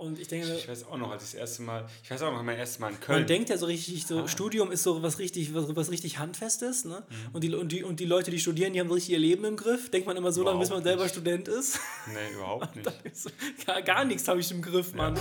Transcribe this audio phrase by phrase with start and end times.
[0.00, 2.32] Und ich denke, Ich weiß auch noch, als ich das erste Mal, ich weiß auch
[2.32, 3.18] noch, mein erstes Mal in Köln.
[3.18, 6.86] man denkt ja so richtig, so Studium ist so was richtig, was, was richtig Handfestes,
[6.86, 7.02] ne?
[7.34, 9.44] Und, die, und, die, und die Leute, die studieren, die haben so richtig ihr Leben
[9.44, 9.90] im Griff.
[9.90, 11.12] Denkt man immer so lange, bis man Überhaupt selber nicht.
[11.12, 11.78] Student ist.
[12.06, 12.90] nee, überhaupt nicht.
[13.14, 13.28] So,
[13.66, 15.18] gar, gar nichts habe ich im Griff, Mann.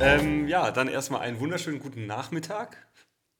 [0.00, 2.78] Ähm, ja, dann erstmal einen wunderschönen guten Nachmittag.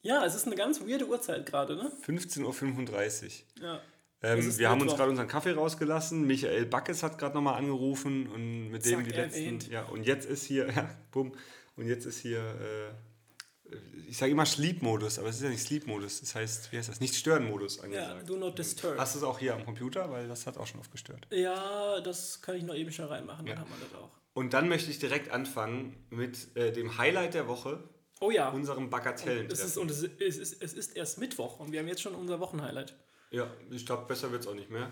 [0.02, 1.90] Ja, es ist eine ganz weirde Uhrzeit gerade, ne?
[2.06, 3.24] 15.35
[3.62, 3.62] Uhr.
[3.62, 3.80] Ja.
[4.22, 6.26] Ähm, Es wir haben uns gerade unseren Kaffee rausgelassen.
[6.26, 9.40] Michael Backes hat gerade nochmal angerufen und mit dem Zack, die letzten.
[9.40, 9.68] erwähnt.
[9.70, 11.32] Ja, und jetzt ist hier, ja, bumm,
[11.76, 13.74] und jetzt ist hier, äh,
[14.08, 16.20] ich sage immer Sleep-Modus, aber es ist ja nicht Sleep-Modus.
[16.20, 17.00] Das heißt, wie heißt das?
[17.00, 18.28] Nicht Stören-Modus Ja, angesagt.
[18.28, 18.98] do not disturb.
[18.98, 20.10] Hast du es auch hier am Computer?
[20.10, 21.26] Weil das hat auch schon oft gestört.
[21.30, 23.60] Ja, das kann ich noch eben schnell reinmachen, dann Ja.
[23.62, 24.10] haben wir das auch.
[24.34, 27.82] Und dann möchte ich direkt anfangen mit äh, dem Highlight der Woche,
[28.20, 28.50] Oh ja.
[28.50, 29.66] unserem Es Bagatellentreffen.
[29.66, 32.14] ist, und es ist, es, ist, es ist erst Mittwoch und wir haben jetzt schon
[32.14, 32.94] unser Wochenhighlight.
[33.30, 34.90] Ja, ich glaube, besser wird es auch nicht mehr.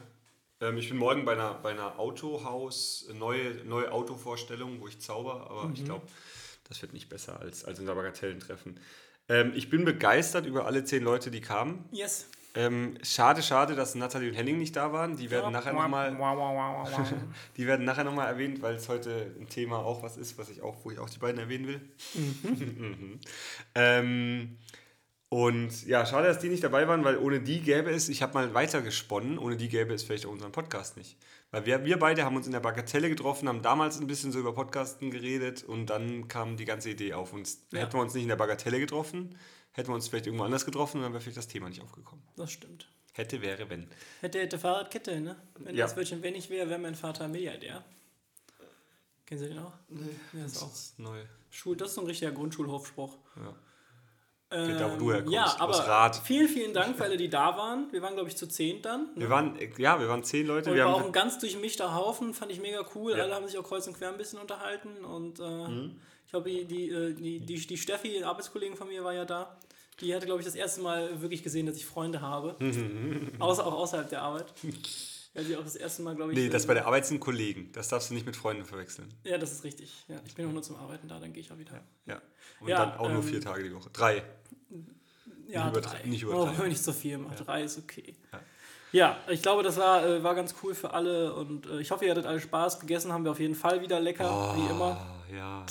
[0.60, 5.50] Ähm, ich bin morgen bei einer, bei einer Autohaus, neue, neue Autovorstellung, wo ich zauber,
[5.50, 6.06] aber ich glaube,
[6.68, 8.78] das wird nicht besser als, als unser Bagatellentreffen.
[9.28, 11.84] Ähm, ich bin begeistert über alle zehn Leute, die kamen.
[11.92, 12.26] Yes.
[12.54, 15.16] Ähm, schade, schade, dass Nathalie und Henning nicht da waren.
[15.16, 16.12] Die werden nachher nochmal
[17.56, 20.48] die werden nachher noch mal erwähnt, weil es heute ein Thema auch was ist, was
[20.48, 21.80] ich auch, wo ich auch die beiden erwähnen will.
[22.14, 23.20] Mhm.
[23.74, 24.58] ähm,
[25.30, 28.34] und ja, schade, dass die nicht dabei waren, weil ohne die gäbe es, ich habe
[28.34, 31.16] mal weiter gesponnen, ohne die gäbe es vielleicht auch unseren Podcast nicht.
[31.50, 34.38] Weil wir, wir beide haben uns in der Bagatelle getroffen, haben damals ein bisschen so
[34.38, 37.32] über Podcasten geredet und dann kam die ganze Idee auf.
[37.32, 37.80] Und Ja.
[37.80, 39.38] hätten wir uns nicht in der Bagatelle getroffen,
[39.72, 42.22] hätten wir uns vielleicht irgendwo anders getroffen, dann wäre vielleicht das Thema nicht aufgekommen.
[42.36, 42.88] Das stimmt.
[43.12, 43.88] Hätte, wäre, wenn.
[44.20, 45.36] Hätte, hätte Fahrradkette, ne?
[45.58, 45.86] Wenn Ja.
[45.86, 47.84] das Wörtchen wenn ich wäre, wäre mein Vater Milliardär.
[49.26, 49.72] Kennen Sie den auch?
[49.88, 50.00] Nee.
[50.32, 50.72] Ja, das ist auch.
[50.72, 51.20] ist neu.
[51.50, 53.16] Schul, das ist so ein richtiger Grundschulhofspruch.
[53.36, 53.54] Ja.
[54.50, 56.16] Ähm, da, wo du herkommst, Ja, aus aber Rath.
[56.24, 57.92] vielen, vielen Dank für alle, die da waren.
[57.92, 59.02] Wir waren, glaube ich, zu zehn dann.
[59.14, 59.20] Ne?
[59.22, 60.70] Wir waren, ja, wir waren zehn Leute.
[60.70, 63.12] Und wir war auch ein ganz durchmischter Haufen, fand ich mega cool.
[63.16, 63.24] Ja.
[63.24, 65.04] Alle haben sich auch kreuz und quer ein bisschen unterhalten.
[65.04, 65.96] Und äh, Mhm.
[66.24, 69.24] ich glaube, die, die, äh, die, die, die Steffi, eine Arbeitskollegin von mir, war ja
[69.26, 69.58] da.
[70.00, 72.54] Die hatte, glaube ich, das erste Mal wirklich gesehen, dass ich Freunde habe.
[73.40, 74.46] Außer, auch außerhalb der Arbeit.
[75.38, 76.38] Weil sie auch das erste Mal, glaube ich.
[76.38, 77.70] nee, das äh, bei der Arbeit sind Kollegen.
[77.72, 79.08] Das darfst du nicht mit Freunden verwechseln.
[79.24, 80.04] Ja, das ist richtig.
[80.08, 81.80] Ja, ich bin auch nur zum Arbeiten da, dann gehe ich auch wieder.
[82.06, 82.20] Ja.
[82.60, 83.88] Und Ja, dann auch nur ähm, vier Tage die Woche.
[83.92, 84.22] Drei.
[85.48, 86.02] Ja, Nicht drei.
[86.04, 86.58] nicht Oh, übertreiben.
[86.62, 87.46] wenn nicht so viel macht.
[87.46, 88.14] Drei ist okay.
[88.32, 88.40] Ja.
[88.90, 92.04] Ja, ich glaube, das war, äh, war ganz cool für alle und äh, ich hoffe,
[92.06, 92.80] ihr hattet alle Spaß.
[92.80, 95.22] Gegessen haben wir auf jeden Fall wieder lecker, wie immer.
[95.34, 95.64] Ja.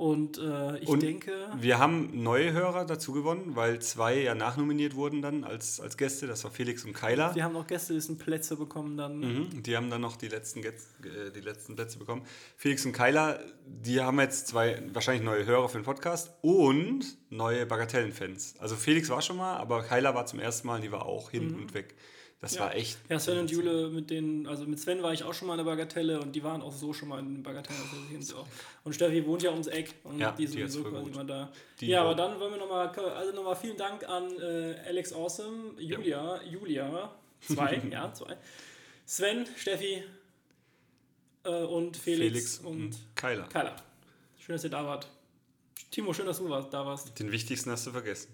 [0.00, 4.94] Und äh, ich Und denke, Wir haben neue Hörer dazu gewonnen, weil zwei ja nachnominiert
[4.94, 6.26] wurden dann als, als Gäste.
[6.26, 7.34] Das war Felix und Kyla.
[7.34, 9.18] wir haben noch Gästelistenplätze bekommen dann.
[9.18, 9.62] Mhm.
[9.62, 10.72] Die haben dann noch die letzten, äh,
[11.34, 12.22] die letzten Plätze bekommen.
[12.56, 17.66] Felix und Kyla, die haben jetzt zwei wahrscheinlich neue Hörer für den Podcast und neue
[17.66, 18.54] Bagatellen-Fans.
[18.58, 21.30] Also Felix war schon mal, aber Kyla war zum ersten Mal und die war auch
[21.30, 21.94] hin und weg.
[22.40, 22.98] Das war echt.
[23.10, 25.64] Ja, Sven und Jule, mit denen, also mit Sven war ich auch schon mal in
[25.64, 27.78] der Bagatelle und die waren auch so schon mal in der Bagatelle.
[28.16, 28.46] Also auch.
[28.82, 31.52] Und Steffi wohnt ja ums Eck und Ja, die sind so quasi immer da.
[31.80, 35.78] Die ja, aber dann wollen wir nochmal, also nochmal vielen Dank an äh, Alex Awesome,
[35.78, 37.14] Julia, Julia,
[37.46, 38.34] zwei, ja, zwei,
[39.04, 40.02] Sven, Steffi
[41.44, 43.48] äh, und Felix, Felix und Kyla.
[43.48, 43.76] Kyla.
[44.38, 45.06] Schön, dass ihr da wart.
[45.90, 47.18] Timo, schön, dass du da warst.
[47.18, 48.32] Den wichtigsten hast du vergessen.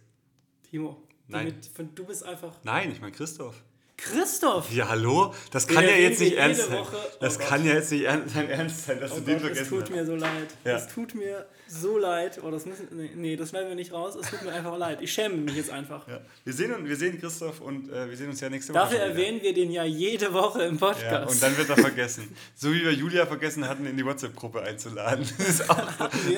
[0.71, 1.61] Timo, Nein.
[1.75, 3.65] Damit, du bist einfach Nein, ich meine Christoph.
[3.99, 4.71] Christoph!
[4.73, 5.33] Ja, hallo?
[5.51, 6.79] Das kann Den ja jetzt nicht ernst sein.
[6.79, 6.97] Woche.
[6.97, 7.49] Oh Das Gott.
[7.49, 9.71] kann ja jetzt nicht ernst sein, ernst sein dass Oh du den Gott, es vergessen
[9.71, 9.91] tut hast.
[9.91, 10.49] mir so leid.
[10.65, 10.77] Ja.
[10.77, 12.41] Es tut mir so leid.
[12.45, 14.15] Oh, das müssen, nee, nee, das schneiden wir nicht raus.
[14.15, 15.01] Es tut mir einfach leid.
[15.01, 16.07] Ich schäme mich jetzt einfach.
[16.09, 16.21] Ja.
[16.45, 18.81] Wir, sehen, uns- wir sehen Christoph und äh, wir sehen uns ja nächste Woche.
[18.83, 21.03] Dafür erwähnen wir den ja jede Woche im Podcast.
[21.03, 22.37] Ja, und dann wird er vergessen.
[22.55, 25.27] So wie wir Julia vergessen hatten, in die WhatsApp-Gruppe einzuladen.
[25.39, 25.89] Das ist auch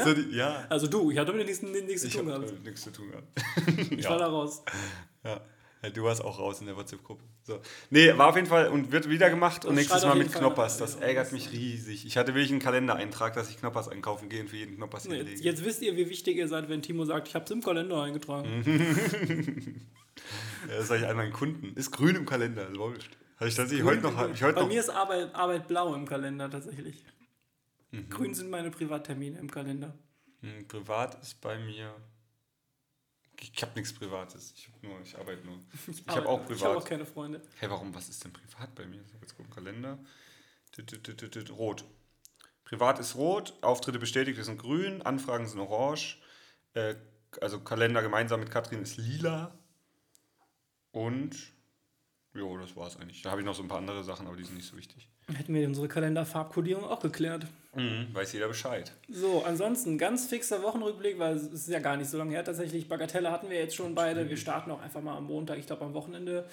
[0.04, 0.64] so, die, ja.
[0.68, 2.64] also du, ich hatte mit nichts, nichts zu Ich tun habe gehabt.
[2.64, 3.90] nichts zu tun gehabt.
[3.98, 4.62] Ich war da raus.
[5.24, 5.40] Ja.
[5.82, 7.24] Du warst auch raus in der WhatsApp-Gruppe.
[7.42, 7.60] So.
[7.90, 10.40] Nee, war auf jeden Fall und wird wieder gemacht und Das nächstes Mal mit Fall
[10.40, 10.78] Knoppers.
[10.78, 12.04] Das ärgert mich riesig.
[12.06, 15.16] Ich hatte wirklich einen Kalendereintrag, dass ich Knoppers einkaufen gehe und für jeden Knoppers Nee,
[15.16, 15.36] hinlege.
[15.36, 17.62] Jetzt, jetzt wisst ihr, wie wichtig ihr seid, wenn Timo sagt, ich habe es im
[17.62, 18.64] Kalender eingetragen.
[20.68, 21.74] Ja, das sage ich all meinen Kunden.
[21.76, 23.16] Ist grün im Kalender, läuft.
[23.36, 24.16] Habe ich tatsächlich heute noch.
[24.16, 27.04] Hab ich heute Bei noch mir ist Arbeit, Arbeit blau im Kalender tatsächlich.
[27.92, 28.10] Mhm.
[28.10, 29.94] Grün sind meine Privattermine im Kalender.
[30.40, 31.94] Hm, Privat ist bei mir.
[33.40, 34.52] Ich habe nichts Privates.
[34.56, 35.58] Ich, hab nur, ich arbeite nur.
[35.88, 36.76] Ich, habe Aber auch Ich habe privat.
[36.76, 37.42] auch keine Freunde.
[37.56, 37.94] Hey, warum?
[37.94, 39.02] Was ist denn privat bei mir?
[39.06, 39.98] Ich hab jetzt gucken, Kalender.
[41.50, 41.84] Rot.
[42.64, 46.18] Privat ist rot, Auftritte bestätigt sind grün, Anfragen sind orange.
[46.74, 46.96] Äh,
[47.40, 49.58] also Kalender gemeinsam mit Katrin ist lila.
[50.90, 51.36] Und
[52.38, 53.22] jo, das war's eigentlich.
[53.22, 55.08] Da habe ich noch so ein paar andere Sachen, aber die sind nicht so wichtig.
[55.34, 57.46] Hätten wir unsere Kalenderfarbkodierung auch geklärt.
[57.74, 58.92] Mhm, weiß jeder Bescheid.
[59.08, 62.88] So, ansonsten ganz fixer Wochenrückblick, weil es ist ja gar nicht so lange her tatsächlich.
[62.88, 64.28] Bagatelle hatten wir jetzt schon beide.
[64.28, 66.48] Wir starten auch einfach mal am Montag, ich glaube am Wochenende.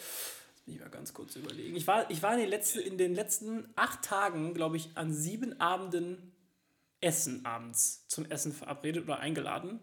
[0.65, 1.75] Ich war ganz kurz überlegen.
[1.75, 5.13] Ich war, ich war in, den letzten, in den letzten acht Tagen, glaube ich, an
[5.13, 6.31] sieben Abenden
[7.01, 9.79] Essen abends zum Essen verabredet oder eingeladen.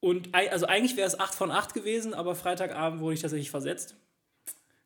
[0.00, 3.96] Und also eigentlich wäre es 8 von 8 gewesen, aber Freitagabend wurde ich tatsächlich versetzt.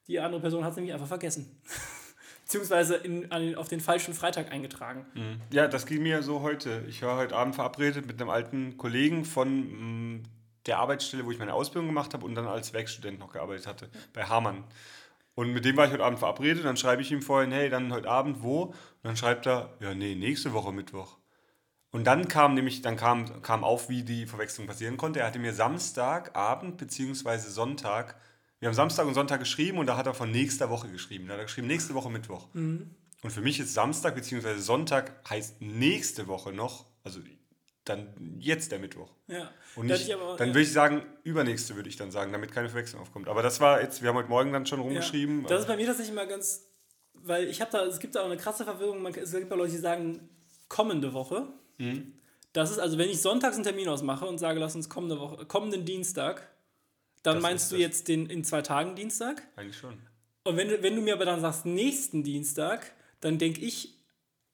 [0.08, 1.60] Die andere Person hat es nämlich einfach vergessen.
[2.44, 5.06] Beziehungsweise in, an, auf den falschen Freitag eingetragen.
[5.14, 5.40] Mhm.
[5.50, 6.84] Ja, das ging mir so heute.
[6.88, 10.22] Ich war heute Abend verabredet mit einem alten Kollegen von mh, mm,
[10.66, 13.90] der Arbeitsstelle, wo ich meine Ausbildung gemacht habe und dann als Werkstudent noch gearbeitet hatte,
[14.12, 14.64] bei Hamann.
[15.34, 16.64] Und mit dem war ich heute Abend verabredet.
[16.64, 18.64] Dann schreibe ich ihm vorhin, hey, dann heute Abend wo?
[18.64, 21.19] Und dann schreibt er, ja, nee, nächste Woche Mittwoch.
[21.90, 25.20] Und dann kam nämlich, dann kam, kam auf, wie die Verwechslung passieren konnte.
[25.20, 27.38] Er hatte mir Samstagabend bzw.
[27.38, 28.16] Sonntag,
[28.62, 31.26] wir haben Samstag und Sonntag geschrieben und da hat er von nächster Woche geschrieben.
[31.26, 32.46] Da hat er geschrieben, nächste Woche Mittwoch.
[32.52, 32.94] Mhm.
[33.20, 34.56] Und für mich ist Samstag bzw.
[34.58, 37.18] Sonntag heißt nächste Woche noch, also
[37.84, 39.10] dann jetzt der Mittwoch.
[39.26, 39.50] Ja.
[39.74, 40.54] Und nicht, aber, dann ja.
[40.54, 43.26] würde ich sagen, übernächste würde ich dann sagen, damit keine Verwechslung aufkommt.
[43.26, 45.42] Aber das war jetzt, wir haben heute Morgen dann schon rumgeschrieben.
[45.42, 45.48] Ja.
[45.48, 46.68] Das ist bei mir tatsächlich immer ganz,
[47.14, 49.56] weil ich habe da, es gibt da auch eine krasse Verwirrung, man, es gibt ja
[49.56, 50.28] Leute, die sagen
[50.68, 51.48] kommende Woche.
[51.78, 52.12] Mhm.
[52.52, 55.46] Das ist also, wenn ich sonntags einen Termin ausmache und sage, lass uns kommende Woche,
[55.46, 56.51] kommenden Dienstag,
[57.22, 57.82] dann das meinst du das.
[57.82, 59.42] jetzt den in zwei Tagen Dienstag?
[59.56, 59.98] Eigentlich schon.
[60.44, 63.94] Und wenn, wenn du mir aber dann sagst, nächsten Dienstag, dann denke ich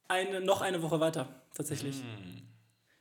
[0.09, 1.97] eine, noch eine Woche weiter, tatsächlich.
[1.97, 2.48] Mhm.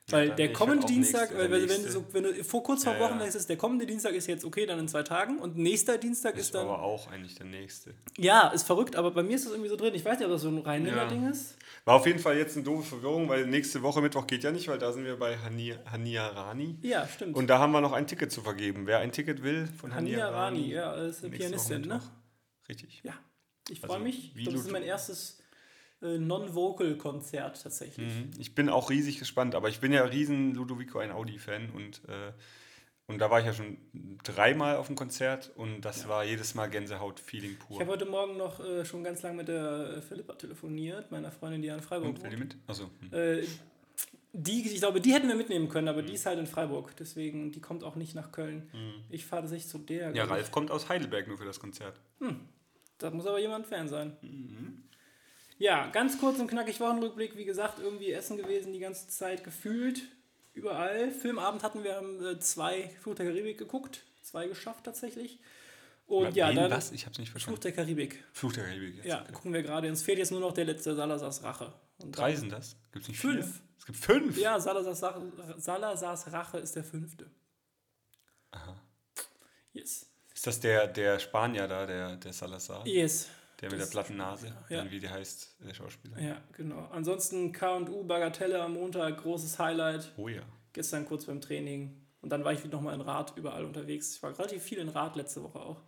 [0.09, 2.94] Weil ja, der kommende Dienstag, nächste, wenn, wenn, du so, wenn du vor kurz vor
[2.94, 3.25] ja, Wochen ja.
[3.25, 6.45] denkst, der kommende Dienstag ist jetzt okay, dann in zwei Tagen und nächster Dienstag das
[6.45, 6.65] ist dann.
[6.65, 7.94] aber auch eigentlich der nächste.
[8.18, 9.94] Ja, ist verrückt, aber bei mir ist das irgendwie so drin.
[9.94, 11.31] Ich weiß nicht, ob das so ein Rheinländer-Ding ja.
[11.31, 11.57] ist.
[11.83, 14.69] War auf jeden Fall jetzt eine doofe Verwirrung, weil nächste Woche Mittwoch geht ja nicht,
[14.69, 16.77] weil da sind wir bei Hania, Hania Rani.
[16.83, 17.36] Ja, stimmt.
[17.36, 18.88] Und da haben wir noch ein Ticket zu vergeben.
[18.88, 20.59] Wer ein Ticket will von Hania, Hania Rani.
[20.59, 20.71] Rani.
[20.71, 22.01] Ja, ist eine Pianistin, ne?
[22.69, 23.01] Richtig.
[23.04, 23.13] Ja.
[23.69, 24.33] Ich freue also, mich.
[24.45, 25.39] Das ist mein erstes
[26.02, 28.14] äh, Non-Vocal-Konzert tatsächlich.
[28.14, 28.32] Mhm.
[28.38, 32.34] Ich bin auch riesig gespannt, aber ich bin ja riesen Ludovico ein Audi-Fan und, äh,
[33.08, 33.78] und da war ich ja schon
[34.24, 36.10] dreimal auf dem Konzert und das ja.
[36.10, 37.78] war jedes Mal Gänsehaut-Feeling pur.
[37.78, 41.62] Ich habe heute Morgen noch äh, schon ganz lange mit der Philippa telefoniert, meiner Freundin,
[41.62, 42.34] die in Freiburg und, wohnt.
[42.34, 42.58] die mit?
[42.68, 42.90] Achso.
[43.00, 43.14] Hm.
[43.14, 43.44] Äh,
[44.34, 46.08] die, ich glaube, die hätten wir mitnehmen können, aber mhm.
[46.08, 46.96] die ist halt in Freiburg.
[46.98, 48.70] Deswegen, die kommt auch nicht nach Köln.
[48.72, 49.04] Mhm.
[49.10, 50.14] Ich fahre tatsächlich zu der.
[50.16, 52.00] Ja, Ralf kommt aus Heidelberg nur für das Konzert.
[52.20, 52.42] Hm.
[53.00, 54.16] Da muss aber jemand Fan sein.
[54.22, 54.84] Mhm.
[55.59, 57.36] Ja, ganz kurz und knackig Wochenrückblick.
[57.38, 60.04] Wie gesagt, irgendwie Essen gewesen die ganze Zeit gefühlt.
[60.54, 61.12] Überall.
[61.12, 64.04] Filmabend hatten wir äh, zwei Fluch der Karibik geguckt.
[64.21, 65.39] Zwei geschafft tatsächlich.
[66.07, 66.71] Und ja, dann.
[66.71, 66.92] Was?
[66.92, 67.57] Ich hab's nicht verstanden.
[67.57, 68.24] Fluch der Karibik.
[68.33, 68.95] Fluch der Karibik.
[68.98, 69.06] Jetzt.
[69.06, 69.33] Ja, okay.
[69.33, 69.89] gucken wir gerade.
[69.89, 71.74] Uns fehlt jetzt nur noch der letzte Salazars Rache.
[72.00, 72.75] Und Drei sind das?
[72.92, 73.45] Gibt's nicht fünf?
[73.45, 73.62] Vier?
[73.80, 74.38] Es gibt fünf?
[74.38, 75.00] Ja, Salazars,
[75.57, 77.30] Salazars Rache ist der fünfte.
[78.51, 78.75] Aha.
[79.74, 80.09] Yes.
[80.33, 82.86] Ist das der, der Spanier da, der, der Salazar?
[82.86, 83.27] Yes.
[83.62, 84.89] Der mit der platten Nase, ja.
[84.92, 86.19] wie der heißt, der Schauspieler.
[86.19, 86.88] Ja, genau.
[86.92, 90.12] Ansonsten KU Bagatelle am Montag, großes Highlight.
[90.15, 90.44] Oh ja.
[90.74, 92.00] Gestern kurz beim Training.
[92.21, 94.15] Und dann war ich nochmal in Rad überall unterwegs.
[94.15, 95.81] Ich war relativ viel in Rad letzte Woche auch.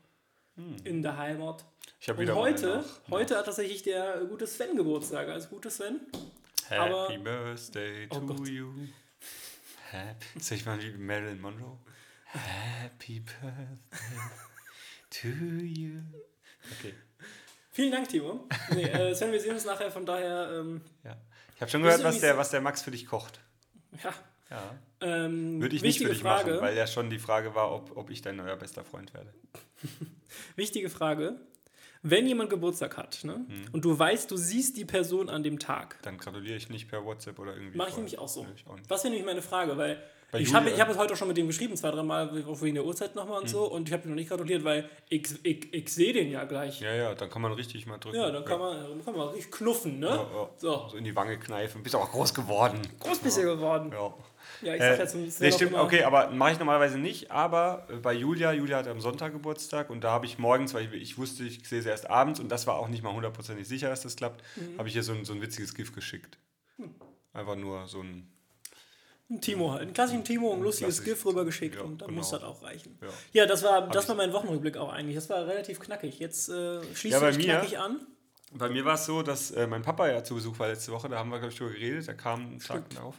[0.56, 0.77] Hm.
[0.83, 1.66] In der Heimat.
[2.00, 5.27] Ich habe wieder heute, nach, heute hat tatsächlich der gute Sven Geburtstag.
[5.30, 6.00] Also gute Sven.
[6.68, 8.48] Happy Aber, Birthday oh to Gott.
[8.48, 8.74] you.
[10.39, 11.77] Soll ich mal wie Marilyn Monroe?
[12.25, 13.80] Happy Birthday
[15.10, 16.01] to you.
[16.77, 16.94] Okay.
[17.71, 18.48] Vielen Dank, Timo.
[18.74, 20.60] Nee, äh, Sven, wir sehen uns nachher, von daher.
[20.60, 21.16] Ähm, ja.
[21.56, 23.42] Ich habe schon gehört, was der, was der Max für dich kocht.
[24.04, 24.13] Ja.
[24.50, 24.75] ja.
[25.01, 27.95] Ähm, Würde ich nicht für dich Frage, machen, weil ja schon die Frage war, ob,
[27.95, 29.33] ob ich dein neuer bester Freund werde.
[30.56, 31.39] wichtige Frage.
[32.01, 33.66] Wenn jemand Geburtstag hat ne, hm.
[33.74, 36.00] und du weißt, du siehst die Person an dem Tag.
[36.01, 37.78] Dann gratuliere ich nicht per WhatsApp oder irgendwie.
[37.78, 38.45] Mache ich nämlich auch so.
[38.45, 41.14] Nee, auch das wäre nämlich meine Frage, weil bei ich habe ich hab es heute
[41.14, 43.50] auch schon mit dem geschrieben, zwei, drei Mal, auch wegen der Uhrzeit nochmal und mhm.
[43.50, 43.64] so.
[43.64, 46.80] Und ich habe ihn noch nicht gratuliert, weil ich, ich, ich sehe den ja gleich.
[46.81, 48.18] Ja, ja, dann kann man richtig mal drücken.
[48.18, 48.66] Ja, dann kann, ja.
[48.66, 50.07] Man, dann kann man richtig knuffen, ne?
[50.07, 50.50] Ja, ja.
[50.57, 50.88] So.
[50.90, 51.81] so in die Wange kneifen.
[51.81, 52.80] Bist auch groß geworden.
[53.00, 53.92] Groß bist du geworden.
[53.92, 54.14] Ja.
[54.62, 57.31] Ja, ich sag äh, jetzt nee, stimmt, okay, aber mache ich normalerweise nicht.
[57.31, 60.94] Aber äh, bei Julia, Julia hat am Sonntag Geburtstag und da habe ich morgens, weil
[60.94, 63.68] ich, ich wusste, ich sehe sie erst abends und das war auch nicht mal hundertprozentig
[63.68, 64.78] sicher, dass das klappt, mhm.
[64.78, 66.38] habe ich ihr so ein, so ein witziges Gift geschickt.
[66.78, 66.94] Mhm.
[67.33, 68.28] Einfach nur so ein
[69.30, 69.83] ein Timo halt.
[69.83, 72.19] Einen klassischen Timo, ein lustiges GIF rübergeschickt ja, und dann genau.
[72.19, 72.98] muss das auch reichen.
[73.02, 73.07] Ja,
[73.42, 75.16] ja das war, das war mein Wochenrückblick auch eigentlich.
[75.16, 76.19] Das war relativ knackig.
[76.19, 78.00] Jetzt äh, schließt ja, knackig an.
[78.52, 81.07] Bei mir war es so, dass äh, mein Papa ja zu Besuch war letzte Woche.
[81.09, 82.07] Da haben wir, glaube ich, drüber geredet.
[82.07, 83.16] Der kam einen Tag darauf.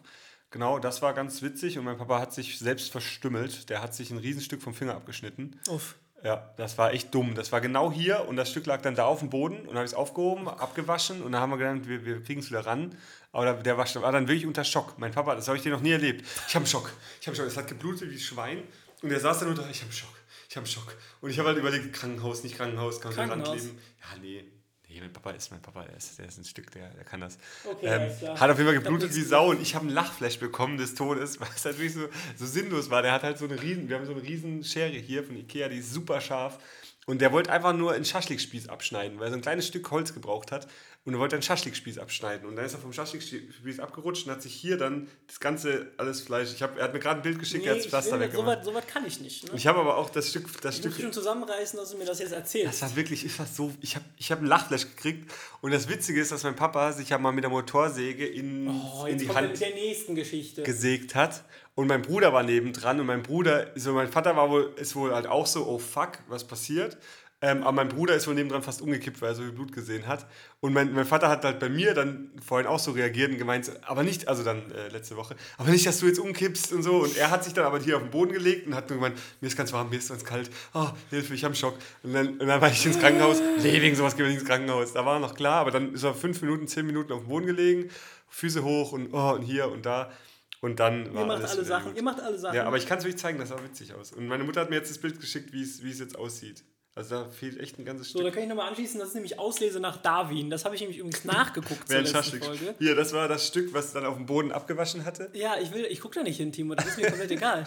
[0.51, 3.71] Genau, das war ganz witzig und mein Papa hat sich selbst verstümmelt.
[3.71, 5.61] Der hat sich ein Riesenstück vom Finger abgeschnitten.
[5.69, 5.95] Uff.
[6.25, 7.35] Ja, das war echt dumm.
[7.35, 9.77] Das war genau hier und das Stück lag dann da auf dem Boden und dann
[9.77, 12.67] habe ich es aufgehoben, abgewaschen und dann haben wir gedacht, wir, wir kriegen es wieder
[12.67, 12.95] ran.
[13.33, 14.99] Aber der war, war, dann wirklich unter Schock.
[14.99, 16.25] Mein Papa, das habe ich dir noch nie erlebt.
[16.49, 16.91] Ich habe einen Schock.
[17.21, 17.47] Ich habe Schock.
[17.47, 18.63] Es hat geblutet wie Schwein
[19.03, 20.15] und er saß dann unter, ich habe einen Schock.
[20.49, 20.97] Ich habe einen Schock.
[21.21, 23.49] Und ich habe halt überlegt, Krankenhaus, nicht Krankenhaus, kann Krankenhaus.
[23.49, 24.45] Rand Ja, nee,
[24.93, 27.21] Nee, mein Papa ist mein Papa, der ist, der ist ein Stück, der, der kann
[27.21, 27.39] das.
[27.65, 30.79] Okay, ähm, hat auf jeden Fall geblutet wie Sau und ich habe einen Lachflash bekommen
[30.79, 33.01] des Todes, weil es natürlich so, so sinnlos war.
[33.01, 35.69] Der hat halt so eine riesen, wir haben so eine riesen Schere hier von Ikea,
[35.69, 36.59] die ist super scharf
[37.07, 40.15] Und der wollte einfach nur einen Schaschlikspieß abschneiden, weil er so ein kleines Stück Holz
[40.15, 40.69] gebraucht hat.
[41.07, 42.47] Und er wollte einen Schaschlikspieß abschneiden.
[42.47, 46.21] Und dann ist er vom Schaschlikspieß abgerutscht und hat sich hier dann das ganze, alles
[46.21, 46.53] Fleisch.
[46.53, 48.65] Ich hab, er hat mir gerade ein Bild geschickt, nee, er hat das Pflaster weggemacht.
[48.65, 49.45] So weit kann ich nicht.
[49.45, 49.53] Ne?
[49.57, 50.61] Ich habe aber auch das Stück.
[50.61, 52.83] Das ich Stück muss schon zusammenreißen, dass du mir das jetzt erzählst.
[52.83, 53.73] Das war wirklich, ist das so.
[53.81, 55.33] Ich habe ich hab ein Lachfleisch gekriegt.
[55.63, 59.07] Und das Witzige ist, dass mein Papa sich ja mal mit der Motorsäge in, oh,
[59.07, 60.65] in die Hand der nächsten Geschichte.
[60.65, 61.45] gesägt hat.
[61.75, 65.15] Und mein Bruder war nebendran und mein Bruder, so mein Vater war wohl, ist wohl
[65.15, 66.99] halt auch so, oh fuck, was passiert?
[67.43, 70.07] Ähm, aber mein Bruder ist wohl nebendran fast umgekippt, weil er so viel Blut gesehen
[70.07, 70.27] hat.
[70.61, 73.73] Und mein, mein Vater hat halt bei mir dann vorhin auch so reagiert und gemeint,
[73.87, 76.97] aber nicht, also dann äh, letzte Woche, aber nicht, dass du jetzt umkippst und so.
[76.99, 79.19] Und er hat sich dann aber hier auf den Boden gelegt und hat nur gemeint,
[79.41, 81.77] mir ist ganz warm, mir ist ganz kalt, oh, Hilfe, ich habe einen Schock.
[82.03, 84.49] Und dann, und dann war ich ins Krankenhaus, nee, wegen sowas gehen wir nicht ins
[84.49, 84.93] Krankenhaus.
[84.93, 87.47] Da war noch klar, aber dann ist er fünf Minuten, zehn Minuten auf dem Boden
[87.47, 87.91] gelegen,
[88.29, 90.13] Füße hoch und, oh, und hier und da.
[90.61, 91.97] Und dann ihr macht alle Sachen, gut.
[91.97, 92.55] ihr macht alle Sachen.
[92.55, 94.13] Ja, aber ich kann es euch zeigen, das sah witzig aus.
[94.13, 96.65] Und meine Mutter hat mir jetzt das Bild geschickt, wie es jetzt aussieht.
[96.95, 98.21] Also da fehlt echt ein ganzes Stück.
[98.21, 100.51] So, da kann ich nochmal anschließen, das ist nämlich Auslese nach Darwin.
[100.51, 102.75] Das habe ich nämlich übrigens nachgeguckt zur letzten Folge.
[102.79, 105.31] Hier, das war das Stück, was dann auf dem Boden abgewaschen hatte.
[105.33, 106.75] Ja, ich, ich gucke da nicht hin, Timo.
[106.75, 107.65] Das ist mir komplett egal.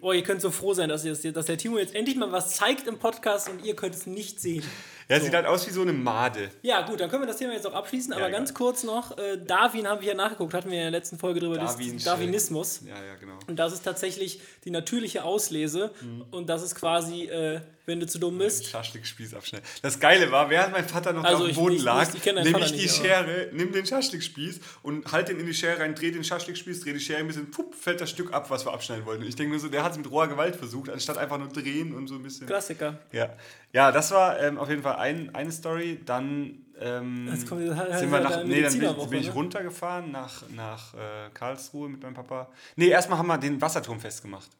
[0.00, 2.56] Boah, ihr könnt so froh sein, dass, ihr, dass der Timo jetzt endlich mal was
[2.56, 4.64] zeigt im Podcast und ihr könnt es nicht sehen.
[5.08, 5.24] Ja, so.
[5.24, 6.50] sieht halt aus wie so eine Made.
[6.62, 8.12] Ja, gut, dann können wir das Thema jetzt auch abschließen.
[8.12, 10.90] Ja, aber ganz kurz noch, äh, Darwin haben wir ja nachgeguckt, hatten wir in der
[10.90, 12.80] letzten Folge drüber, Darwin Darwinismus.
[12.84, 13.38] Ja, ja, genau.
[13.46, 15.92] Und das ist tatsächlich die natürliche Auslese.
[16.00, 16.24] Mhm.
[16.32, 18.66] Und das ist quasi, äh, wenn du zu dumm bist.
[18.66, 19.66] Schaschlikspieß abschneiden.
[19.80, 22.72] Das Geile war, während mein Vater noch also auf dem Boden nicht, lag, nehme ich
[22.72, 26.24] die nicht, Schere, nimm den Schaschlikspieß und halt den in die Schere rein, dreh den
[26.24, 29.22] Schaschlikspieß, dreh die Schere ein bisschen, pupp, fällt das Stück ab, was wir abschneiden wollten.
[29.22, 31.94] Ich denke nur so, der hat es mit roher Gewalt versucht, anstatt einfach nur drehen
[31.94, 32.46] und so ein bisschen.
[32.46, 32.98] Klassiker.
[33.12, 33.30] Ja,
[33.72, 36.00] ja das war ähm, auf jeden Fall ein, eine Story.
[36.04, 39.32] Dann ähm, kommt, sind wir nach, nee, dann bin, bin ich ne?
[39.32, 42.50] runtergefahren nach, nach äh, Karlsruhe mit meinem Papa.
[42.74, 44.50] Nee, erstmal haben wir den Wasserturm festgemacht.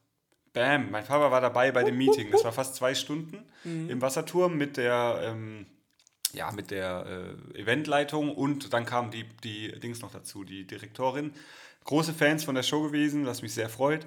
[0.56, 2.30] Bam, mein Papa war dabei bei dem Meeting.
[2.32, 3.90] Das war fast zwei Stunden mhm.
[3.90, 5.66] im Wasserturm mit der, ähm,
[6.32, 11.32] ja, mit der äh, Eventleitung und dann kam die, die Dings noch dazu, die Direktorin.
[11.84, 14.06] Große Fans von der Show gewesen, was mich sehr freut.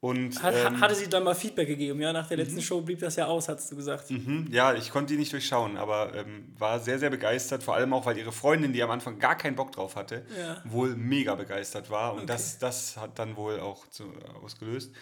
[0.00, 2.12] Und, Hat, ähm, hatte sie dann mal Feedback gegeben, ja?
[2.12, 2.62] Nach der letzten mhm.
[2.62, 4.08] Show blieb das ja aus, hast du gesagt.
[4.12, 4.46] Mhm.
[4.52, 8.06] Ja, ich konnte die nicht durchschauen, aber ähm, war sehr, sehr begeistert, vor allem auch,
[8.06, 10.62] weil ihre Freundin, die am Anfang gar keinen Bock drauf hatte, ja.
[10.64, 12.12] wohl mega begeistert war.
[12.12, 12.26] Und okay.
[12.28, 14.04] das, das hat dann wohl auch zu,
[14.40, 14.94] ausgelöst.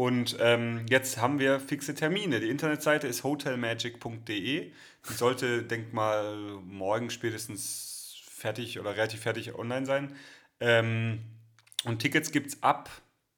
[0.00, 2.38] Und ähm, jetzt haben wir fixe Termine.
[2.38, 4.70] Die Internetseite ist hotelmagic.de.
[4.70, 10.14] Die sollte, denk mal, morgen spätestens fertig oder relativ fertig online sein.
[10.60, 11.18] Ähm,
[11.82, 12.88] und Tickets gibt es ab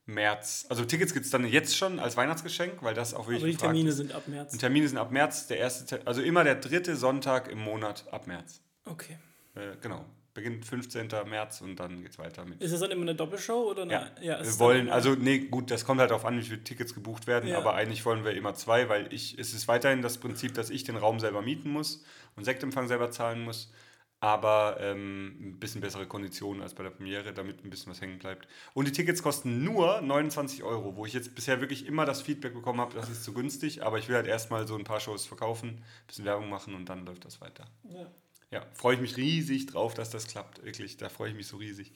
[0.04, 0.66] März.
[0.68, 3.42] Also Tickets gibt es dann jetzt schon als Weihnachtsgeschenk, weil das auch wirklich.
[3.42, 3.96] Aber die Termine ist.
[3.96, 4.52] sind ab März.
[4.52, 5.46] Und Termine sind ab März.
[5.46, 8.60] Der erste, also immer der dritte Sonntag im Monat ab März.
[8.84, 9.16] Okay.
[9.54, 11.08] Äh, genau beginnt 15.
[11.26, 12.60] März und dann geht es weiter mit.
[12.60, 13.92] Ist das dann immer eine Doppelshow oder eine?
[13.92, 16.94] Ja, ja wir wollen, also nee, gut, das kommt halt darauf an, wie viele Tickets
[16.94, 17.58] gebucht werden, ja.
[17.58, 20.84] aber eigentlich wollen wir immer zwei, weil ich, es ist weiterhin das Prinzip, dass ich
[20.84, 22.04] den Raum selber mieten muss
[22.37, 23.72] und Sektempfang selber zahlen muss,
[24.20, 28.18] aber ähm, ein bisschen bessere Konditionen als bei der Premiere, damit ein bisschen was hängen
[28.18, 28.46] bleibt.
[28.75, 32.52] Und die Tickets kosten nur 29 Euro, wo ich jetzt bisher wirklich immer das Feedback
[32.52, 35.26] bekommen habe, das ist zu günstig, aber ich will halt erstmal so ein paar Shows
[35.26, 37.64] verkaufen, ein bisschen Werbung machen und dann läuft das weiter.
[37.84, 38.06] Ja.
[38.50, 40.64] Ja, freue ich mich riesig drauf, dass das klappt.
[40.64, 41.92] Wirklich, da freue ich mich so riesig.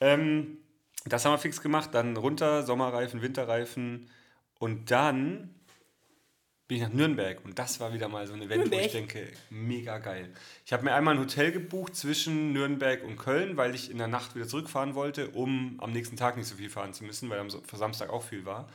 [0.00, 0.58] Ähm,
[1.04, 1.90] das haben wir fix gemacht.
[1.92, 4.08] Dann runter, Sommerreifen, Winterreifen.
[4.58, 5.54] Und dann
[6.68, 7.44] bin ich nach Nürnberg.
[7.44, 8.82] Und das war wieder mal so ein Event, Nürnberg.
[8.82, 10.32] wo ich denke, mega geil.
[10.64, 14.06] Ich habe mir einmal ein Hotel gebucht zwischen Nürnberg und Köln, weil ich in der
[14.06, 17.40] Nacht wieder zurückfahren wollte, um am nächsten Tag nicht so viel fahren zu müssen, weil
[17.40, 18.68] am Samstag auch viel war.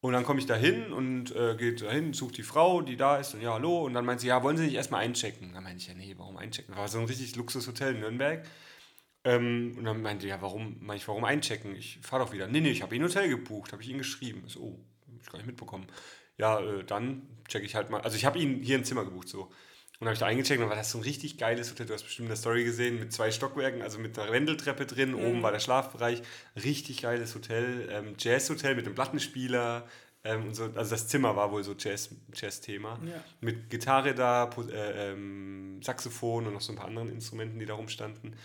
[0.00, 3.16] Und dann komme ich da hin und äh, geht dahin, sucht die Frau, die da
[3.16, 3.84] ist und ja, hallo.
[3.84, 5.52] Und dann meint sie, ja, wollen Sie nicht erstmal einchecken?
[5.52, 6.76] Dann meinte ich, ja, nee, warum einchecken?
[6.76, 8.46] War so ein richtig Luxushotel in Nürnberg.
[9.24, 11.74] Ähm, und dann meinte ja, warum, meine ich, warum einchecken?
[11.74, 12.46] Ich fahre doch wieder.
[12.46, 14.44] Nee, nee, ich habe Ihnen ein Hotel gebucht, habe ich Ihnen geschrieben.
[14.46, 14.78] Ich so, oh,
[15.12, 15.86] hab ich gar nicht mitbekommen.
[16.36, 18.00] Ja, äh, dann checke ich halt mal.
[18.02, 19.50] Also ich habe Ihnen hier ein Zimmer gebucht, so.
[20.00, 21.86] Und habe ich da eingecheckt und war das so ein richtig geiles Hotel.
[21.86, 25.10] Du hast bestimmt in der Story gesehen, mit zwei Stockwerken, also mit einer Wendeltreppe drin.
[25.10, 25.24] Mhm.
[25.24, 26.22] Oben war der Schlafbereich.
[26.62, 27.88] Richtig geiles Hotel.
[27.90, 29.88] Ähm, Jazzhotel mit einem Plattenspieler.
[30.22, 33.00] Ähm, so, also das Zimmer war wohl so Jazz, Jazz-Thema.
[33.04, 33.24] Ja.
[33.40, 37.74] Mit Gitarre da, äh, ähm, Saxophon und noch so ein paar anderen Instrumenten, die da
[37.74, 38.36] rumstanden.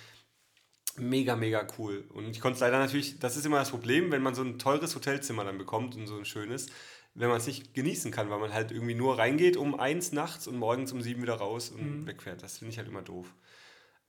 [0.97, 2.03] Mega, mega cool.
[2.13, 4.59] Und ich konnte es leider natürlich, das ist immer das Problem, wenn man so ein
[4.59, 6.67] teures Hotelzimmer dann bekommt und so ein schönes,
[7.15, 10.47] wenn man es nicht genießen kann, weil man halt irgendwie nur reingeht um eins nachts
[10.47, 12.07] und morgens um sieben wieder raus und mhm.
[12.07, 12.41] wegfährt.
[12.41, 13.33] Das finde ich halt immer doof.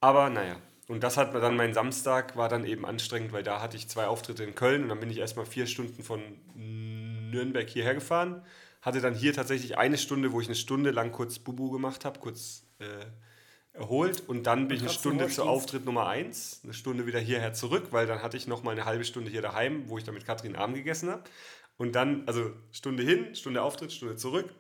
[0.01, 0.57] Aber naja.
[0.87, 4.07] Und das hat dann mein Samstag, war dann eben anstrengend, weil da hatte ich zwei
[4.07, 6.21] Auftritte in Köln und dann bin ich erstmal vier Stunden von
[6.55, 8.43] Nürnberg hierher gefahren.
[8.83, 12.21] Hatte dann hier tatsächlich eine Stunde, wo ich eine Stunde lang kurz Bubu gemacht habe,
[12.21, 13.07] kurz äh,
[13.73, 14.29] erholt.
[14.29, 17.89] Und dann bin ich eine Stunde zu Auftritt Nummer 1, eine Stunde wieder hierher zurück,
[17.91, 20.27] weil dann hatte ich noch mal eine halbe Stunde hier daheim, wo ich dann mit
[20.27, 21.25] Katrin Abend gegessen habe.
[21.77, 24.55] Und dann, also Stunde hin, Stunde Auftritt, Stunde zurück.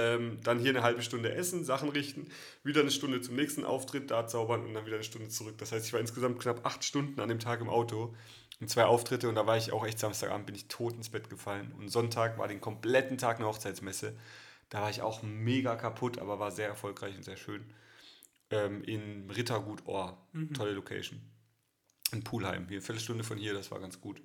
[0.00, 2.28] Ähm, dann hier eine halbe Stunde essen, Sachen richten,
[2.62, 5.58] wieder eine Stunde zum nächsten Auftritt, da zaubern und dann wieder eine Stunde zurück.
[5.58, 8.14] Das heißt, ich war insgesamt knapp acht Stunden an dem Tag im Auto
[8.60, 11.28] und zwei Auftritte und da war ich auch echt Samstagabend, bin ich tot ins Bett
[11.28, 11.72] gefallen.
[11.76, 14.16] Und Sonntag war den kompletten Tag eine Hochzeitsmesse.
[14.68, 17.64] Da war ich auch mega kaputt, aber war sehr erfolgreich und sehr schön.
[18.50, 20.54] Ähm, in Rittergut Ohr, mhm.
[20.54, 21.20] tolle Location.
[22.12, 24.22] In Pulheim, hier eine Viertelstunde von hier, das war ganz gut.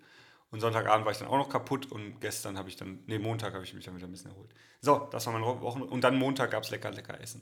[0.54, 3.56] Und Sonntagabend war ich dann auch noch kaputt und gestern habe ich dann, nee, Montag
[3.56, 4.54] habe ich mich dann wieder ein bisschen erholt.
[4.82, 5.82] So, das war mein Wochen.
[5.82, 7.42] Und dann Montag gab es lecker, lecker Essen.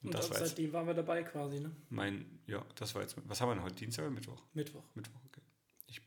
[0.00, 1.74] Und, und das war seitdem waren wir dabei quasi, ne?
[1.88, 3.74] Mein, ja, das war jetzt, was haben wir denn heute?
[3.74, 4.40] Dienstag oder Mittwoch?
[4.54, 4.84] Mittwoch.
[4.94, 5.40] Mittwoch, okay.
[5.88, 6.00] Ich,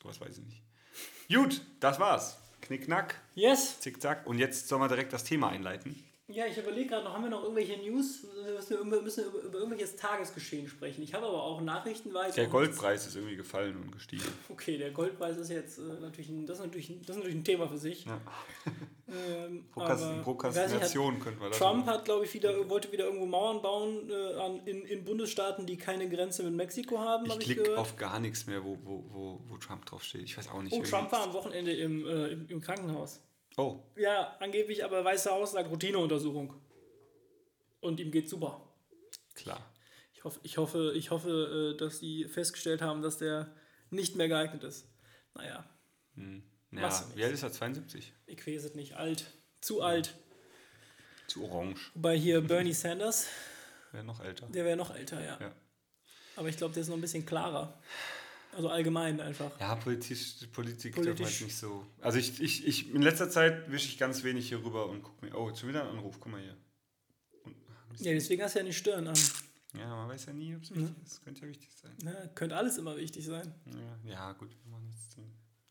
[0.00, 0.62] sowas weiß ich nicht.
[1.28, 2.38] Gut, das war's.
[2.60, 3.20] Knickknack.
[3.34, 3.80] Yes.
[3.80, 4.28] Zickzack.
[4.28, 6.00] Und jetzt sollen wir direkt das Thema einleiten.
[6.28, 8.26] Ja, ich überlege gerade noch, haben wir noch irgendwelche News?
[8.66, 11.02] Wir müssen über, über irgendwelches Tagesgeschehen sprechen.
[11.02, 12.34] Ich habe aber auch Nachrichten weiter.
[12.34, 14.24] Der Goldpreis ist irgendwie gefallen und gestiegen.
[14.48, 17.44] Okay, der Goldpreis ist jetzt äh, natürlich, ein, das ist natürlich, das ist natürlich ein
[17.44, 18.06] Thema für sich.
[18.06, 18.18] Ja.
[19.06, 19.66] Ähm,
[20.22, 24.34] Prokrastination könnte man das Trump hat, glaube ich, wieder, wollte wieder irgendwo Mauern bauen äh,
[24.40, 27.26] an, in, in Bundesstaaten, die keine Grenze mit Mexiko haben.
[27.26, 30.22] Ich hab klicke auf gar nichts mehr, wo, wo, wo, wo Trump draufsteht.
[30.22, 30.72] Ich weiß auch nicht.
[30.72, 33.20] Oh, Trump war am Wochenende im, äh, im, im Krankenhaus.
[33.56, 33.80] Oh.
[33.96, 36.54] Ja, angeblich aber Weiße Haus sagt Routineuntersuchung.
[37.80, 38.60] Und ihm geht super.
[39.34, 39.72] Klar.
[40.14, 43.54] Ich hoffe, ich hoffe, ich hoffe, äh, dass sie festgestellt haben, dass der
[43.90, 44.88] nicht mehr geeignet ist.
[45.34, 45.64] Naja.
[46.14, 46.42] Hm.
[46.72, 47.52] Ja, wie alt ist er?
[47.52, 48.12] 72?
[48.26, 48.96] Ich weiß es nicht.
[48.96, 49.26] Alt.
[49.60, 49.84] Zu ja.
[49.84, 50.14] alt.
[51.28, 51.92] Zu orange.
[51.94, 53.28] Wobei hier Bernie Sanders.
[53.92, 54.46] Wäre noch älter.
[54.48, 55.38] Der wäre noch älter, ja.
[55.40, 55.52] ja.
[56.36, 57.80] Aber ich glaube, der ist noch ein bisschen klarer.
[58.54, 59.58] Also allgemein einfach.
[59.60, 61.18] Ja, politisch, Politik Politisch.
[61.18, 61.86] darf man nicht so.
[62.00, 65.26] Also ich, ich, ich in letzter Zeit wische ich ganz wenig hier rüber und gucke
[65.26, 65.36] mir.
[65.36, 66.56] Oh, jetzt wieder ein Anruf, guck mal hier.
[67.44, 67.56] Und,
[68.00, 69.18] ja, deswegen hast du ja nicht Stören an.
[69.76, 71.02] Ja, man weiß ja nie, ob es wichtig mhm.
[71.04, 71.24] ist.
[71.24, 71.92] Könnte ja wichtig sein.
[72.04, 73.52] Ja, könnte alles immer wichtig sein.
[74.04, 75.24] Ja, ja gut, wir machen nichts tun.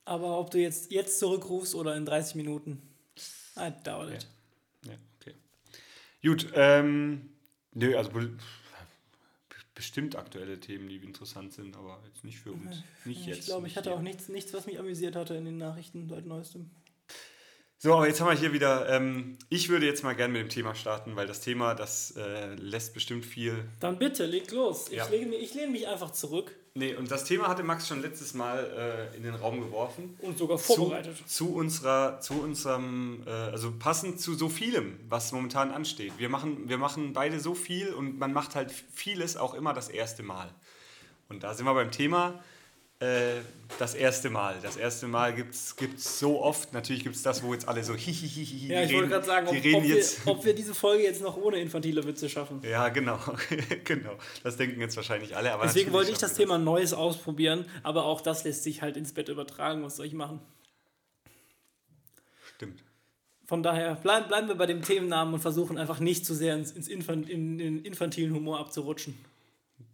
[0.06, 2.82] Aber ob du jetzt, jetzt zurückrufst oder in 30 Minuten,
[3.56, 4.28] I doubt it.
[4.86, 5.36] Ja, ja okay.
[6.22, 7.30] Gut, ähm,
[7.74, 8.12] nö, also
[9.76, 12.84] bestimmt aktuelle Themen, die interessant sind, aber jetzt nicht für uns.
[13.06, 13.40] Nicht ich jetzt.
[13.40, 13.98] Ich glaube, ich hatte hier.
[13.98, 16.70] auch nichts, nichts, was mich amüsiert hatte in den Nachrichten seit neuestem.
[17.78, 20.50] So, aber jetzt haben wir hier wieder, ähm, ich würde jetzt mal gerne mit dem
[20.50, 23.70] Thema starten, weil das Thema, das äh, lässt bestimmt viel.
[23.82, 24.88] Dann bitte, leg los.
[24.88, 25.08] Ich, ja.
[25.10, 26.56] lege, ich lehne mich einfach zurück.
[26.76, 30.18] Nee, und das Thema hatte Max schon letztes Mal äh, in den Raum geworfen.
[30.22, 31.18] Und sogar vorbereitet.
[31.18, 36.14] Zu, zu unserer, zu unserem, äh, also passend zu so vielem, was momentan ansteht.
[36.18, 39.88] Wir machen, wir machen beide so viel und man macht halt vieles auch immer das
[39.88, 40.50] erste Mal.
[41.30, 42.44] Und da sind wir beim Thema
[43.04, 43.42] äh,
[43.80, 44.56] das erste Mal.
[44.62, 46.74] Das erste Mal gibt es so oft.
[46.74, 48.72] Natürlich gibt es das, wo jetzt alle so hihihihi.
[48.72, 51.60] Ja, ich wollte gerade sagen, ob, ob, wir, ob, wir, diese Folge jetzt noch ohne
[51.60, 52.62] infantile Witze schaffen.
[52.64, 53.20] Ja, genau.
[53.84, 54.16] genau.
[54.44, 55.58] Das denken jetzt wahrscheinlich alle.
[55.64, 56.64] Deswegen wollte ich das Thema das.
[56.64, 59.84] Neues ausprobieren, aber auch das lässt sich halt ins Bett übertragen.
[59.84, 60.40] Was soll ich machen?
[62.56, 62.84] Stimmt.
[63.46, 66.72] Von daher bleiben, bleiben wir bei dem Themennamen und versuchen einfach nicht zu sehr ins,
[66.72, 69.18] ins Infant, in den infantilen Humor abzurutschen.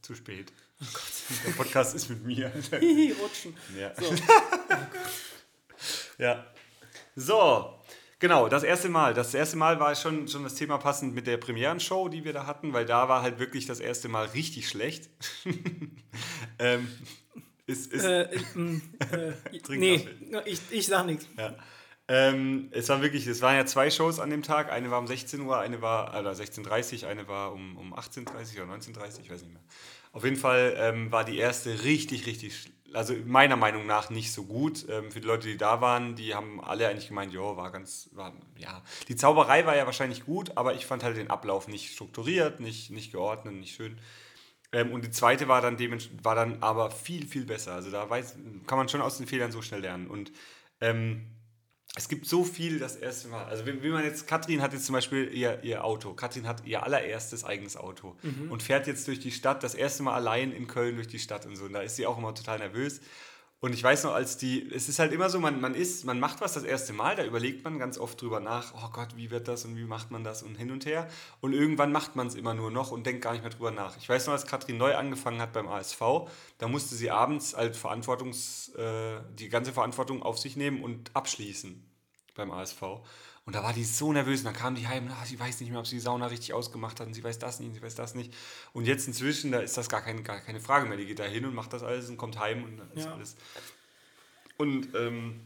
[0.02, 0.52] Zu spät.
[0.82, 1.04] Oh Gott.
[1.46, 2.52] Der Podcast ist mit mir.
[2.80, 3.56] Hihi, rutschen.
[3.78, 3.94] Ja.
[3.96, 4.16] So.
[6.24, 6.46] ja.
[7.16, 7.82] So,
[8.20, 9.14] genau, das erste Mal.
[9.14, 12.46] Das erste Mal war schon, schon das Thema passend mit der Premierenshow, die wir da
[12.46, 15.10] hatten, weil da war halt wirklich das erste Mal richtig schlecht.
[16.60, 16.88] ähm,
[17.66, 19.34] ist, ist äh, äh,
[19.70, 20.08] nee,
[20.46, 21.28] ich, ich sag nichts.
[21.38, 21.56] Ja.
[22.08, 24.72] Ähm, es war wirklich, es waren ja zwei Shows an dem Tag.
[24.72, 28.58] Eine war um 16 Uhr, eine war, oder 16.30 Uhr, eine war um, um 18.30
[28.58, 29.62] Uhr oder 19.30 Uhr, ich weiß nicht mehr.
[30.12, 34.46] Auf jeden Fall ähm, war die erste richtig, richtig, also meiner Meinung nach nicht so
[34.46, 34.86] gut.
[34.90, 38.10] Ähm, für die Leute, die da waren, die haben alle eigentlich gemeint, ja, war ganz,
[38.14, 38.84] war, ja.
[39.08, 42.90] Die Zauberei war ja wahrscheinlich gut, aber ich fand halt den Ablauf nicht strukturiert, nicht,
[42.90, 44.00] nicht geordnet, nicht schön.
[44.72, 45.78] Ähm, und die zweite war dann,
[46.24, 47.74] war dann aber viel, viel besser.
[47.74, 48.36] Also da weiß,
[48.68, 50.08] kann man schon aus den Fehlern so schnell lernen.
[50.08, 50.32] Und
[50.82, 51.28] ähm,
[51.96, 53.46] es gibt so viel das erste Mal.
[53.46, 56.14] Also wie, wie man jetzt, Katrin hat jetzt zum Beispiel ihr, ihr Auto.
[56.14, 58.52] Katrin hat ihr allererstes eigenes Auto mhm.
[58.52, 61.46] und fährt jetzt durch die Stadt, das erste Mal allein in Köln durch die Stadt
[61.46, 61.66] und so.
[61.66, 63.02] Und da ist sie auch immer total nervös.
[63.62, 66.18] Und ich weiß noch, als die, es ist halt immer so, man, man ist, man
[66.18, 69.32] macht was das erste Mal, da überlegt man ganz oft drüber nach, oh Gott, wie
[69.32, 71.10] wird das und wie macht man das und hin und her.
[71.42, 73.98] Und irgendwann macht man es immer nur noch und denkt gar nicht mehr drüber nach.
[73.98, 76.02] Ich weiß noch, als Katrin neu angefangen hat beim ASV,
[76.58, 81.84] da musste sie abends als Verantwortungs, äh, die ganze Verantwortung auf sich nehmen und abschließen
[82.36, 82.82] beim ASV.
[83.46, 84.40] Und da war die so nervös.
[84.40, 86.54] Und dann kam die heim, ah, sie weiß nicht mehr, ob sie die Sauna richtig
[86.54, 88.34] ausgemacht hat und sie weiß das nicht, sie weiß das nicht.
[88.74, 90.98] Und jetzt inzwischen, da ist das gar, kein, gar keine Frage mehr.
[90.98, 93.14] Die geht da hin und macht das alles und kommt heim und dann ist ja.
[93.14, 93.36] alles.
[94.58, 95.40] Und ähm,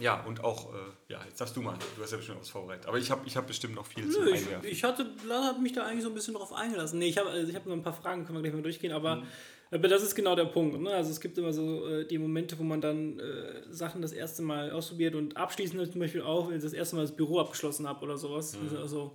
[0.00, 2.86] Ja, und auch, äh, ja, jetzt darfst du mal, du hast ja bestimmt was vorbereitet.
[2.86, 4.64] Aber ich habe ich hab bestimmt noch viel zu Einwerfen.
[4.64, 6.98] Ich, ich hatte, habe mich da eigentlich so ein bisschen drauf eingelassen.
[6.98, 9.16] Nee, ich habe also hab noch ein paar Fragen, können wir gleich mal durchgehen, aber,
[9.16, 9.26] mhm.
[9.70, 10.80] Aber das ist genau der Punkt.
[10.80, 10.90] Ne?
[10.90, 14.42] Also es gibt immer so äh, die Momente, wo man dann äh, Sachen das erste
[14.42, 17.88] Mal ausprobiert und abschließend zum Beispiel auch, wenn ich das erste Mal das Büro abgeschlossen
[17.88, 18.56] habe oder sowas.
[18.56, 18.76] Mhm.
[18.76, 19.12] Also,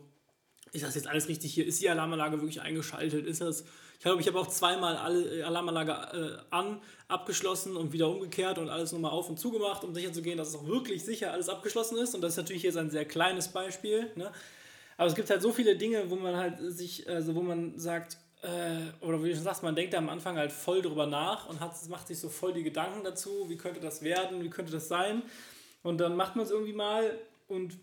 [0.72, 1.66] ist das jetzt alles richtig hier?
[1.66, 3.26] Ist die Alarmanlage wirklich eingeschaltet?
[3.26, 3.66] Ist das
[4.00, 8.58] ich glaube, ich habe auch zweimal alle äh, Alarmanlage äh, an, abgeschlossen und wieder umgekehrt
[8.58, 11.34] und alles nochmal auf und zugemacht, um sicher zu gehen, dass es auch wirklich sicher
[11.34, 12.16] alles abgeschlossen ist.
[12.16, 14.10] Und das ist natürlich jetzt ein sehr kleines Beispiel.
[14.16, 14.32] Ne?
[14.96, 18.18] Aber es gibt halt so viele Dinge, wo man halt sich, also wo man sagt,
[18.42, 21.48] äh, oder wie du schon sagst, man denkt da am Anfang halt voll drüber nach
[21.50, 24.72] und hat, macht sich so voll die Gedanken dazu, wie könnte das werden, wie könnte
[24.72, 25.24] das sein.
[25.84, 27.78] Und dann macht man es irgendwie mal und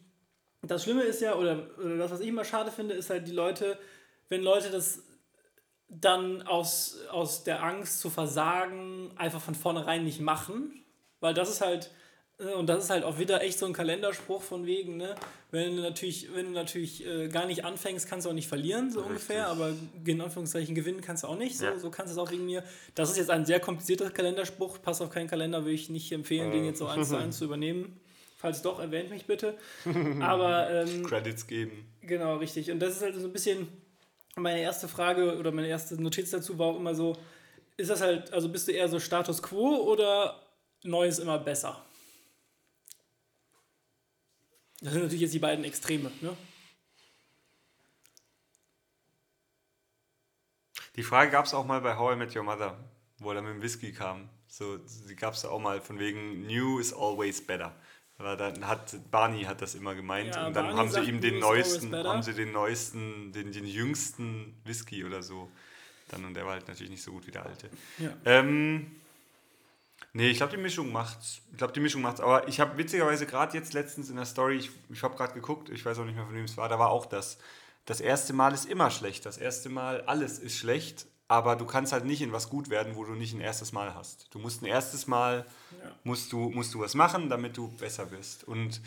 [0.63, 3.33] das Schlimme ist ja, oder, oder das, was ich immer schade finde, ist halt die
[3.33, 3.79] Leute,
[4.29, 5.03] wenn Leute das
[5.89, 10.85] dann aus, aus der Angst zu versagen einfach von vornherein nicht machen,
[11.21, 11.91] weil das ist halt
[12.39, 15.15] und das ist halt auch wieder echt so ein Kalenderspruch von wegen, ne?
[15.51, 18.91] Wenn du natürlich, wenn du natürlich äh, gar nicht anfängst, kannst du auch nicht verlieren,
[18.91, 19.11] so Richtig.
[19.11, 19.73] ungefähr, aber
[20.05, 21.79] in Anführungszeichen gewinnen kannst du auch nicht, so, ja.
[21.79, 22.63] so kannst du es auch wegen mir.
[22.95, 26.51] Das ist jetzt ein sehr komplizierter Kalenderspruch, passt auf keinen Kalender, würde ich nicht empfehlen,
[26.51, 26.57] äh.
[26.57, 27.99] den jetzt so eins zu eins zu übernehmen.
[28.37, 29.55] Falls doch, erwähnt mich bitte.
[30.21, 31.87] Aber ähm, Credits geben.
[32.03, 32.71] Genau, richtig.
[32.71, 33.67] Und das ist halt so ein bisschen
[34.37, 37.17] meine erste Frage oder meine erste Notiz dazu war auch immer so,
[37.79, 40.43] ist das halt, also bist du eher so Status quo oder
[40.85, 41.83] Neues immer besser?
[44.81, 46.37] Das sind natürlich jetzt die beiden Extreme, ne?
[50.97, 52.79] Die Frage gab es auch mal bei How I Met Your Mother,
[53.19, 54.29] wo er mit dem Whisky kam.
[54.49, 57.75] So, die gab es auch mal von wegen New is always better.
[58.19, 61.21] Aber dann hat Barney hat das immer gemeint ja, und dann Barney haben sie ihm
[61.21, 65.51] den neuesten, haben sie den neuesten, den, den jüngsten Whisky oder so.
[66.09, 67.69] Dann und der war halt natürlich nicht so gut wie der alte.
[67.99, 68.17] Ja.
[68.25, 68.91] Ähm,
[70.17, 71.43] nee, ich glaube die Mischung macht's.
[71.53, 72.21] Ich glaube die Mischung macht's.
[72.21, 75.69] Aber ich habe witzigerweise gerade jetzt letztens in der Story, ich, ich habe gerade geguckt,
[75.69, 77.39] ich weiß auch nicht mehr von wem es war, da war auch das.
[77.85, 79.25] Das erste Mal ist immer schlecht.
[79.27, 82.95] Das erste Mal alles ist schlecht aber du kannst halt nicht in was gut werden,
[82.95, 84.29] wo du nicht ein erstes Mal hast.
[84.33, 85.45] Du musst ein erstes Mal,
[85.83, 85.93] ja.
[86.05, 88.45] musst, du, musst du was machen, damit du besser wirst.
[88.45, 88.81] Und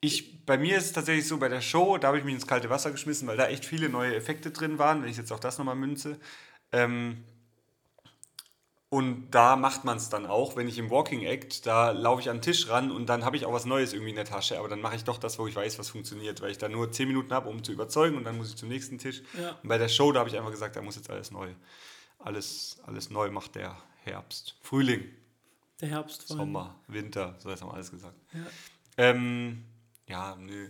[0.00, 2.46] ich, bei mir ist es tatsächlich so, bei der Show, da habe ich mich ins
[2.46, 5.38] kalte Wasser geschmissen, weil da echt viele neue Effekte drin waren, wenn ich jetzt auch
[5.38, 6.18] das nochmal münze.
[6.72, 7.24] Ähm,
[8.94, 12.30] und da macht man es dann auch, wenn ich im Walking Act, da laufe ich
[12.30, 14.56] an den Tisch ran und dann habe ich auch was Neues irgendwie in der Tasche,
[14.56, 16.92] aber dann mache ich doch das, wo ich weiß, was funktioniert, weil ich da nur
[16.92, 19.24] 10 Minuten habe, um zu überzeugen und dann muss ich zum nächsten Tisch.
[19.36, 19.58] Ja.
[19.60, 21.48] Und bei der Show, da habe ich einfach gesagt, da muss jetzt alles neu.
[22.20, 24.54] Alles, alles neu macht der Herbst.
[24.62, 25.02] Frühling.
[25.80, 26.28] Der Herbst.
[26.28, 28.14] Sommer, Winter, so jetzt haben wir alles gesagt.
[28.32, 28.46] Ja,
[28.98, 29.64] ähm,
[30.06, 30.68] ja nö.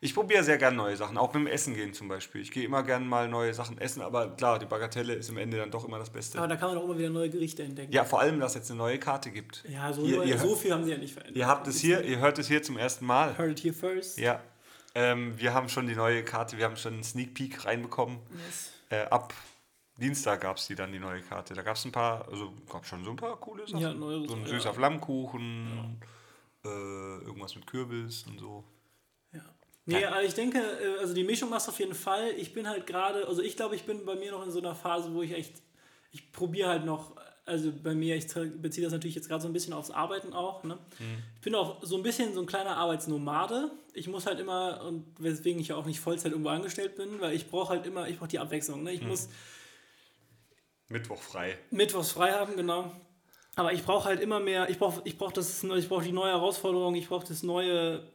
[0.00, 2.40] Ich probiere sehr gerne neue Sachen, auch mit dem Essen gehen zum Beispiel.
[2.40, 5.56] Ich gehe immer gerne mal neue Sachen essen, aber klar, die Bagatelle ist am Ende
[5.56, 6.38] dann doch immer das Beste.
[6.38, 7.92] Aber da kann man auch immer wieder neue Gerichte entdecken.
[7.92, 9.64] Ja, vor allem, dass es jetzt eine neue Karte gibt.
[9.68, 11.36] Ja, so, ihr, ihr, so viel haben sie ja nicht verändert.
[11.36, 13.36] Ihr habt es hier, ihr hört es hier zum ersten Mal.
[13.36, 14.18] Heard it here first.
[14.18, 14.40] Ja.
[14.94, 18.18] Ähm, wir haben schon die neue Karte, wir haben schon einen Sneak Peek reinbekommen.
[18.46, 18.72] Yes.
[18.90, 19.34] Äh, ab
[19.96, 21.54] Dienstag gab es die dann, die neue Karte.
[21.54, 23.80] Da gab es ein paar, also gab schon so ein paar coole Sachen.
[23.80, 24.72] Ja, neue, so ein süßer ja.
[24.72, 25.98] Flammkuchen,
[26.64, 26.70] ja.
[26.70, 28.64] Äh, irgendwas mit Kürbis und so.
[29.88, 32.32] Nee, also ich denke, äh, also die Mischung machst auf jeden Fall.
[32.36, 34.74] Ich bin halt gerade, also ich glaube, ich bin bei mir noch in so einer
[34.74, 35.62] Phase, wo ich echt,
[36.12, 39.54] ich probiere halt noch, also bei mir, ich beziehe das natürlich jetzt gerade so ein
[39.54, 40.62] bisschen aufs Arbeiten auch.
[40.62, 40.74] Ne?
[40.98, 41.22] Mhm.
[41.36, 43.70] Ich bin auch so ein bisschen so ein kleiner Arbeitsnomade.
[43.94, 47.34] Ich muss halt immer, und weswegen ich ja auch nicht Vollzeit irgendwo angestellt bin, weil
[47.34, 48.82] ich brauche halt immer, ich brauche die Abwechslung.
[48.82, 48.92] Ne?
[48.92, 49.08] Ich mhm.
[49.08, 49.30] muss
[50.88, 51.58] Mittwoch frei.
[51.70, 52.92] Mittwochs frei haben, genau.
[53.56, 56.32] Aber ich brauche halt immer mehr, ich brauche ich brauch das, ich brauche die neue
[56.32, 58.06] Herausforderung, ich brauche das neue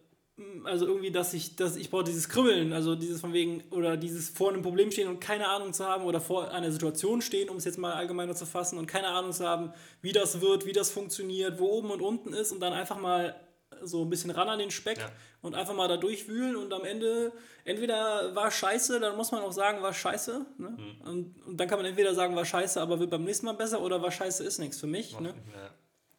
[0.63, 4.30] also irgendwie, dass ich, dass ich brauche dieses Kribbeln, also dieses von wegen, oder dieses
[4.30, 7.58] vor einem Problem stehen und keine Ahnung zu haben oder vor einer Situation stehen, um
[7.58, 10.72] es jetzt mal allgemeiner zu fassen und keine Ahnung zu haben, wie das wird, wie
[10.72, 13.36] das funktioniert, wo oben und unten ist und dann einfach mal
[13.84, 15.12] so ein bisschen ran an den Speck ja.
[15.41, 17.32] und einfach mal da durchwühlen und am Ende
[17.65, 20.46] entweder war scheiße, dann muss man auch sagen, war scheiße.
[20.58, 20.69] Ne?
[20.69, 21.08] Mhm.
[21.08, 23.82] Und, und, dann kann man entweder sagen, war scheiße, aber wird beim nächsten Mal besser
[23.82, 25.19] oder war scheiße, ist nichts für mich.
[25.19, 25.30] Ne?
[25.30, 25.69] Ja.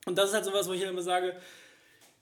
[0.07, 1.35] Und das ist halt sowas, wo ich immer sage,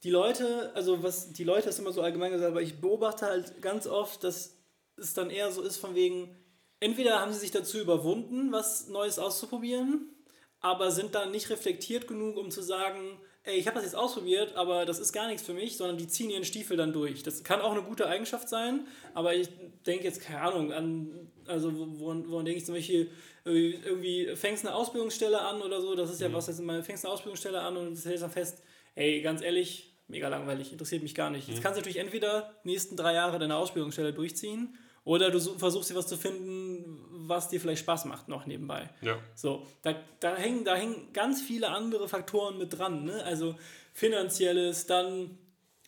[0.04, 3.62] die Leute, also was die Leute ist immer so allgemein gesagt, aber ich beobachte halt
[3.62, 4.58] ganz oft, dass
[4.96, 6.36] es dann eher so ist von wegen,
[6.80, 10.08] entweder haben sie sich dazu überwunden, was Neues auszuprobieren,
[10.60, 14.54] aber sind dann nicht reflektiert genug, um zu sagen, ey, ich habe das jetzt ausprobiert,
[14.54, 17.22] aber das ist gar nichts für mich, sondern die ziehen ihren Stiefel dann durch.
[17.22, 19.48] Das kann auch eine gute Eigenschaft sein, aber ich
[19.86, 23.10] denke jetzt, keine Ahnung, an, also woran, woran denke ich zum Beispiel,
[23.44, 26.34] irgendwie fängst eine Ausbildungsstelle an oder so, das ist ja mhm.
[26.34, 28.62] was, jetzt fängst eine Ausbildungsstelle an und stellst dann fest,
[28.94, 31.48] ey, ganz ehrlich, mega langweilig, interessiert mich gar nicht.
[31.48, 31.62] Jetzt mhm.
[31.62, 35.96] kannst du natürlich entweder die nächsten drei Jahre deine Ausbildungsstelle durchziehen Oder du versuchst dir
[35.96, 38.88] was zu finden, was dir vielleicht Spaß macht noch nebenbei.
[39.01, 39.18] Ja.
[39.35, 43.05] So, da, da, hängen, da hängen ganz viele andere Faktoren mit dran.
[43.05, 43.25] Ne?
[43.25, 43.57] Also
[43.92, 45.38] finanzielles, dann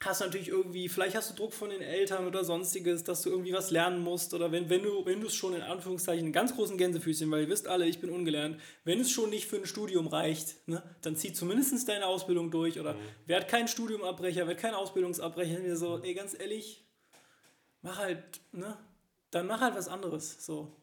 [0.04, 3.30] hast du natürlich irgendwie, vielleicht hast du Druck von den Eltern oder sonstiges, dass du
[3.30, 6.76] irgendwie was lernen musst oder wenn, wenn du wenn es schon in Anführungszeichen ganz großen
[6.76, 10.06] Gänsefüßchen, weil ihr wisst alle, ich bin ungelernt, wenn es schon nicht für ein Studium
[10.06, 12.98] reicht, ne, dann zieh zumindest deine Ausbildung durch oder mhm.
[13.26, 16.84] werd kein Studiumabbrecher, werd kein Ausbildungsabbrecher, mir so, ey, ganz ehrlich,
[17.82, 18.76] mach halt, ne,
[19.30, 20.76] dann mach halt was anderes, so.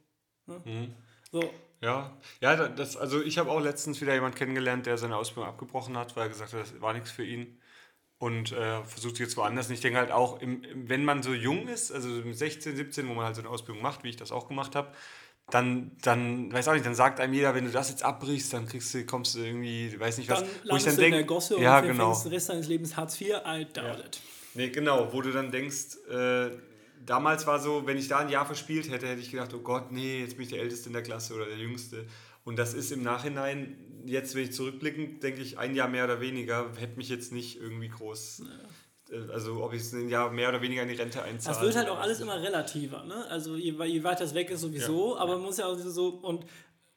[0.48, 0.62] Ne?
[0.66, 0.96] Mhm.
[1.32, 1.50] So.
[1.82, 5.98] Ja, ja, das, also ich habe auch letztens wieder jemanden kennengelernt, der seine Ausbildung abgebrochen
[5.98, 7.58] hat, weil er gesagt hat, das war nichts für ihn
[8.22, 9.68] und äh, versucht jetzt woanders.
[9.68, 13.16] Und ich denke halt auch, im, wenn man so jung ist, also 16, 17, wo
[13.16, 14.90] man halt so eine Ausbildung macht, wie ich das auch gemacht habe,
[15.50, 18.68] dann, dann, weiß auch nicht, dann sagt einem jeder, wenn du das jetzt abbrichst, dann
[18.68, 21.24] kriegst du, kommst du irgendwie, weiß nicht was, dann wo ich dann denke, in der
[21.24, 22.14] Gosse ja, und genau.
[22.14, 24.06] den Rest deines Lebens Hartz IV, I doubt ja.
[24.06, 24.22] it.
[24.54, 26.52] Nee, genau, wo du dann denkst, äh,
[27.04, 29.92] damals war so, wenn ich da ein Jahr verspielt hätte, hätte ich gedacht, oh Gott,
[29.92, 32.06] nee, jetzt bin ich der Älteste in der Klasse oder der Jüngste.
[32.44, 36.22] Und das ist im Nachhinein, jetzt, wenn ich zurückblicken, denke ich, ein Jahr mehr oder
[36.22, 38.44] weniger hätte mich jetzt nicht irgendwie groß.
[39.10, 39.16] Ja.
[39.16, 41.56] Äh, also, ob ich es ein Jahr mehr oder weniger in die Rente einzahle.
[41.56, 43.26] Das wird halt auch alles immer relativer, ne?
[43.30, 45.22] Also, je, je weiter es weg ist, sowieso, ja.
[45.22, 46.10] aber man muss ja auch so.
[46.10, 46.46] Und,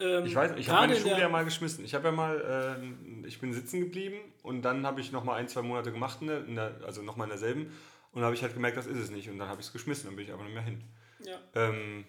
[0.01, 1.85] ähm, ich weiß, ich habe meine Schule ja mal geschmissen.
[1.85, 2.81] Ich habe ja mal,
[3.23, 6.19] äh, ich bin sitzen geblieben und dann habe ich noch mal ein, zwei Monate gemacht,
[6.21, 7.73] in der, in der, also noch mal in derselben.
[8.13, 9.29] Und habe ich halt gemerkt, das ist es nicht.
[9.29, 10.85] Und dann habe ich es geschmissen, dann bin ich aber nicht mehr hin.
[11.25, 11.39] Ja.
[11.55, 12.05] Ähm,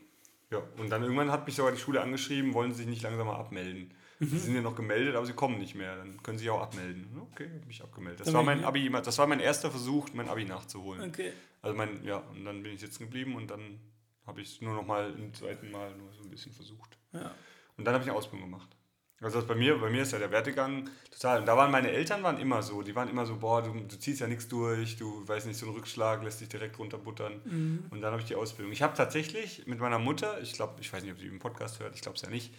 [0.51, 3.27] ja, und dann irgendwann hat mich sogar die Schule angeschrieben, wollen sie sich nicht langsam
[3.27, 3.93] mal abmelden.
[4.19, 4.29] Mhm.
[4.29, 5.97] Sie sind ja noch gemeldet, aber sie kommen nicht mehr.
[5.97, 7.08] Dann können sie sich auch abmelden.
[7.31, 8.21] Okay, habe mich abgemeldet.
[8.21, 11.10] Das war mein Abi, das war mein erster Versuch, mein Abi nachzuholen.
[11.10, 11.34] Okay.
[11.62, 13.79] Also mein, ja, und dann bin ich sitzen geblieben und dann
[14.25, 16.97] habe ich es nur noch mal im zweiten Mal nur so ein bisschen versucht.
[17.12, 17.31] Ja.
[17.77, 18.74] Und dann habe ich eine Ausbildung gemacht.
[19.21, 21.39] Also bei mir, bei mir ist ja der Werdegang total.
[21.39, 23.97] Und da waren meine Eltern waren immer so, die waren immer so, boah, du, du
[23.97, 27.41] ziehst ja nichts durch, du weißt nicht, so ein Rückschlag lässt dich direkt runterbuttern.
[27.45, 27.86] Mhm.
[27.91, 28.73] Und dann habe ich die Ausbildung.
[28.73, 31.80] Ich habe tatsächlich mit meiner Mutter, ich glaube, ich weiß nicht, ob sie im Podcast
[31.80, 32.54] hört, ich glaube es ja nicht,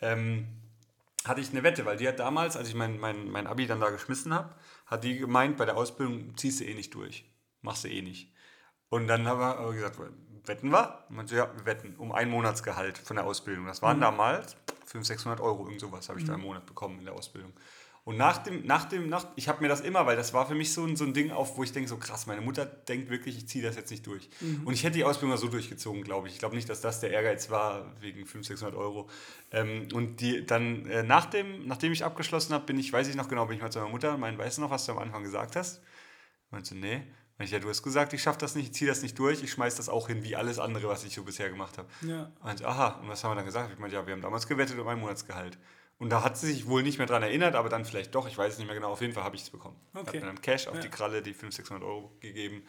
[0.00, 0.46] ähm,
[1.24, 3.80] hatte ich eine Wette, weil die hat damals, als ich mein, mein, mein Abi dann
[3.80, 4.54] da geschmissen habe,
[4.86, 7.24] hat die gemeint, bei der Ausbildung ziehst du eh nicht durch.
[7.62, 8.32] Machst du eh nicht.
[8.88, 9.98] Und dann haben wir aber gesagt,
[10.46, 11.04] wetten wir?
[11.08, 13.66] Und man so, ja, wir wetten um ein Monatsgehalt von der Ausbildung.
[13.66, 14.02] Das waren mhm.
[14.02, 16.30] damals 500, 600 Euro, irgend sowas habe ich mhm.
[16.30, 17.52] da im Monat bekommen in der Ausbildung.
[18.04, 20.56] Und nach dem, nach dem, nach, ich habe mir das immer, weil das war für
[20.56, 23.10] mich so ein, so ein Ding auf, wo ich denke, so krass, meine Mutter denkt
[23.10, 24.28] wirklich, ich ziehe das jetzt nicht durch.
[24.40, 24.62] Mhm.
[24.64, 26.34] Und ich hätte die Ausbildung so durchgezogen, glaube ich.
[26.34, 29.08] Ich glaube nicht, dass das der Ehrgeiz war, wegen 500, 600 Euro.
[29.52, 33.14] Ähm, und die, dann, äh, nach dem, nachdem ich abgeschlossen habe, bin ich, weiß ich
[33.14, 34.98] noch genau, bin ich mal zu meiner Mutter, mein, weißt du noch, was du am
[34.98, 35.80] Anfang gesagt hast?
[36.50, 36.74] Meinst du,
[37.38, 37.44] nee?
[37.44, 39.50] Ich, ja, du hast gesagt, ich schaffe das nicht, ich ziehe das nicht durch, ich
[39.52, 41.88] schmeiße das auch hin, wie alles andere, was ich so bisher gemacht habe.
[42.02, 42.30] Ja.
[42.42, 43.70] Und aha, und was haben wir dann gesagt?
[43.72, 45.58] Ich meinte, ja, wir haben damals gewettet um ein Monatsgehalt.
[46.02, 48.36] Und da hat sie sich wohl nicht mehr dran erinnert, aber dann vielleicht doch, ich
[48.36, 48.90] weiß es nicht mehr genau.
[48.90, 49.76] Auf jeden Fall habe ich es bekommen.
[49.94, 50.16] Okay.
[50.16, 50.80] Ich habe dann Cash auf ja.
[50.80, 52.64] die Kralle die 500, 600 Euro gegeben.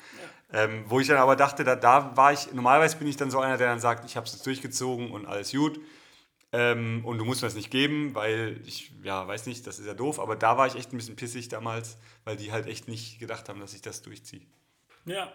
[0.51, 0.65] Ja.
[0.65, 3.39] Ähm, wo ich dann aber dachte, da, da war ich, normalerweise bin ich dann so
[3.39, 5.79] einer, der dann sagt, ich habe es jetzt durchgezogen und alles gut.
[6.53, 9.87] Ähm, und du musst mir das nicht geben, weil ich, ja, weiß nicht, das ist
[9.87, 10.19] ja doof.
[10.19, 13.49] Aber da war ich echt ein bisschen pissig damals, weil die halt echt nicht gedacht
[13.49, 14.41] haben, dass ich das durchziehe.
[15.05, 15.33] Ja,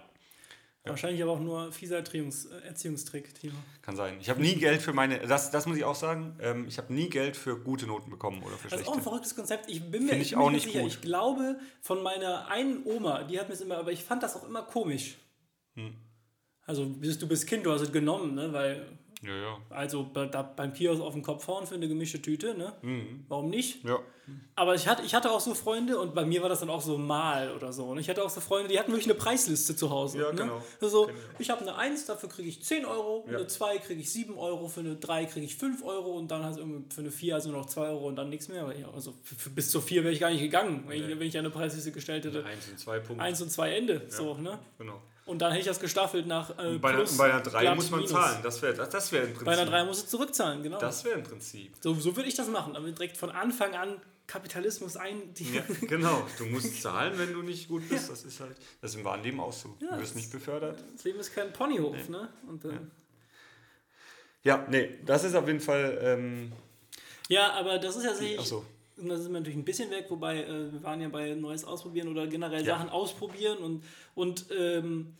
[0.89, 3.57] Wahrscheinlich aber auch nur fieser Erziehungs Erziehungstrick, Timo.
[3.83, 4.17] Kann sein.
[4.21, 6.93] Ich habe nie Geld für meine, das, das muss ich auch sagen, ähm, ich habe
[6.93, 8.77] nie Geld für gute Noten bekommen oder für schlechte.
[8.77, 9.71] Das ist auch ein verrücktes Konzept.
[9.71, 10.81] Ich bin mir ich auch nicht sicher.
[10.81, 10.89] Gut.
[10.89, 14.37] Ich glaube, von meiner einen Oma, die hat mir es immer, aber ich fand das
[14.37, 15.17] auch immer komisch.
[15.75, 15.95] Hm.
[16.67, 18.53] Also du bist Kind, du hast es genommen, ne?
[18.53, 18.87] weil
[19.23, 19.59] ja, ja.
[19.71, 22.73] Also bei, da, beim Kiosk auf dem Kopf vorn für eine gemischte Tüte, ne?
[22.83, 23.25] Mhm.
[23.29, 23.85] Warum nicht?
[23.85, 23.99] Ja.
[24.55, 26.83] Aber ich hatte, ich hatte auch so Freunde und bei mir war das dann auch
[26.83, 27.87] so mal oder so.
[27.87, 30.19] Und ich hatte auch so Freunde, die hatten wirklich eine Preisliste zu Hause.
[30.19, 30.43] Ja, ne?
[30.43, 30.63] genau.
[30.81, 33.39] Also, ich habe eine 1, dafür kriege ich 10 Euro, ja.
[33.39, 36.45] eine 2 kriege ich 7 Euro, für eine 3 kriege ich 5 Euro und dann
[36.45, 38.73] hast du für eine 4 also noch 2 Euro und dann nichts mehr.
[38.95, 41.13] Also für, für bis zu 4 wäre ich gar nicht gegangen, wenn, nee.
[41.13, 42.45] ich, wenn ich eine Preisliste gestellt hätte.
[42.45, 43.25] 1 und 2 Punkte.
[43.25, 43.95] 1 und 2 Ende.
[43.95, 44.11] Ja.
[44.11, 44.59] So, ne?
[44.79, 45.01] Genau.
[45.29, 46.59] Und dann hätte ich das gestaffelt nach.
[46.59, 48.13] Äh, bei, plus, bei einer 3 muss man minus.
[48.13, 48.39] zahlen.
[48.43, 49.45] Das wäre das, das wär im Prinzip.
[49.45, 50.79] Bei einer 3 musst du zurückzahlen, genau.
[50.79, 51.75] Das wäre im Prinzip.
[51.81, 52.75] So, so würde ich das machen.
[52.77, 55.35] Aber direkt von Anfang an Kapitalismus ein.
[55.39, 56.27] Ja, genau.
[56.39, 58.05] Du musst zahlen, wenn du nicht gut bist.
[58.05, 58.15] Ja.
[58.15, 58.57] Das ist halt.
[58.81, 59.77] Das ist im wahren Leben auch so.
[59.81, 60.83] Ja, du wirst nicht befördert.
[60.95, 62.17] Das Leben ist kein Ponyhof, nee.
[62.17, 62.29] ne?
[62.49, 62.71] Und, äh,
[64.45, 64.67] ja.
[64.71, 65.99] nee, das ist auf jeden Fall.
[66.01, 66.53] Ähm,
[67.29, 68.49] ja, aber das ist ja sicherlich.
[68.49, 68.65] So.
[68.99, 71.65] Und da sind wir natürlich ein bisschen weg, wobei äh, wir waren ja bei Neues
[71.65, 72.77] ausprobieren oder generell ja.
[72.77, 73.85] Sachen ausprobieren und,
[74.15, 75.15] und ähm,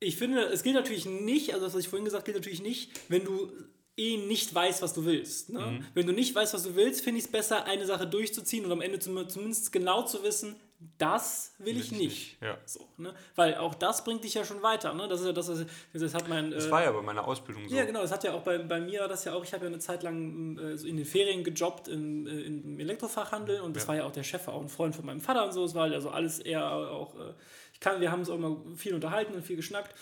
[0.00, 2.62] ich finde, es gilt natürlich nicht, also das, was ich vorhin gesagt habe, gilt natürlich
[2.62, 3.52] nicht, wenn du
[3.96, 5.50] eh nicht weißt, was du willst.
[5.50, 5.60] Ne?
[5.60, 5.86] Mhm.
[5.94, 8.72] Wenn du nicht weißt, was du willst, finde ich es besser, eine Sache durchzuziehen und
[8.72, 10.56] am Ende zumindest genau zu wissen,
[10.98, 12.00] das will, will ich nicht.
[12.00, 12.42] nicht.
[12.42, 12.58] Ja.
[12.64, 13.14] So, ne?
[13.34, 14.94] Weil auch das bringt dich ja schon weiter.
[14.94, 15.08] Ne?
[15.08, 16.50] Das ist ja das, was das hat mein.
[16.50, 17.74] Das äh, war ja bei meiner Ausbildung so.
[17.74, 18.02] Ja, genau.
[18.02, 19.44] Das hat ja auch bei, bei mir das ja auch.
[19.44, 23.60] Ich habe ja eine Zeit lang äh, in den Ferien gejobbt im, äh, im Elektrofachhandel
[23.60, 23.88] und das ja.
[23.88, 25.64] war ja auch der Chef, auch ein Freund von meinem Vater und so.
[25.64, 27.14] Es war also alles eher auch.
[27.14, 27.34] Äh,
[27.72, 29.94] ich kann, wir haben uns auch immer viel unterhalten und viel geschnackt.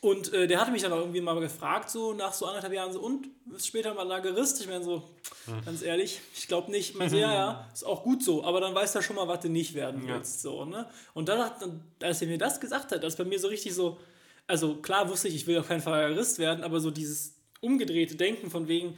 [0.00, 2.92] Und äh, der hatte mich dann auch irgendwie mal gefragt, so nach so anderthalb Jahren,
[2.92, 4.60] so, und, ist später mal Lagerist?
[4.60, 5.02] Ich meine so,
[5.46, 5.64] hm.
[5.64, 6.90] ganz ehrlich, ich glaube nicht.
[6.90, 9.26] Ich meine so, ja, ja, ist auch gut so, aber dann weißt du schon mal,
[9.26, 10.50] was du nicht werden willst, ja.
[10.50, 10.88] so, ne?
[11.14, 11.56] Und dann, hat,
[12.00, 13.98] als er mir das gesagt hat, das bei mir so richtig so,
[14.46, 18.14] also klar wusste ich, ich will auf keinen Fall Lagerist werden, aber so dieses umgedrehte
[18.14, 18.96] Denken von wegen,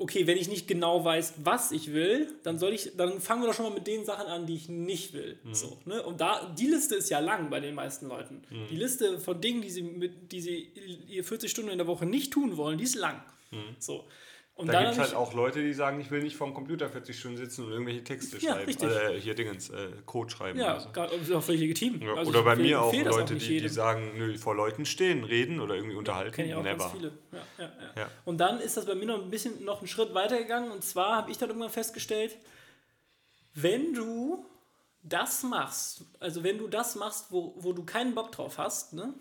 [0.00, 3.48] okay, wenn ich nicht genau weiß, was ich will, dann soll ich, dann fangen wir
[3.48, 5.38] doch schon mal mit den Sachen an, die ich nicht will.
[5.44, 5.54] Mhm.
[5.54, 6.02] So, ne?
[6.02, 8.42] Und da, die Liste ist ja lang bei den meisten Leuten.
[8.48, 8.66] Mhm.
[8.70, 12.32] Die Liste von Dingen, die sie, mit, die sie 40 Stunden in der Woche nicht
[12.32, 13.22] tun wollen, die ist lang.
[13.50, 13.76] Mhm.
[13.78, 14.04] So.
[14.60, 17.18] Und da gibt es halt auch Leute, die sagen, ich will nicht vorm Computer 40
[17.18, 18.66] Stunden sitzen und irgendwelche Texte ja, schreiben.
[18.66, 18.90] Richtig.
[18.90, 20.58] Äh, hier Dingens, äh, Code schreiben.
[20.58, 21.36] Ja, oder so.
[21.36, 22.02] auch völlig legitim.
[22.02, 25.24] Ja, also oder bei mir auch Leute, auch die, die sagen, nö, vor Leuten stehen,
[25.24, 26.32] reden oder irgendwie unterhalten.
[26.32, 26.76] Kenne ich auch Never.
[26.76, 27.12] ganz viele.
[27.58, 30.36] Ja, ja, Und dann ist das bei mir noch ein bisschen noch einen Schritt weiter
[30.36, 30.70] gegangen.
[30.70, 32.36] Und zwar habe ich dann irgendwann festgestellt,
[33.54, 34.44] wenn du
[35.02, 39.14] das machst, also wenn du das machst, wo, wo du keinen Bock drauf hast, ne,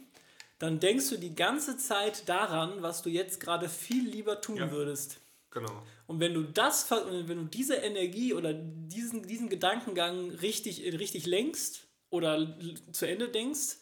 [0.59, 5.21] dann denkst du die ganze Zeit daran, was du jetzt gerade viel lieber tun würdest.
[5.51, 5.83] Genau.
[6.05, 11.87] Und wenn du das, wenn du diese Energie oder diesen, diesen Gedankengang richtig, richtig lenkst
[12.09, 12.57] oder
[12.91, 13.77] zu Ende denkst,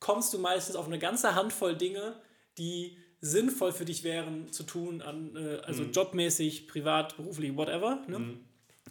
[0.00, 2.20] kommst du meistens auf eine ganze Handvoll Dinge,
[2.58, 5.92] die sinnvoll für dich wären zu tun, an, äh, also mhm.
[5.92, 8.04] jobmäßig, privat, beruflich, whatever.
[8.06, 8.18] Ne?
[8.18, 8.44] Mhm.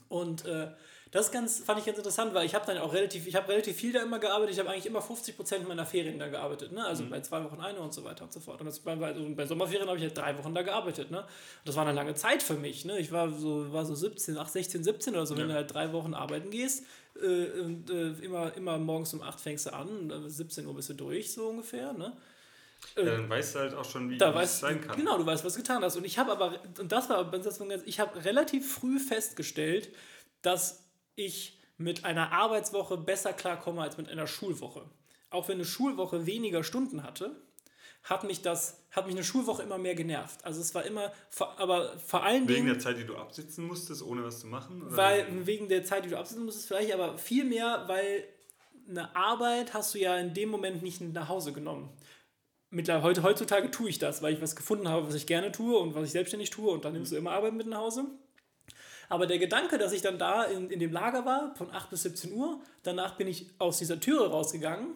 [0.07, 0.71] Und äh,
[1.13, 3.77] das ganz, fand ich ganz interessant, weil ich habe dann auch relativ, ich habe relativ
[3.77, 4.55] viel da immer gearbeitet.
[4.55, 6.71] Ich habe eigentlich immer 50 Prozent meiner Ferien da gearbeitet.
[6.71, 6.83] Ne?
[6.83, 7.11] Also mhm.
[7.11, 8.59] bei zwei Wochen eine und so weiter und so fort.
[8.59, 11.11] Und das, bei, also bei Sommerferien habe ich halt drei Wochen da gearbeitet.
[11.11, 11.19] Ne?
[11.19, 11.27] Und
[11.65, 12.83] das war eine lange Zeit für mich.
[12.85, 12.97] Ne?
[12.97, 15.41] Ich war so, war so 17, 8, 16, 17 oder so, ja.
[15.41, 16.83] wenn du halt drei Wochen arbeiten gehst.
[17.21, 20.95] Äh, und, äh, immer, immer morgens um 8 fängst du an, 17 Uhr bist du
[20.95, 21.93] durch, so ungefähr.
[21.93, 22.17] Ne?
[22.97, 24.97] Ja, dann weißt du halt auch schon, wie es sein kann.
[24.97, 25.95] Genau, du weißt, was du getan hast.
[25.95, 27.31] Und ich habe aber, und das war,
[27.85, 29.89] ich habe relativ früh festgestellt,
[30.41, 30.82] dass
[31.15, 34.85] ich mit einer Arbeitswoche besser klarkomme als mit einer Schulwoche.
[35.29, 37.35] Auch wenn eine Schulwoche weniger Stunden hatte,
[38.03, 40.43] hat mich das, hat mich eine Schulwoche immer mehr genervt.
[40.43, 41.11] Also es war immer,
[41.57, 42.65] aber vor allen wegen Dingen...
[42.67, 44.83] Wegen der Zeit, die du absitzen musstest, ohne was zu machen?
[44.83, 44.97] Oder?
[44.97, 48.25] Weil, wegen der Zeit, die du absitzen musstest vielleicht, aber viel mehr, weil
[48.89, 51.89] eine Arbeit hast du ja in dem Moment nicht nach Hause genommen.
[52.69, 55.95] Mittlerweile, heutzutage tue ich das, weil ich was gefunden habe, was ich gerne tue und
[55.95, 58.05] was ich selbstständig tue und dann nimmst du immer Arbeit mit nach Hause.
[59.09, 62.03] Aber der Gedanke, dass ich dann da in, in dem Lager war, von 8 bis
[62.03, 64.95] 17 Uhr, danach bin ich aus dieser Türe rausgegangen.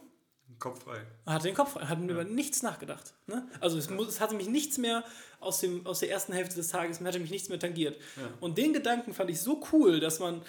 [0.60, 1.02] Kopf frei.
[1.26, 2.10] Hatte den Kopf frei, hatte ja.
[2.10, 3.14] über nichts nachgedacht.
[3.28, 3.48] Ne?
[3.60, 5.04] Also es, muss, es hatte mich nichts mehr
[5.40, 7.98] aus, dem, aus der ersten Hälfte des Tages, hatte mich nichts mehr tangiert.
[8.16, 8.30] Ja.
[8.40, 10.42] Und den Gedanken fand ich so cool, dass man,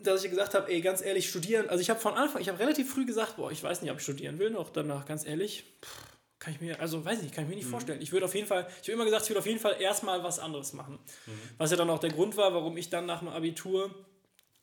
[0.00, 2.58] dass ich gesagt habe, ey, ganz ehrlich, studieren, also ich habe von Anfang, ich habe
[2.58, 5.64] relativ früh gesagt, boah, ich weiß nicht, ob ich studieren will noch danach, ganz ehrlich,
[5.82, 7.70] pff, kann ich mir, also weiß ich nicht, kann ich mir nicht mhm.
[7.70, 8.02] vorstellen.
[8.02, 10.22] Ich würde auf jeden Fall, ich habe immer gesagt, ich würde auf jeden Fall erstmal
[10.22, 10.98] was anderes machen.
[11.26, 11.32] Mhm.
[11.58, 13.94] Was ja dann auch der Grund war, warum ich dann nach dem Abitur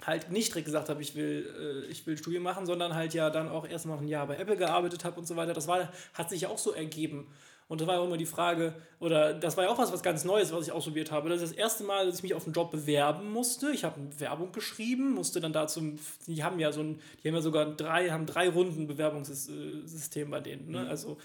[0.05, 3.29] halt nicht direkt gesagt habe, ich will, äh, ich will Studium machen, sondern halt ja
[3.29, 5.53] dann auch erstmal ein Jahr bei Apple gearbeitet habe und so weiter.
[5.53, 7.27] Das war, hat sich ja auch so ergeben.
[7.67, 10.25] Und da war auch immer die Frage, oder das war ja auch was, was ganz
[10.25, 11.29] Neues, was ich ausprobiert habe.
[11.29, 13.71] Das ist das erste Mal, dass ich mich auf einen Job bewerben musste.
[13.71, 15.93] Ich habe eine Werbung geschrieben, musste dann dazu,
[16.27, 20.41] die haben ja so ein, die haben ja sogar drei, haben drei Runden Bewerbungssystem bei
[20.41, 20.69] denen.
[20.69, 20.81] Ne?
[20.81, 20.89] Mhm.
[20.89, 21.17] Also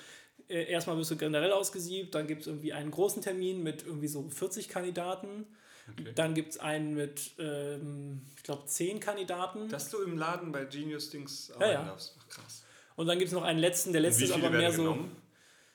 [0.48, 4.08] äh, erstmal wirst du generell ausgesiebt, dann gibt es irgendwie einen großen Termin mit irgendwie
[4.08, 5.46] so 40 Kandidaten.
[5.92, 6.12] Okay.
[6.14, 9.68] Dann gibt es einen mit, ähm, ich glaube, 10 Kandidaten.
[9.68, 11.86] Dass du im Laden bei Genius Dings arbeiten ja, ja.
[11.86, 12.16] darfst.
[12.18, 12.64] Ach, krass.
[12.96, 14.98] Und dann gibt es noch einen letzten, der letzte ist aber mehr so.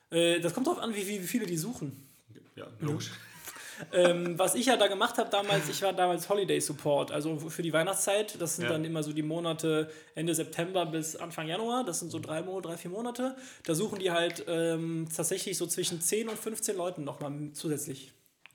[0.09, 2.07] Äh, das kommt darauf an, wie, wie, viele die suchen.
[2.55, 3.11] Ja, logisch.
[3.93, 7.61] Ähm, was ich ja da gemacht habe damals, ich war damals Holiday Support, also für
[7.61, 8.39] die Weihnachtszeit.
[8.41, 8.71] Das sind ja.
[8.71, 11.83] dann immer so die Monate Ende September bis Anfang Januar.
[11.83, 13.35] Das sind so drei, drei vier Monate.
[13.65, 18.13] Da suchen die halt ähm, tatsächlich so zwischen 10 und 15 Leuten nochmal zusätzlich.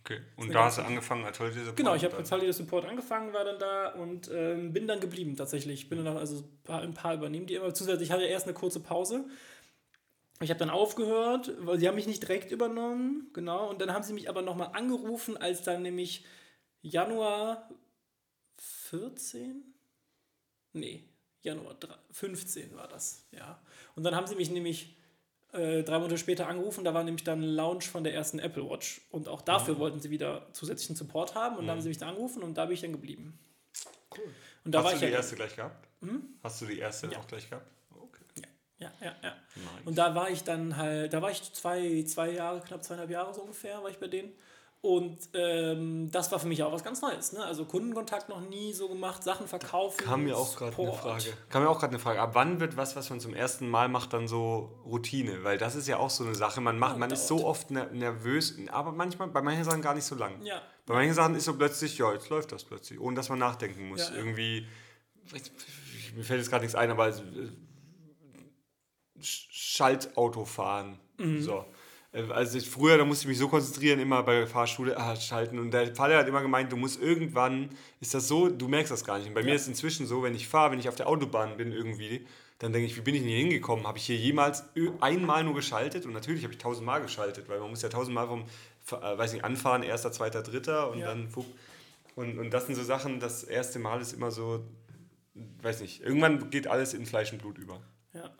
[0.08, 1.76] Okay, und da hast du angefangen als Holiday Support?
[1.76, 5.34] Genau, ich habe als Holiday Support angefangen, war dann da und ähm, bin dann geblieben
[5.34, 5.88] tatsächlich.
[5.88, 7.74] Bin dann also ein paar, ein paar übernehmen die immer.
[7.74, 9.24] Zusätzlich hatte ich erst eine kurze Pause
[10.40, 14.04] ich habe dann aufgehört, weil sie haben mich nicht direkt übernommen, genau, und dann haben
[14.04, 16.24] sie mich aber nochmal angerufen, als dann nämlich
[16.82, 17.70] Januar
[18.58, 19.62] 14?
[20.72, 21.04] Nee,
[21.42, 21.76] Januar
[22.10, 23.60] 15 war das, ja.
[23.94, 24.96] Und dann haben sie mich nämlich
[25.52, 28.68] äh, drei Monate später angerufen, da war nämlich dann ein Launch von der ersten Apple
[28.68, 29.00] Watch.
[29.10, 29.78] Und auch dafür mhm.
[29.78, 31.68] wollten sie wieder zusätzlichen Support haben und mhm.
[31.68, 33.38] dann haben sie mich da angerufen und da bin ich dann geblieben.
[34.16, 34.34] Cool.
[34.64, 35.88] Und da Hast war du ich die ja erste gleich gehabt?
[36.00, 36.24] Hm?
[36.42, 37.18] Hast du die erste ja.
[37.18, 37.70] auch gleich gehabt?
[38.78, 39.30] Ja, ja, ja.
[39.54, 39.86] Nice.
[39.86, 43.32] Und da war ich dann halt, da war ich zwei, zwei Jahre, knapp zweieinhalb Jahre
[43.32, 44.32] so ungefähr, war ich bei denen.
[44.82, 47.32] Und ähm, das war für mich auch was ganz Neues.
[47.32, 47.44] Ne?
[47.44, 49.96] Also Kundenkontakt noch nie so gemacht, Sachen verkaufen.
[50.04, 51.32] Kam mir auch gerade eine Frage.
[51.48, 52.20] Kam mir auch gerade eine Frage.
[52.20, 55.42] Ab wann wird was, was man zum ersten Mal macht, dann so Routine?
[55.42, 56.60] Weil das ist ja auch so eine Sache.
[56.60, 60.04] Man macht, ja, man ist so oft nervös, aber manchmal bei manchen Sachen gar nicht
[60.04, 60.40] so lang.
[60.44, 60.62] Ja.
[60.84, 63.88] Bei manchen Sachen ist so plötzlich, ja, jetzt läuft das plötzlich, ohne dass man nachdenken
[63.88, 64.10] muss.
[64.10, 64.68] Ja, Irgendwie,
[66.14, 67.12] mir fällt jetzt gerade nichts ein, aber
[69.20, 70.98] Schaltauto fahren.
[71.18, 71.42] Mhm.
[71.42, 71.64] So.
[72.12, 75.16] Äh, also ich, früher, da musste ich mich so konzentrieren, immer bei der Fahrschule ah,
[75.16, 75.58] schalten.
[75.58, 79.04] Und der Vater hat immer gemeint, du musst irgendwann, ist das so, du merkst das
[79.04, 79.28] gar nicht.
[79.28, 79.46] Und bei ja.
[79.46, 82.26] mir ist es inzwischen so, wenn ich fahre, wenn ich auf der Autobahn bin irgendwie,
[82.58, 83.86] dann denke ich, wie bin ich denn hier hingekommen?
[83.86, 84.64] Habe ich hier jemals
[85.00, 86.06] einmal nur geschaltet?
[86.06, 88.44] Und natürlich habe ich tausendmal geschaltet, weil man muss ja tausendmal vom,
[88.92, 91.08] äh, weiß nicht, anfahren, erster, zweiter, dritter und ja.
[91.08, 91.28] dann
[92.14, 94.64] und, und das sind so Sachen, das erste Mal ist immer so,
[95.34, 97.82] weiß nicht, irgendwann geht alles in Fleisch und Blut über.
[98.14, 98.30] Ja.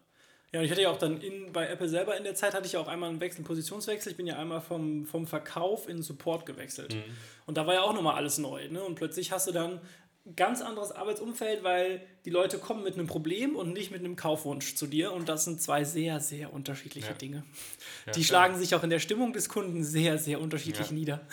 [0.52, 2.66] Ja, und ich hatte ja auch dann in, bei Apple selber in der Zeit hatte
[2.66, 4.12] ich ja auch einmal einen Wechsel, einen Positionswechsel.
[4.12, 6.94] Ich bin ja einmal vom, vom Verkauf in Support gewechselt.
[6.94, 7.02] Mhm.
[7.46, 8.68] Und da war ja auch nochmal alles neu.
[8.68, 8.82] Ne?
[8.82, 9.80] Und plötzlich hast du dann
[10.24, 14.16] ein ganz anderes Arbeitsumfeld, weil die Leute kommen mit einem Problem und nicht mit einem
[14.16, 15.12] Kaufwunsch zu dir.
[15.12, 17.14] Und das sind zwei sehr, sehr unterschiedliche ja.
[17.14, 17.44] Dinge.
[18.06, 18.24] Ja, die klar.
[18.24, 20.94] schlagen sich auch in der Stimmung des Kunden sehr, sehr unterschiedlich ja.
[20.94, 21.26] nieder.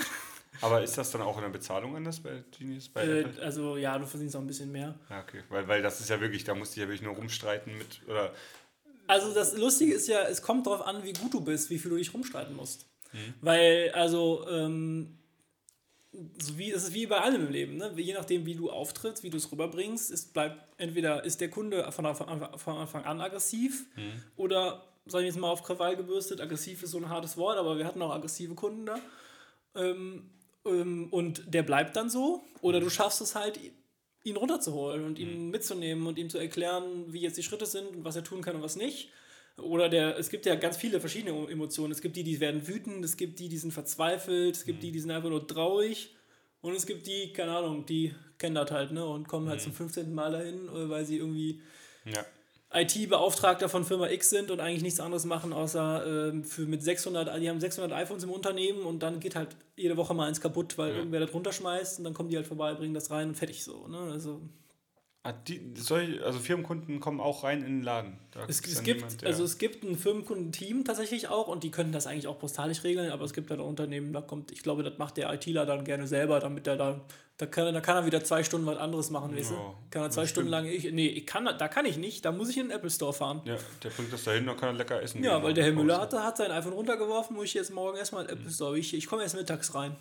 [0.61, 2.87] Aber ist das dann auch in der Bezahlung anders bei Genius?
[2.87, 4.95] Bei äh, also ja, du verdienst auch ein bisschen mehr.
[5.09, 5.43] Ja, okay.
[5.49, 8.33] Weil, weil das ist ja wirklich, da musst du ja wirklich nur rumstreiten mit, oder
[9.07, 11.91] also das Lustige ist ja, es kommt darauf an, wie gut du bist, wie viel
[11.91, 12.85] du dich rumstreiten musst.
[13.11, 13.33] Mhm.
[13.41, 15.17] Weil, also, ähm,
[16.39, 17.91] so wie, es ist wie bei allem im Leben, ne?
[17.95, 21.91] je nachdem, wie du auftrittst, wie du es rüberbringst, ist, bleibt, entweder ist der Kunde
[21.91, 24.23] von Anfang, von Anfang an aggressiv mhm.
[24.35, 26.39] oder, sag ich jetzt mal, auf Krawall gebürstet.
[26.39, 28.99] Aggressiv ist so ein hartes Wort, aber wir hatten auch aggressive Kunden da.
[29.75, 30.29] Ähm,
[30.65, 32.43] ähm, und der bleibt dann so.
[32.61, 32.85] Oder mhm.
[32.85, 33.59] du schaffst es halt,
[34.23, 35.51] ihn runterzuholen und ihn mhm.
[35.51, 38.55] mitzunehmen und ihm zu erklären, wie jetzt die Schritte sind und was er tun kann
[38.55, 39.09] und was nicht.
[39.57, 41.91] Oder der, es gibt ja ganz viele verschiedene Emotionen.
[41.91, 44.91] Es gibt die, die werden wütend, es gibt die, die sind verzweifelt, es gibt die,
[44.91, 46.15] die sind einfach nur traurig.
[46.61, 49.05] Und es gibt die, keine Ahnung, die kennen das halt, ne?
[49.05, 49.65] Und kommen halt mhm.
[49.65, 50.13] zum 15.
[50.13, 51.61] Mal dahin, weil sie irgendwie
[52.05, 52.25] ja.
[52.73, 57.39] IT-Beauftragter von Firma X sind und eigentlich nichts anderes machen, außer ähm, für mit 600,
[57.39, 60.77] die haben 600 iPhones im Unternehmen und dann geht halt jede Woche mal eins kaputt,
[60.77, 60.97] weil ja.
[60.97, 63.87] irgendwer das runterschmeißt und dann kommen die halt vorbei, bringen das rein und fertig so.
[63.87, 63.97] Ne?
[64.11, 64.41] Also,
[65.25, 68.17] Ah, die, solche, also Firmenkunden kommen auch rein in den Laden.
[68.49, 72.07] es, es gibt, jemand, also es gibt ein Firmenkundenteam tatsächlich auch und die können das
[72.07, 75.15] eigentlich auch postalisch regeln, aber es gibt halt Unternehmen, da kommt, ich glaube, das macht
[75.15, 77.01] der ITler dann gerne selber, damit er da,
[77.37, 79.55] da kann, da kann er wieder zwei Stunden was anderes machen, weißt du?
[79.55, 82.31] Oh, kann er zwei Stunden lang, ich, nee, ich kann, da kann ich nicht, da
[82.31, 83.41] muss ich in den Apple Store fahren.
[83.45, 85.23] Ja, der bringt das dahin, da kann er lecker essen.
[85.23, 88.23] Ja, weil der Herr Müller hat, hat sein iPhone runtergeworfen, muss ich jetzt morgen erstmal
[88.23, 88.53] in den Apple mhm.
[88.53, 89.95] Store, ich, ich komme erst mittags rein.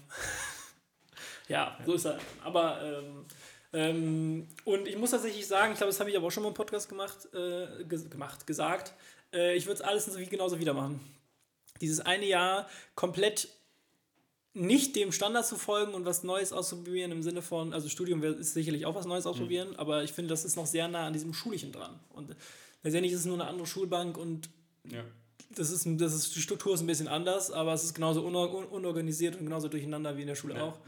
[1.49, 2.19] ja, so ist er.
[2.45, 3.25] Aber, ähm,
[3.73, 6.51] ähm, und ich muss tatsächlich sagen, ich glaube, das habe ich aber auch schon mal
[6.51, 8.93] im Podcast gemacht, äh, gemacht gesagt,
[9.33, 11.01] äh, ich würde es alles genauso wieder machen.
[11.81, 13.49] Dieses eine Jahr komplett
[14.55, 18.53] nicht dem Standard zu folgen und was Neues auszuprobieren im Sinne von, also Studium ist
[18.53, 19.77] sicherlich auch was Neues ausprobieren, mhm.
[19.77, 21.99] aber ich finde, das ist noch sehr nah an diesem Schulischen dran.
[22.11, 22.37] Und
[22.83, 24.51] letztendlich ist es nur eine andere Schulbank und
[24.85, 25.05] ja
[25.51, 29.37] das ist, das ist, die Struktur ist ein bisschen anders, aber es ist genauso unorganisiert
[29.37, 30.79] und genauso durcheinander wie in der Schule ja, auch.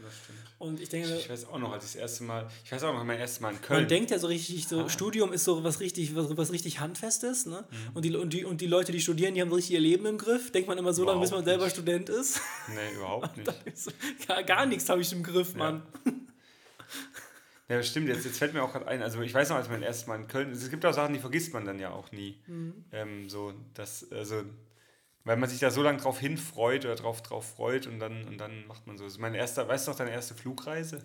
[0.57, 1.15] Und ich denke.
[1.15, 3.41] Ich weiß auch noch, als ich das erste Mal, ich weiß auch noch, mein erstes
[3.41, 3.81] Mal in Köln.
[3.81, 4.89] Man denkt ja so richtig, so ah.
[4.89, 7.65] Studium ist so was richtig, was, was richtig Handfestes, ne?
[7.69, 7.77] Mhm.
[7.93, 10.17] Und, die, und, die, und die Leute, die studieren, die haben richtig ihr Leben im
[10.17, 10.51] Griff.
[10.51, 11.75] Denkt man immer so lange, bis man selber nicht.
[11.75, 12.39] Student ist.
[12.69, 13.35] Nee, überhaupt
[13.65, 14.27] nicht.
[14.27, 15.57] gar, gar nichts habe ich im Griff, ja.
[15.57, 15.83] Mann.
[17.67, 18.07] Ja, stimmt.
[18.07, 19.01] Jetzt, jetzt fällt mir auch gerade ein.
[19.01, 20.51] Also ich weiß noch, als mein erstes Mal in Köln.
[20.51, 22.39] Es gibt auch Sachen, die vergisst man dann ja auch nie.
[22.45, 22.85] Mhm.
[22.91, 24.43] Ähm, so, das, also,
[25.23, 28.37] weil man sich da so lange drauf hinfreut oder drauf, drauf freut und dann, und
[28.37, 29.05] dann macht man so.
[29.05, 31.03] Also mein erster, weißt du noch deine erste Flugreise?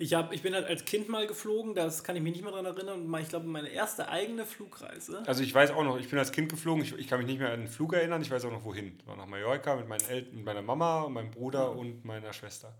[0.00, 2.52] Ich, hab, ich bin halt als Kind mal geflogen, das kann ich mich nicht mehr
[2.52, 3.12] daran erinnern.
[3.20, 5.24] Ich glaube, meine erste eigene Flugreise.
[5.26, 7.40] Also ich weiß auch noch, ich bin als Kind geflogen, ich, ich kann mich nicht
[7.40, 8.96] mehr an den Flug erinnern, ich weiß auch noch wohin.
[9.00, 11.80] Ich war nach Mallorca mit meinen Eltern, mit meiner Mama, meinem Bruder mhm.
[11.80, 12.78] und meiner Schwester.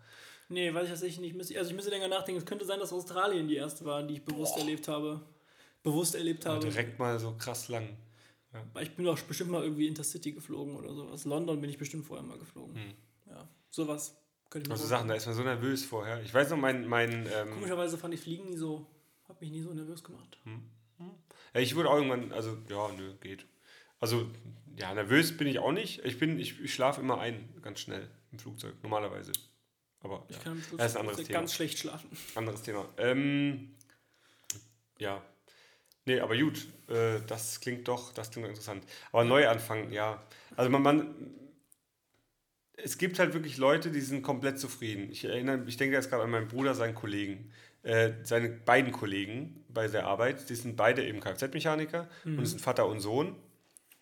[0.49, 1.57] Nee, weiß ich tatsächlich nicht.
[1.57, 2.41] Also ich müsste länger nachdenken.
[2.41, 4.61] Es könnte sein, dass Australien die erste war, die ich bewusst Boah.
[4.61, 5.21] erlebt habe.
[5.83, 6.65] Bewusst erlebt habe.
[6.65, 7.97] Ja, direkt mal so krass lang.
[8.53, 8.81] Ja.
[8.81, 11.25] Ich bin auch bestimmt mal irgendwie Intercity geflogen oder sowas.
[11.27, 12.75] London bin ich bestimmt vorher mal geflogen.
[12.75, 12.95] Hm.
[13.27, 14.17] Ja, sowas.
[14.49, 16.23] Könnte ich also Sachen, da ist man so nervös vorher.
[16.23, 16.87] Ich weiß noch, mein...
[16.87, 18.87] mein ähm Komischerweise fand ich Fliegen nie so...
[19.29, 20.39] Hab mich nie so nervös gemacht.
[20.45, 20.63] Hm.
[20.97, 21.11] Hm.
[21.53, 22.33] Ja, ich wurde auch irgendwann...
[22.33, 23.47] Also, ja, nö, geht.
[24.01, 24.27] Also,
[24.77, 26.03] ja, nervös bin ich auch nicht.
[26.07, 26.39] Ich bin...
[26.39, 29.33] Ich, ich schlafe immer ein, ganz schnell im Flugzeug, normalerweise.
[30.01, 31.39] Aber ich ja, kann das ist ein anderes Thema.
[31.39, 32.09] ganz schlecht schlafen.
[32.35, 32.89] Anderes Thema.
[32.99, 33.75] Ähm,
[34.99, 35.23] ja.
[36.05, 38.85] Nee, aber gut, äh, das klingt doch, das klingt interessant.
[39.13, 40.23] Aber Neuanfang, ja.
[40.57, 41.15] Also man, man,
[42.83, 45.11] es gibt halt wirklich Leute, die sind komplett zufrieden.
[45.11, 49.65] Ich erinnere, ich denke jetzt gerade an meinen Bruder, seinen Kollegen, äh, seine beiden Kollegen
[49.69, 52.39] bei der Arbeit, die sind beide eben Kfz-Mechaniker mhm.
[52.39, 53.37] und sind Vater und Sohn.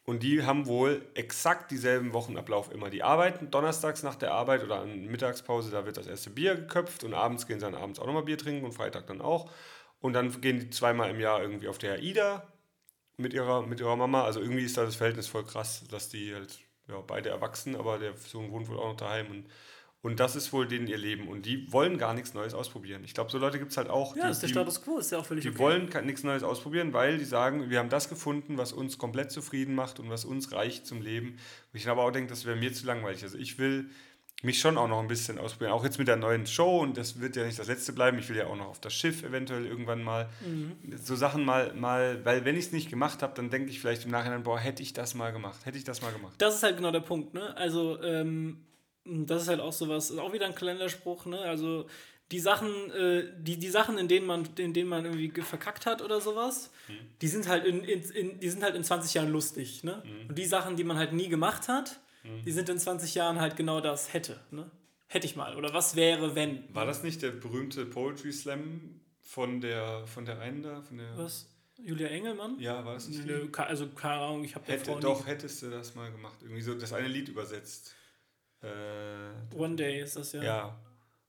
[0.07, 2.91] Und die haben wohl exakt dieselben Wochenablauf immer.
[2.91, 7.03] Die arbeiten donnerstags nach der Arbeit oder an Mittagspause, da wird das erste Bier geköpft
[7.03, 9.51] und abends gehen sie dann abends auch nochmal Bier trinken und Freitag dann auch.
[10.01, 12.47] Und dann gehen die zweimal im Jahr irgendwie auf der AIDA
[13.17, 14.25] mit ihrer, mit ihrer Mama.
[14.25, 17.99] Also irgendwie ist da das Verhältnis voll krass, dass die halt ja, beide erwachsen, aber
[17.99, 19.47] der Sohn wohnt wohl auch noch daheim und,
[20.03, 21.27] Und das ist wohl denen ihr Leben.
[21.27, 23.03] Und die wollen gar nichts Neues ausprobieren.
[23.05, 24.15] Ich glaube, so Leute gibt es halt auch.
[24.15, 25.59] Ja, die, das ist der Status quo, ist ja auch völlig Die okay.
[25.59, 29.75] wollen nichts Neues ausprobieren, weil die sagen, wir haben das gefunden, was uns komplett zufrieden
[29.75, 31.31] macht und was uns reicht zum Leben.
[31.73, 33.23] Und ich aber auch denke, das wäre mir zu langweilig.
[33.25, 33.91] Also ich will
[34.43, 35.73] mich schon auch noch ein bisschen ausprobieren.
[35.73, 38.19] Auch jetzt mit der neuen Show und das wird ja nicht das letzte bleiben.
[38.19, 40.29] Ich will ja auch noch auf das Schiff eventuell irgendwann mal.
[40.47, 40.77] Mhm.
[40.97, 44.05] So Sachen mal, mal, weil wenn ich es nicht gemacht habe, dann denke ich vielleicht
[44.05, 46.35] im Nachhinein, boah, hätte ich das mal gemacht, hätte ich das mal gemacht.
[46.39, 47.57] Das ist halt genau der Punkt, ne?
[47.57, 48.59] Also, ähm,
[49.27, 51.39] das ist halt auch sowas, ist auch wieder ein Kalenderspruch, ne?
[51.41, 51.87] Also,
[52.33, 55.87] die Sachen, äh, die, die Sachen, in denen man, in denen man irgendwie ge- verkackt
[55.87, 56.71] hat oder sowas,
[57.23, 60.03] die sind halt in, in, in, die sind halt in 20 Jahren lustig, ne?
[60.29, 62.01] Und die Sachen, die man halt nie gemacht hat,
[62.45, 64.69] die sind in 20 Jahren halt genau das hätte, ne?
[65.07, 65.55] Hätte ich mal.
[65.57, 66.65] Oder was wäre, wenn?
[66.75, 70.83] War das nicht der berühmte Poetry Slam von der, von der einen da?
[70.83, 71.49] Von der, Was?
[71.79, 72.59] Julia Engelmann?
[72.59, 73.25] Ja, war das nicht?
[73.25, 76.39] Nö, also keine Ahnung, ich habe Hätte, doch, hättest du das mal gemacht.
[76.43, 77.95] Irgendwie so das eine Lied übersetzt.
[78.63, 80.43] Äh, One Day ist das ja.
[80.43, 80.79] ja.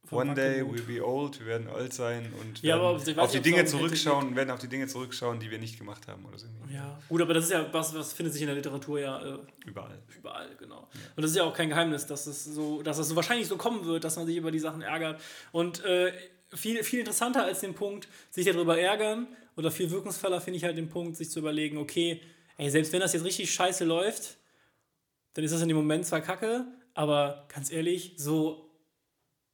[0.09, 3.31] One day we'll be old, wir werden alt sein und Ja, werden aber weiß auf
[3.31, 6.47] die Dinge zurückschauen, werden auf die Dinge zurückschauen, die wir nicht gemacht haben oder so.
[6.73, 9.39] Ja, gut, aber das ist ja was, was findet sich in der Literatur ja äh,
[9.65, 10.01] Überall.
[10.17, 10.87] überall, genau.
[11.15, 13.57] Und das ist ja auch kein Geheimnis, dass es so, dass es so wahrscheinlich so
[13.57, 15.19] kommen wird, dass man sich über die Sachen ärgert.
[15.51, 16.13] Und äh,
[16.55, 20.77] viel, viel interessanter als den Punkt, sich darüber ärgern, oder viel wirkungsvoller finde ich halt
[20.77, 22.21] den Punkt, sich zu überlegen, okay,
[22.57, 24.37] ey, selbst wenn das jetzt richtig scheiße läuft,
[25.33, 26.65] dann ist das in dem Moment zwar kacke,
[26.97, 28.71] aber ganz ehrlich, so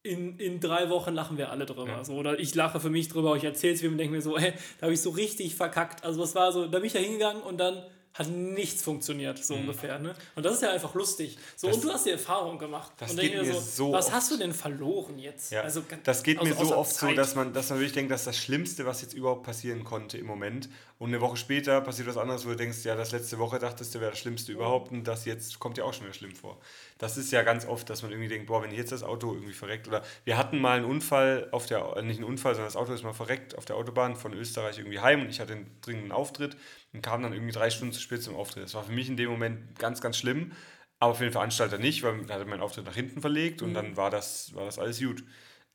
[0.02, 1.88] in, in drei Wochen lachen wir alle drüber.
[1.88, 2.04] Ja.
[2.04, 4.38] So, oder ich lache für mich drüber, ich erzähle es mir und denke mir so,
[4.38, 6.04] ey, da habe ich so richtig verkackt.
[6.06, 7.84] Also das war so, da bin ich da hingegangen und dann
[8.14, 9.98] hat nichts funktioniert, so ungefähr.
[10.00, 10.14] Ne?
[10.36, 11.38] Und das ist ja einfach lustig.
[11.56, 11.72] So, Mhm.
[11.72, 12.92] Das- und du hast die Erfahrung gemacht.
[12.98, 14.16] das und geht mir so was oft.
[14.16, 15.52] hast du denn verloren jetzt?
[15.52, 17.18] Ja, Also, das geht mir so oft so, Zeit.
[17.18, 20.18] dass man, dass man wirklich denkt, das ist das Schlimmste, was jetzt überhaupt passieren konnte
[20.18, 20.70] im Moment.
[21.00, 23.94] Und eine Woche später passiert was anderes, wo du denkst, ja, das letzte Woche dachtest
[23.96, 26.60] du wäre das Schlimmste überhaupt und das jetzt kommt dir auch schon wieder schlimm vor.
[27.00, 29.54] Das ist ja ganz oft, dass man irgendwie denkt, boah, wenn jetzt das Auto irgendwie
[29.54, 32.94] verreckt oder wir hatten mal einen Unfall auf der, nicht einen Unfall, sondern das Auto
[32.94, 36.12] ist mal verreckt auf der Autobahn von Österreich irgendwie heim und ich hatte einen dringenden
[36.14, 36.56] Auftritt
[36.94, 38.64] und kam dann irgendwie drei Stunden zu spät zum Auftritt.
[38.64, 40.52] Das war für mich in dem Moment ganz, ganz schlimm.
[41.00, 43.98] Aber für den Veranstalter nicht, weil er hatte meinen Auftritt nach hinten verlegt und dann
[43.98, 45.24] war das, war das alles gut.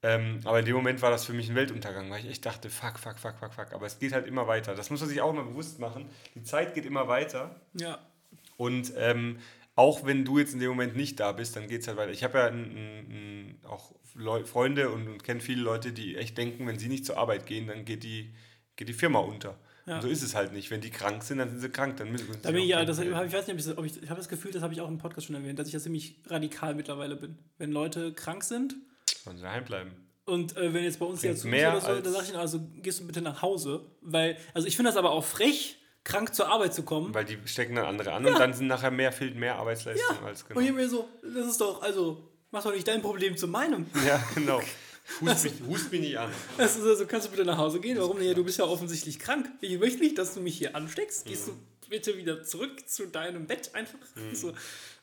[0.02, 2.70] Ähm, aber in dem Moment war das für mich ein Weltuntergang, weil ich echt dachte,
[2.70, 3.72] fuck, fuck, fuck, fuck, fuck.
[3.72, 4.74] Aber es geht halt immer weiter.
[4.74, 6.08] Das muss man sich auch mal bewusst machen.
[6.34, 7.60] Die Zeit geht immer weiter.
[7.74, 7.98] Ja.
[8.56, 9.38] Und ähm,
[9.74, 12.12] auch wenn du jetzt in dem Moment nicht da bist, dann geht es halt weiter.
[12.12, 16.38] Ich habe ja ein, ein, auch Leu Freunde und, und kenne viele Leute, die echt
[16.38, 18.34] denken, wenn sie nicht zur Arbeit gehen, dann geht die,
[18.76, 19.58] geht die Firma unter.
[19.88, 20.02] Ja.
[20.02, 20.70] So ist es halt nicht.
[20.70, 21.96] Wenn die krank sind, dann sind sie krank.
[21.96, 24.02] Dann müssen sie Da bin ich ja, das, ich weiß nicht, ob ich, ob ich,
[24.02, 25.80] ich habe das Gefühl, das habe ich auch im Podcast schon erwähnt, dass ich da
[25.80, 27.38] ziemlich radikal mittlerweile bin.
[27.56, 28.74] Wenn Leute krank sind
[29.24, 29.90] Sollen sie daheim bleiben.
[30.26, 32.38] und äh, wenn jetzt bei uns Bringt Azubis mehr oder so, dann sage ich ihnen,
[32.38, 33.86] also gehst du bitte nach Hause.
[34.02, 37.14] Weil, also ich finde das aber auch frech, krank zur Arbeit zu kommen.
[37.14, 40.46] Weil die stecken dann andere an und dann sind nachher mehr, fehlt mehr Arbeitsleistung als
[40.46, 40.60] genau.
[40.60, 43.86] Und ich mir so, das ist doch, also, mach doch nicht dein Problem zu meinem.
[44.06, 44.60] Ja, genau.
[45.20, 46.30] Hust mich, hust mich nicht an.
[46.56, 47.98] Das ist also, kannst du bitte nach Hause gehen?
[47.98, 48.36] Warum nicht?
[48.36, 49.48] Du bist ja offensichtlich krank.
[49.60, 51.24] Ich möchte nicht, dass du mich hier ansteckst.
[51.26, 51.52] Gehst du
[51.88, 53.98] bitte wieder zurück zu deinem Bett einfach.
[54.34, 54.52] So,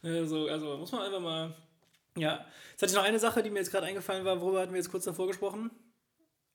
[0.07, 1.55] äh, so, also muss man einfach mal.
[2.17, 2.45] Ja.
[2.71, 4.39] Jetzt hatte ich noch eine Sache, die mir jetzt gerade eingefallen war.
[4.41, 5.71] Worüber hatten wir jetzt kurz davor gesprochen?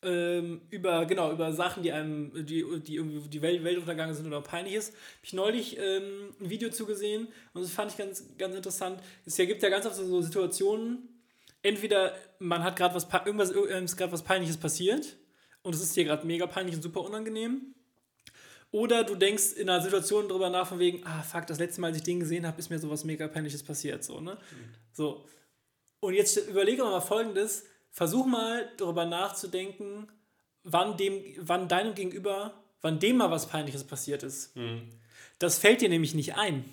[0.02, 4.40] Ähm, über, genau, über Sachen, die einem, die, die irgendwie die Welt, Weltuntergang sind oder
[4.40, 4.92] peinlich ist.
[4.94, 8.98] Habe ich neulich ähm, ein Video zugesehen und das fand ich ganz, ganz interessant.
[9.26, 11.06] Es ja- gibt ja ganz oft so Situationen,
[11.62, 15.16] entweder man hat gerade was, irgendwas, ist gerade was Peinliches passiert
[15.62, 17.74] und es ist dir gerade mega peinlich und super unangenehm.
[18.72, 21.88] Oder du denkst in einer Situation drüber nach, von wegen, ah, fuck, das letzte Mal,
[21.88, 24.04] als ich den gesehen habe, ist mir sowas mega Peinliches passiert.
[24.04, 24.38] So, ne?
[24.92, 25.26] So.
[25.98, 30.08] Und jetzt überlege mal folgendes: Versuch mal darüber nachzudenken,
[30.62, 34.54] wann, dem, wann deinem Gegenüber, wann dem mal was Peinliches passiert ist.
[35.40, 36.64] Das fällt dir nämlich nicht ein.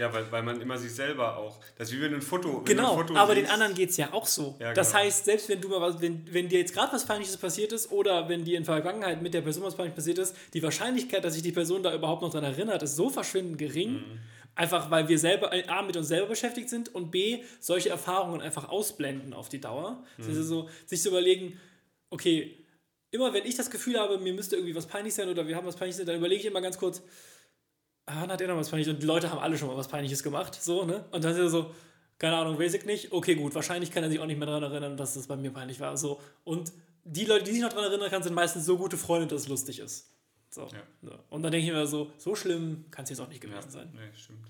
[0.00, 1.60] Ja, weil, weil man immer sich selber auch.
[1.76, 2.62] Das ist wie wenn du ein Foto.
[2.64, 4.56] Genau, ein Foto aber den siehst, anderen geht es ja auch so.
[4.58, 5.00] Ja, das genau.
[5.00, 7.92] heißt, selbst wenn du mal was, wenn, wenn dir jetzt gerade was Peinliches passiert ist
[7.92, 11.22] oder wenn dir in der Vergangenheit mit der Person was Peinliches passiert ist, die Wahrscheinlichkeit,
[11.22, 13.92] dass sich die Person da überhaupt noch daran erinnert, ist so verschwindend gering.
[13.92, 14.18] Mhm.
[14.54, 18.40] Einfach weil wir selber äh, A mit uns selber beschäftigt sind und B solche Erfahrungen
[18.40, 20.02] einfach ausblenden auf die Dauer.
[20.16, 20.32] Das Mhm.
[20.40, 21.60] ist so, sich zu überlegen,
[22.08, 22.56] okay,
[23.10, 25.66] immer wenn ich das Gefühl habe, mir müsste irgendwie was peinlich sein oder wir haben
[25.66, 27.02] was peinliches, dann überlege ich immer ganz kurz,
[28.14, 30.22] dann hat er noch was peinliches und die Leute haben alle schon mal was peinliches
[30.22, 31.04] gemacht, so, ne?
[31.10, 31.74] Und dann ist er so,
[32.18, 34.62] keine Ahnung, weiß ich nicht, okay, gut, wahrscheinlich kann er sich auch nicht mehr daran
[34.64, 36.20] erinnern, dass das bei mir peinlich war, so.
[36.44, 36.72] Und
[37.04, 39.48] die Leute, die sich noch daran erinnern können, sind meistens so gute Freunde, dass es
[39.48, 40.10] lustig ist.
[40.50, 40.68] So.
[41.02, 41.12] so.
[41.30, 43.70] Und dann denke ich mir so, so schlimm kann es jetzt auch nicht gewesen Ja,
[43.70, 43.88] sein.
[43.94, 44.48] nee, stimmt.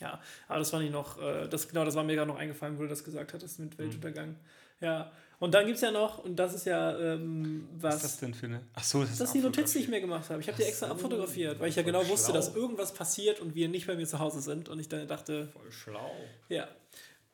[0.00, 2.76] Ja, aber das fand ich noch, äh, das, genau, das war mir gerade noch eingefallen,
[2.78, 3.64] wo du das gesagt hattest Mhm.
[3.66, 4.36] mit Weltuntergang.
[4.80, 8.04] Ja, und dann gibt es ja noch, und das ist ja ähm, was, Was ist
[8.04, 8.62] das denn für eine.
[8.74, 9.90] Ach so, das ist dass die Notiz, die ich fotografiert.
[9.90, 10.40] mir gemacht habe.
[10.40, 12.36] Ich habe die extra so, abfotografiert, weil ich ja genau wusste, schlau.
[12.36, 14.68] dass irgendwas passiert und wir nicht bei mir zu Hause sind.
[14.68, 16.10] Und ich dann dachte, Voll schlau.
[16.48, 16.68] ja.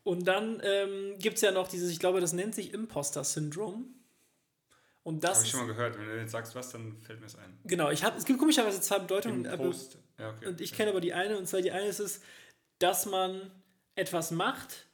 [0.04, 3.94] Und dann ähm, gibt es ja noch dieses, ich glaube, das nennt sich Imposter-Syndrom.
[5.04, 5.36] Und das.
[5.36, 5.96] Habe ich schon mal gehört.
[5.96, 7.58] Wenn du jetzt sagst was, dann fällt mir es ein.
[7.64, 9.44] Genau, ich hab, es gibt komischerweise zwei Bedeutungen.
[9.44, 10.46] Ja, okay.
[10.46, 12.20] Und ich kenne aber die eine, und zwar die eine ist es,
[12.78, 13.50] dass man
[13.94, 14.86] etwas macht,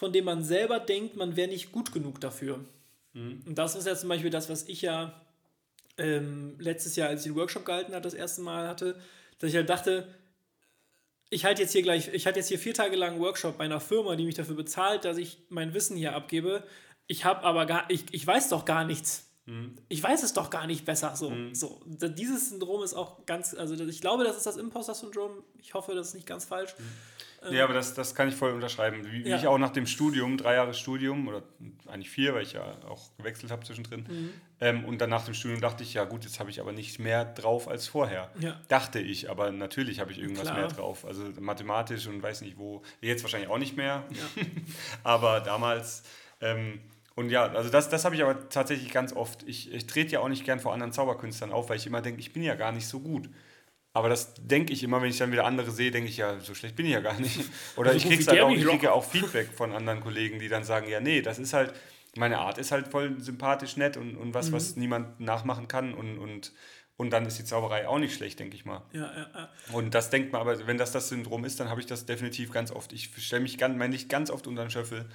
[0.00, 2.64] von dem man selber denkt, man wäre nicht gut genug dafür.
[3.12, 3.42] Mhm.
[3.44, 5.20] Und das ist ja zum Beispiel das, was ich ja
[5.98, 8.98] ähm, letztes Jahr, als ich den Workshop gehalten habe, das erste Mal hatte,
[9.38, 10.08] dass ich halt dachte,
[11.28, 13.64] ich halte jetzt hier gleich, ich halte jetzt hier vier Tage lang einen Workshop bei
[13.64, 16.64] einer Firma, die mich dafür bezahlt, dass ich mein Wissen hier abgebe.
[17.06, 19.28] Ich habe aber gar, ich, ich weiß doch gar nichts.
[19.44, 19.76] Mhm.
[19.90, 21.14] Ich weiß es doch gar nicht besser.
[21.14, 21.54] So, mhm.
[21.54, 21.78] so.
[21.84, 25.44] Dieses Syndrom ist auch ganz, also ich glaube, das ist das Imposter-Syndrom.
[25.58, 26.74] Ich hoffe, das ist nicht ganz falsch.
[26.78, 26.84] Mhm.
[27.42, 29.10] Ähm, ja, aber das, das kann ich voll unterschreiben.
[29.10, 29.36] Wie, ja.
[29.36, 31.42] ich auch nach dem Studium, drei Jahre Studium, oder
[31.86, 34.04] eigentlich vier, weil ich ja auch gewechselt habe zwischendrin.
[34.08, 34.30] Mhm.
[34.60, 36.98] Ähm, und dann nach dem Studium dachte ich, ja gut, jetzt habe ich aber nicht
[36.98, 38.30] mehr drauf als vorher.
[38.38, 38.60] Ja.
[38.68, 40.56] Dachte ich, aber natürlich habe ich irgendwas Klar.
[40.58, 41.06] mehr drauf.
[41.06, 42.82] Also mathematisch und weiß nicht wo.
[43.00, 44.04] Jetzt wahrscheinlich auch nicht mehr.
[44.10, 44.42] Ja.
[45.02, 46.02] aber damals.
[46.42, 46.80] Ähm,
[47.16, 49.42] und ja, also das, das habe ich aber tatsächlich ganz oft.
[49.44, 52.20] Ich, ich trete ja auch nicht gern vor anderen Zauberkünstlern auf, weil ich immer denke,
[52.20, 53.28] ich bin ja gar nicht so gut.
[53.92, 56.54] Aber das denke ich immer, wenn ich dann wieder andere sehe, denke ich, ja, so
[56.54, 57.40] schlecht bin ich ja gar nicht.
[57.76, 60.88] Oder ich kriege halt auch, ich kriege auch Feedback von anderen Kollegen, die dann sagen,
[60.88, 61.74] ja, nee, das ist halt,
[62.16, 64.52] meine Art ist halt voll sympathisch, nett und, und was, mhm.
[64.54, 66.52] was niemand nachmachen kann und, und,
[66.96, 68.82] und dann ist die Zauberei auch nicht schlecht, denke ich mal.
[68.92, 69.48] Ja, ja, ja.
[69.72, 72.52] Und das denkt man, aber wenn das das Syndrom ist, dann habe ich das definitiv
[72.52, 72.92] ganz oft.
[72.92, 75.06] Ich stelle mich ganz, mein Licht ganz oft unter den Schöffel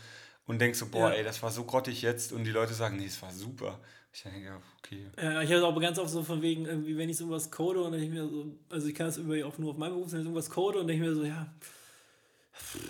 [0.47, 1.17] und denke so, boah, ja.
[1.17, 3.79] ey, das war so grottig jetzt und die Leute sagen, nee, es war super.
[4.15, 5.07] Ich denke, ja, okay.
[5.21, 7.81] Ja, ich habe es auch ganz oft so von wegen, irgendwie, wenn ich sowas code
[7.81, 10.21] und ich mir so, also ich kann es über auch nur auf meinem Beruf, wenn
[10.21, 11.53] ich sowas code und denke ich mir so, ja,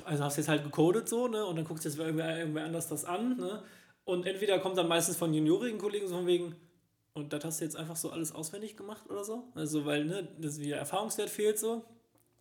[0.04, 1.44] also hast du jetzt halt gecodet so, ne?
[1.44, 3.64] Und dann guckst du jetzt irgendwer, irgendwer anders das an, ne?
[4.04, 6.56] Und entweder kommt dann meistens von juniorigen Kollegen so von wegen,
[7.16, 9.46] und das hast du jetzt einfach so alles auswendig gemacht oder so.
[9.56, 11.84] Also, weil, ne, das wieder Erfahrungswert fehlt so.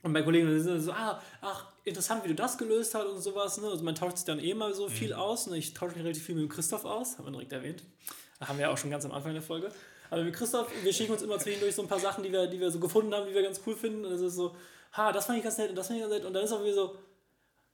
[0.02, 3.58] Und bei Kollegen sind so, ah, ach, interessant, wie du das gelöst hast und sowas,
[3.58, 3.68] ne?
[3.68, 5.20] Also man tauscht sich dann eh mal so viel mhm.
[5.20, 5.46] aus.
[5.46, 5.56] Ne?
[5.56, 7.82] Ich tausche mich relativ viel mit dem Christoph aus, haben wir direkt erwähnt.
[8.40, 9.70] Haben wir auch schon ganz am Anfang der Folge.
[10.10, 12.60] Aber mit Christoph, wir schicken uns immer zwischendurch so ein paar Sachen, die wir, die
[12.60, 14.04] wir so gefunden haben, die wir ganz cool finden.
[14.04, 14.54] Und es ist so,
[14.92, 16.24] ha, das fand ich ganz nett und das fand ich ganz nett.
[16.24, 16.96] Und dann ist auch wieder so,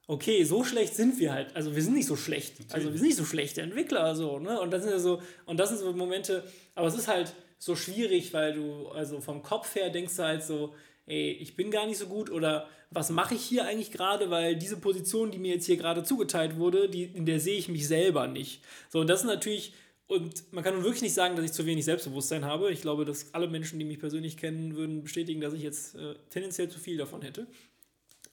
[0.07, 1.55] okay, so schlecht sind wir halt.
[1.55, 2.57] Also wir sind nicht so schlecht.
[2.73, 4.15] Also wir sind nicht so schlechte Entwickler.
[4.15, 4.61] So, ne?
[4.61, 6.45] Und das sind ja so, und das sind so Momente,
[6.75, 10.43] aber es ist halt so schwierig, weil du, also vom Kopf her denkst du halt
[10.43, 10.75] so,
[11.07, 14.57] ey, ich bin gar nicht so gut oder was mache ich hier eigentlich gerade, weil
[14.57, 17.87] diese Position, die mir jetzt hier gerade zugeteilt wurde, die, in der sehe ich mich
[17.87, 18.63] selber nicht.
[18.89, 19.75] So, und das ist natürlich
[20.11, 22.73] und man kann wirklich nicht sagen, dass ich zu wenig Selbstbewusstsein habe.
[22.73, 26.17] Ich glaube, dass alle Menschen, die mich persönlich kennen, würden bestätigen, dass ich jetzt äh,
[26.31, 27.47] tendenziell zu viel davon hätte.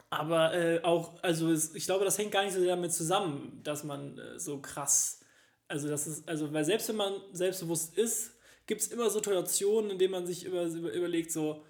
[0.09, 3.83] Aber äh, auch, also es, ich glaube, das hängt gar nicht so damit zusammen, dass
[3.83, 5.19] man äh, so krass,
[5.67, 8.31] also das ist, also weil selbst wenn man selbstbewusst ist,
[8.65, 11.63] gibt es immer Situationen, in denen man sich über, über, überlegt, so,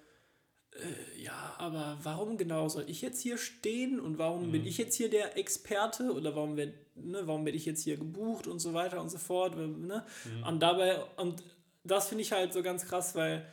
[0.78, 4.52] äh, ja, aber warum genau soll ich jetzt hier stehen und warum mhm.
[4.52, 7.96] bin ich jetzt hier der Experte oder warum werde ne, warum werd ich jetzt hier
[7.96, 9.56] gebucht und so weiter und so fort.
[9.56, 10.04] Ne?
[10.24, 10.42] Mhm.
[10.44, 11.42] Und dabei, und
[11.84, 13.46] das finde ich halt so ganz krass, weil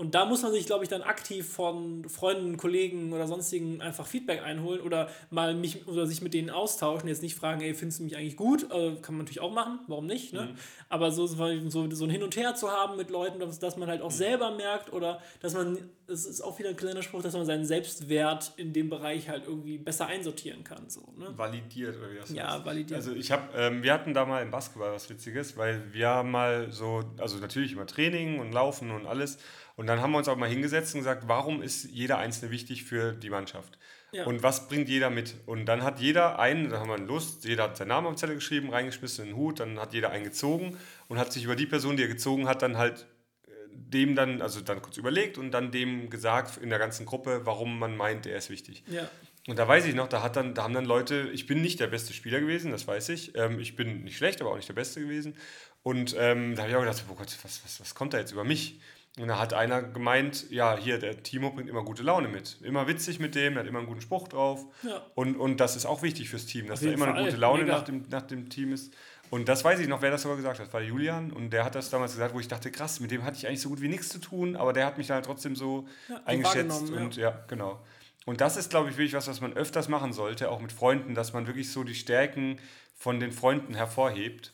[0.00, 4.06] und da muss man sich, glaube ich, dann aktiv von Freunden, Kollegen oder sonstigen einfach
[4.06, 7.06] Feedback einholen oder mal mich oder sich mit denen austauschen.
[7.06, 8.72] Jetzt nicht fragen, ey, findest du mich eigentlich gut?
[8.72, 10.32] Also, kann man natürlich auch machen, warum nicht?
[10.32, 10.44] Ne?
[10.52, 10.54] Mhm.
[10.88, 11.36] Aber so, so,
[11.68, 14.14] so ein Hin und Her zu haben mit Leuten, dass, dass man halt auch mhm.
[14.14, 15.76] selber merkt oder dass man,
[16.06, 19.44] das ist auch wieder ein kleiner Spruch, dass man seinen Selbstwert in dem Bereich halt
[19.46, 20.88] irgendwie besser einsortieren kann.
[20.88, 21.36] So, ne?
[21.36, 22.64] Validiert oder wie das Ja, heißt.
[22.64, 22.96] validiert.
[22.96, 26.30] Also ich habe, ähm, wir hatten da mal im Basketball was Witziges, weil wir haben
[26.30, 29.36] mal so, also natürlich immer Training und Laufen und alles.
[29.80, 32.84] Und dann haben wir uns auch mal hingesetzt und gesagt, warum ist jeder Einzelne wichtig
[32.84, 33.78] für die Mannschaft?
[34.12, 34.26] Ja.
[34.26, 35.36] Und was bringt jeder mit?
[35.46, 38.34] Und dann hat jeder einen, da haben wir Lust, jeder hat seinen Namen auf Zettel
[38.34, 40.76] geschrieben, reingeschmissen in den Hut, dann hat jeder einen gezogen
[41.08, 43.06] und hat sich über die Person, die er gezogen hat, dann halt
[43.46, 47.46] äh, dem dann, also dann kurz überlegt und dann dem gesagt in der ganzen Gruppe,
[47.46, 48.84] warum man meint, er ist wichtig.
[48.86, 49.08] Ja.
[49.48, 51.80] Und da weiß ich noch, da, hat dann, da haben dann Leute, ich bin nicht
[51.80, 53.34] der beste Spieler gewesen, das weiß ich.
[53.34, 55.36] Ähm, ich bin nicht schlecht, aber auch nicht der Beste gewesen.
[55.82, 58.32] Und ähm, da habe ich auch gedacht, oh Gott, was, was, was kommt da jetzt
[58.32, 58.78] über mich?
[59.18, 62.58] Und da hat einer gemeint, ja, hier, der Timo bringt immer gute Laune mit.
[62.62, 64.64] Immer witzig mit dem, er hat immer einen guten Spruch drauf.
[64.82, 65.04] Ja.
[65.14, 67.16] Und, und das ist auch wichtig fürs Team, dass da immer Fall.
[67.16, 68.94] eine gute Laune nach dem, nach dem Team ist.
[69.28, 70.72] Und das weiß ich noch, wer das sogar gesagt hat.
[70.72, 71.32] War Julian.
[71.32, 73.60] Und der hat das damals gesagt, wo ich dachte, krass, mit dem hatte ich eigentlich
[73.60, 76.20] so gut wie nichts zu tun, aber der hat mich dann halt trotzdem so ja,
[76.24, 76.90] eingeschätzt.
[76.90, 77.30] Und ja.
[77.30, 77.80] ja, genau.
[78.26, 81.14] Und das ist, glaube ich, wirklich was, was man öfters machen sollte, auch mit Freunden,
[81.14, 82.58] dass man wirklich so die Stärken
[82.94, 84.52] von den Freunden hervorhebt.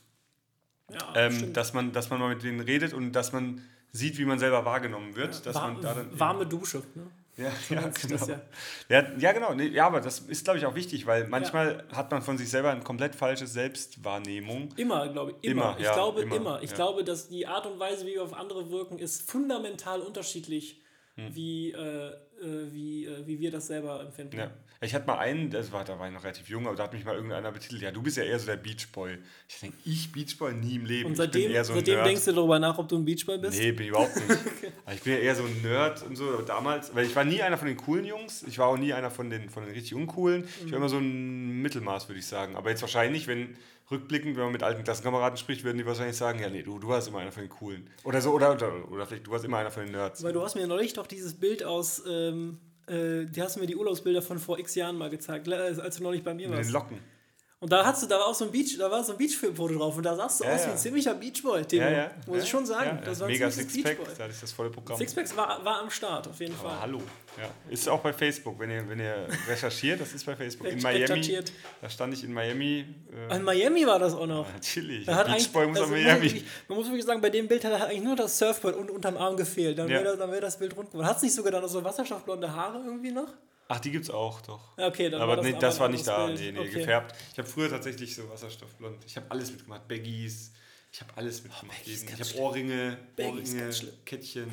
[0.91, 3.61] Ja, ähm, dass, man, dass man mal mit denen redet und dass man
[3.93, 5.34] sieht, wie man selber wahrgenommen wird.
[5.34, 6.82] Ja, dass war, man da dann warme Dusche.
[6.95, 7.07] Ne?
[7.37, 8.26] Ja, ja, genau.
[8.26, 8.41] Ja.
[8.89, 9.55] ja, ja, genau.
[9.55, 12.49] Nee, ja, aber das ist, glaube ich, auch wichtig, weil manchmal hat man von sich
[12.49, 14.70] selber eine komplett falsche Selbstwahrnehmung.
[14.76, 15.51] Immer, glaube ich.
[15.51, 15.76] Immer.
[15.76, 16.37] immer ich glaube immer.
[16.37, 16.62] immer.
[16.62, 20.80] Ich glaube, dass die Art und Weise, wie wir auf andere wirken, ist fundamental unterschiedlich,
[21.16, 21.34] hm.
[21.34, 24.39] wie, äh, äh, wie, äh, wie wir das selber empfinden.
[24.39, 24.51] Ja.
[24.81, 26.93] Ich hatte mal einen, das war, da war ich noch relativ jung, aber da hat
[26.93, 29.18] mich mal irgendeiner betitelt, ja, du bist ja eher so der Beachboy.
[29.49, 31.11] Ich denke, ich Beachboy nie im Leben.
[31.11, 33.59] Und seitdem, so seitdem denkst du darüber nach, ob du ein Beachboy bist?
[33.59, 34.31] Nee, bin ich überhaupt nicht.
[34.31, 34.72] okay.
[34.95, 36.43] Ich bin ja eher so ein Nerd und so.
[36.43, 39.11] Damals, weil ich war nie einer von den coolen Jungs, ich war auch nie einer
[39.11, 40.45] von den, von den richtig uncoolen.
[40.45, 40.74] Ich war mhm.
[40.74, 42.57] immer so ein Mittelmaß, würde ich sagen.
[42.57, 43.57] Aber jetzt wahrscheinlich, wenn
[43.91, 46.89] rückblickend, wenn man mit alten Klassenkameraden spricht, würden die wahrscheinlich sagen, ja, nee, du, du
[46.89, 47.89] warst immer einer von den Coolen.
[48.05, 50.22] Oder so, oder, oder, oder vielleicht du warst immer einer von den Nerds.
[50.22, 53.66] Weil du hast mir neulich doch dieses Bild aus, ähm, äh, die hast du mir
[53.66, 56.59] die Urlaubsbilder von vor x Jahren mal gezeigt, als du neulich bei mir warst.
[56.59, 57.16] Mit den Locken.
[57.59, 59.79] Und da hast du, da war auch so ein Beach, da war so ein Beachfilmfoto
[59.79, 60.67] drauf und da sahst du ja, aus ja.
[60.67, 61.85] wie ein ziemlicher Beachboy, Timo.
[61.85, 62.11] Ja, ja.
[62.27, 63.01] Muss ich schon sagen.
[63.03, 64.99] das war Mega Sixpack, da hatte ich das volle Programm.
[64.99, 66.81] Sixpacks war, war am Start, auf jeden Aber Fall.
[66.83, 67.01] hallo.
[67.39, 67.49] Ja.
[67.71, 70.67] Ist auch bei Facebook, wenn ihr, wenn ihr recherchiert, das ist bei Facebook.
[70.67, 71.41] In Miami,
[71.81, 72.95] da stand ich in Miami.
[73.31, 74.53] Äh, in Miami war das auch noch.
[74.53, 75.07] natürlich.
[75.07, 76.25] Beachboy muss also Miami.
[76.25, 79.17] Wirklich, man muss wirklich sagen, bei dem Bild hat eigentlich nur das Surfboard und unterm
[79.17, 79.79] Arm gefehlt.
[79.79, 81.09] Dann wäre das, wär das Bild rund geworden.
[81.09, 83.33] Hat es nicht sogar dann so wasserstoffblonde Haare irgendwie noch?
[83.69, 84.79] Ach, die gibt's auch, doch.
[84.79, 86.71] Okay, dann Aber war das, nee, das war nicht da, nee, nee, okay.
[86.71, 87.14] gefärbt.
[87.33, 89.05] Ich habe früher tatsächlich so Wasserstoffblond.
[89.05, 89.89] Ich habe alles mitgemacht.
[89.89, 90.53] Baggies,
[90.93, 91.79] ich habe alles mitgemacht.
[91.85, 93.71] Oh, ich habe Ohrringe, Ohrringe,
[94.05, 94.53] Kettchen,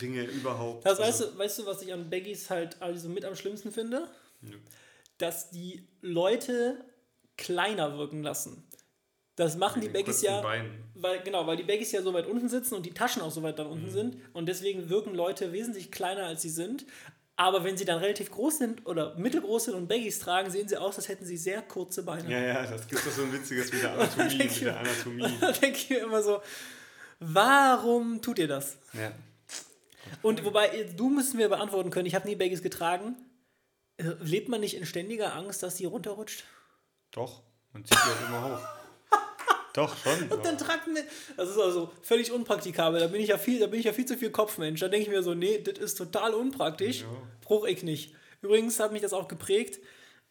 [0.00, 0.84] Ringe überhaupt.
[0.84, 3.72] Das also, weißt, du, weißt du, was ich an Baggies halt also mit am schlimmsten
[3.72, 4.08] finde?
[4.42, 4.58] Nö.
[5.16, 6.84] Dass die Leute
[7.36, 8.68] kleiner wirken lassen.
[9.36, 10.42] Das machen die Baggies ja,
[10.94, 13.42] weil, genau, weil die Baggies ja so weit unten sitzen und die Taschen auch so
[13.44, 13.90] weit da unten mhm.
[13.90, 14.16] sind.
[14.32, 16.84] Und deswegen wirken Leute wesentlich kleiner, als sie sind.
[17.40, 20.76] Aber wenn sie dann relativ groß sind oder mittelgroß sind und Baggies tragen, sehen sie
[20.76, 22.28] aus, als hätten sie sehr kurze Beine.
[22.28, 24.38] Ja, ja, das gibt doch so ein witziges mit der Anatomie.
[24.38, 25.32] mit der Anatomie.
[25.40, 26.42] Da denke ich mir immer so,
[27.20, 28.76] warum tut ihr das?
[28.92, 29.12] Ja.
[30.22, 33.14] Und wobei, du müssen wir beantworten können, ich habe nie Baggies getragen.
[33.98, 36.42] Äh, lebt man nicht in ständiger Angst, dass sie runterrutscht?
[37.12, 38.60] Doch, man zieht sie halt immer hoch.
[39.74, 40.28] Doch, schon.
[40.30, 41.04] Und dann tragt mir.
[41.36, 43.00] Das ist also völlig unpraktikabel.
[43.00, 44.80] Da bin ich ja viel, da bin ich ja viel zu viel Kopfmensch.
[44.80, 47.02] Da denke ich mir so, nee, das ist total unpraktisch.
[47.02, 47.06] Ja.
[47.42, 48.14] Bruch ich nicht.
[48.42, 49.80] Übrigens hat mich das auch geprägt.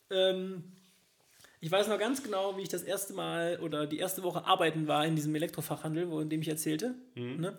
[0.10, 0.64] Ähm,
[1.60, 4.88] ich weiß noch ganz genau, wie ich das erste Mal oder die erste Woche arbeiten
[4.88, 6.94] war in diesem Elektrofachhandel, wo, in dem ich erzählte.
[7.16, 7.42] Mhm.
[7.42, 7.58] Ne?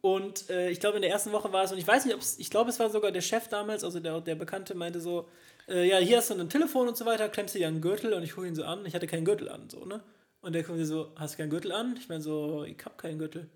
[0.00, 2.20] Und äh, ich glaube, in der ersten Woche war es, und ich weiß nicht, ob
[2.20, 5.28] es, ich glaube, es war sogar der Chef damals, also der, der Bekannte, meinte so,
[5.66, 8.12] äh, ja, hier hast du ein Telefon und so weiter, klemmst du dir einen Gürtel
[8.12, 8.84] und ich hole ihn so an.
[8.86, 10.02] Ich hatte keinen Gürtel an, so, ne?
[10.44, 11.96] Und der kommt so, hast du keinen Gürtel an?
[11.98, 13.48] Ich meine so, ich habe keinen Gürtel.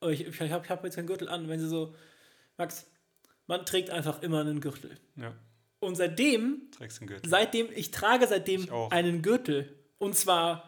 [0.00, 1.42] Oh, ich, ich habe hab jetzt keinen Gürtel an.
[1.42, 1.94] Und wenn sie so,
[2.56, 2.86] Max,
[3.46, 4.96] man trägt einfach immer einen Gürtel.
[5.14, 5.32] Ja.
[5.78, 7.30] Und seitdem, Trägst einen Gürtel.
[7.30, 9.78] seitdem, ich trage seitdem ich einen Gürtel.
[9.98, 10.64] Und zwar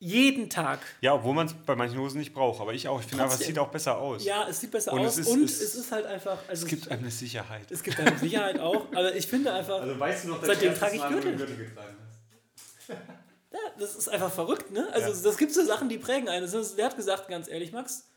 [0.00, 0.80] jeden Tag.
[1.02, 2.60] Ja, obwohl man es bei manchen Hosen nicht braucht.
[2.60, 3.00] Aber ich auch.
[3.00, 4.24] Ich finde aber, es sieht auch besser aus.
[4.24, 5.18] Ja, es sieht besser und aus.
[5.18, 6.38] Es ist, und es, es, ist halt einfach.
[6.48, 7.70] Also es gibt eine Sicherheit.
[7.70, 8.88] Es gibt eine Sicherheit auch.
[8.92, 9.80] Aber ich finde einfach.
[9.80, 11.36] Also weißt du noch, dass seitdem trage ich Gürtel.
[11.36, 11.96] Gürtel getragen
[12.88, 12.98] hast?
[13.52, 14.88] Ja, das ist einfach verrückt, ne?
[14.92, 15.22] Also, ja.
[15.22, 16.44] das gibt so Sachen, die prägen einen.
[16.44, 18.08] Ist, der hat gesagt, ganz ehrlich, Max,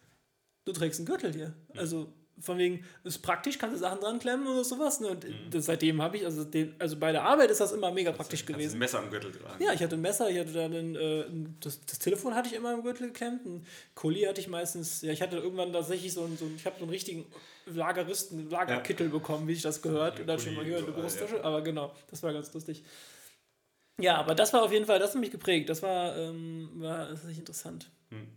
[0.63, 1.53] du trägst einen Gürtel hier.
[1.73, 1.81] Ja.
[1.81, 4.99] Also, von wegen, ist praktisch, kannst du Sachen dran klemmen oder sowas.
[4.99, 5.07] Ne?
[5.07, 5.61] Und mhm.
[5.61, 8.45] seitdem habe ich, also, den, also bei der Arbeit ist das immer mega das praktisch
[8.45, 8.73] gewesen.
[8.73, 9.59] Ein Messer am Gürtel dran.
[9.59, 11.25] Ja, ich hatte ein Messer, ich hatte dann ein, äh,
[11.61, 15.11] das, das, Telefon hatte ich immer im Gürtel geklemmt, ein Kuli hatte ich meistens, ja,
[15.11, 17.25] ich hatte irgendwann tatsächlich so einen, so ich habe so einen richtigen
[17.67, 19.13] Lageristen, Lagerkittel ja.
[19.13, 20.19] bekommen, wie ich das gehört.
[20.19, 21.43] Und dann schon mal gehört, eine Brusttasche, ja.
[21.43, 22.83] aber genau, das war ganz lustig.
[23.99, 25.69] Ja, aber das war auf jeden Fall, das hat mich geprägt.
[25.69, 27.89] Das war, ähm, war das ist nicht interessant.
[28.09, 28.27] Hm.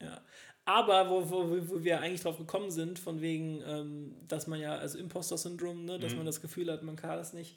[0.00, 0.20] Ja.
[0.64, 4.76] Aber wo, wo, wo wir eigentlich drauf gekommen sind, von wegen, ähm, dass man ja,
[4.76, 6.18] also Imposter-Syndrom, ne, dass mhm.
[6.18, 7.56] man das Gefühl hat, man kann das nicht.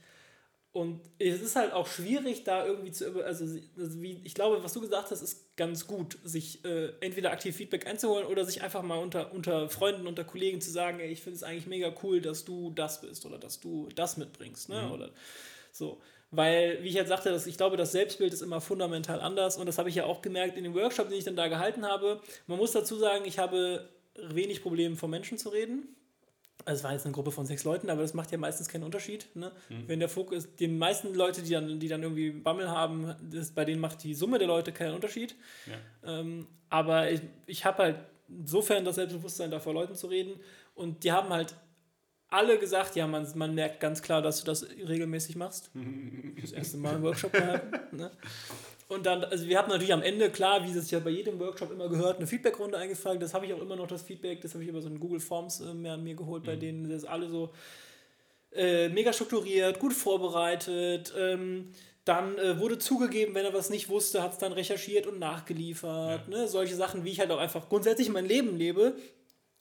[0.72, 4.74] Und es ist halt auch schwierig, da irgendwie zu, also, also wie, ich glaube, was
[4.74, 8.84] du gesagt hast, ist ganz gut, sich äh, entweder aktiv Feedback einzuholen oder sich einfach
[8.84, 12.22] mal unter, unter Freunden, unter Kollegen zu sagen, ey, ich finde es eigentlich mega cool,
[12.22, 14.92] dass du das bist oder dass du das mitbringst, ne, mhm.
[14.92, 15.10] oder
[15.72, 16.00] so.
[16.32, 19.66] Weil, wie ich jetzt sagte, dass ich glaube, das Selbstbild ist immer fundamental anders und
[19.66, 22.22] das habe ich ja auch gemerkt in dem Workshop, den ich dann da gehalten habe.
[22.46, 25.96] Man muss dazu sagen, ich habe wenig Probleme, vor Menschen zu reden.
[26.66, 28.84] Also es war jetzt eine Gruppe von sechs Leuten, aber das macht ja meistens keinen
[28.84, 29.28] Unterschied.
[29.34, 29.52] Ne?
[29.70, 29.88] Mhm.
[29.88, 33.66] Wenn der Fokus, die meisten Leute, die dann, die dann irgendwie Bammel haben, das, bei
[33.66, 35.36] denen macht die Summe der Leute keinen Unterschied.
[35.66, 36.20] Ja.
[36.20, 37.96] Ähm, aber ich, ich habe halt
[38.28, 40.40] insofern das Selbstbewusstsein, da vor Leuten zu reden.
[40.76, 41.56] Und die haben halt
[42.30, 45.72] alle gesagt, ja, man, man merkt ganz klar, dass du das regelmäßig machst.
[46.42, 47.98] Das erste Mal im Workshop gehalten.
[47.98, 48.12] Ne?
[48.88, 51.72] Und dann, also wir haben natürlich am Ende, klar, wie es ja bei jedem Workshop
[51.72, 53.22] immer gehört, eine Feedbackrunde eingefragt.
[53.22, 55.20] Das habe ich auch immer noch, das Feedback, das habe ich über so ein Google
[55.20, 56.60] Forms äh, mir, mir geholt, bei mhm.
[56.60, 57.52] denen das alle so
[58.52, 61.14] äh, mega strukturiert, gut vorbereitet.
[61.18, 61.72] Ähm,
[62.06, 66.28] dann äh, wurde zugegeben, wenn er was nicht wusste, hat es dann recherchiert und nachgeliefert.
[66.28, 66.38] Ja.
[66.38, 66.48] Ne?
[66.48, 68.96] Solche Sachen, wie ich halt auch einfach grundsätzlich mein Leben lebe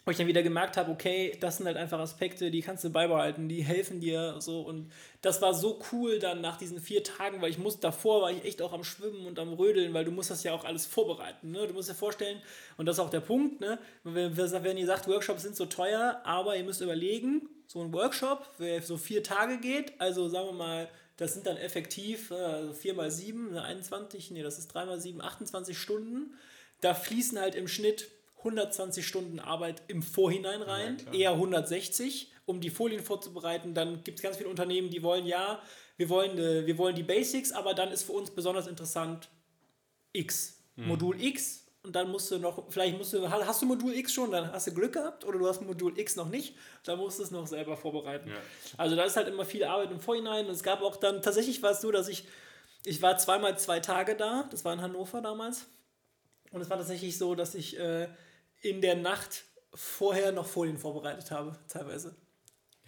[0.08, 2.88] wo ich dann wieder gemerkt habe, okay, das sind halt einfach Aspekte, die kannst du
[2.88, 4.90] beibehalten, die helfen dir so und
[5.20, 8.42] das war so cool dann nach diesen vier Tagen, weil ich muss davor war ich
[8.42, 11.50] echt auch am Schwimmen und am Rödeln, weil du musst das ja auch alles vorbereiten,
[11.50, 11.66] ne?
[11.66, 12.40] Du musst dir vorstellen
[12.78, 13.78] und das ist auch der Punkt, ne?
[14.02, 18.80] Wenn, ihr sagt, Workshops sind so teuer, aber ihr müsst überlegen, so ein Workshop, der
[18.80, 20.00] so vier Tage geht.
[20.00, 20.88] Also sagen wir mal,
[21.18, 25.20] das sind dann effektiv äh, 4 mal 7, 21, nee, das ist 3 mal 7,
[25.20, 26.32] 28 Stunden.
[26.80, 28.08] Da fließen halt im Schnitt
[28.38, 33.74] 120 Stunden Arbeit im Vorhinein rein, ja, eher 160, um die Folien vorzubereiten.
[33.74, 35.60] Dann gibt es ganz viele Unternehmen, die wollen ja,
[35.96, 39.28] wir wollen, äh, wir wollen die Basics, aber dann ist für uns besonders interessant
[40.12, 40.62] X.
[40.76, 40.88] Mhm.
[40.88, 44.30] Modul X und dann musst du noch, vielleicht musst du, hast du Modul X schon,
[44.30, 47.22] dann hast du Glück gehabt oder du hast Modul X noch nicht, dann musst du
[47.22, 48.28] es noch selber vorbereiten.
[48.28, 48.36] Ja.
[48.76, 51.62] Also da ist halt immer viel Arbeit im Vorhinein und es gab auch dann, tatsächlich
[51.62, 52.24] war es so, dass ich,
[52.84, 55.66] ich war zweimal zwei Tage da, das war in Hannover damals
[56.50, 58.08] und es war tatsächlich so, dass ich äh,
[58.60, 59.44] in der Nacht
[59.74, 62.16] vorher noch Folien vorbereitet habe, teilweise.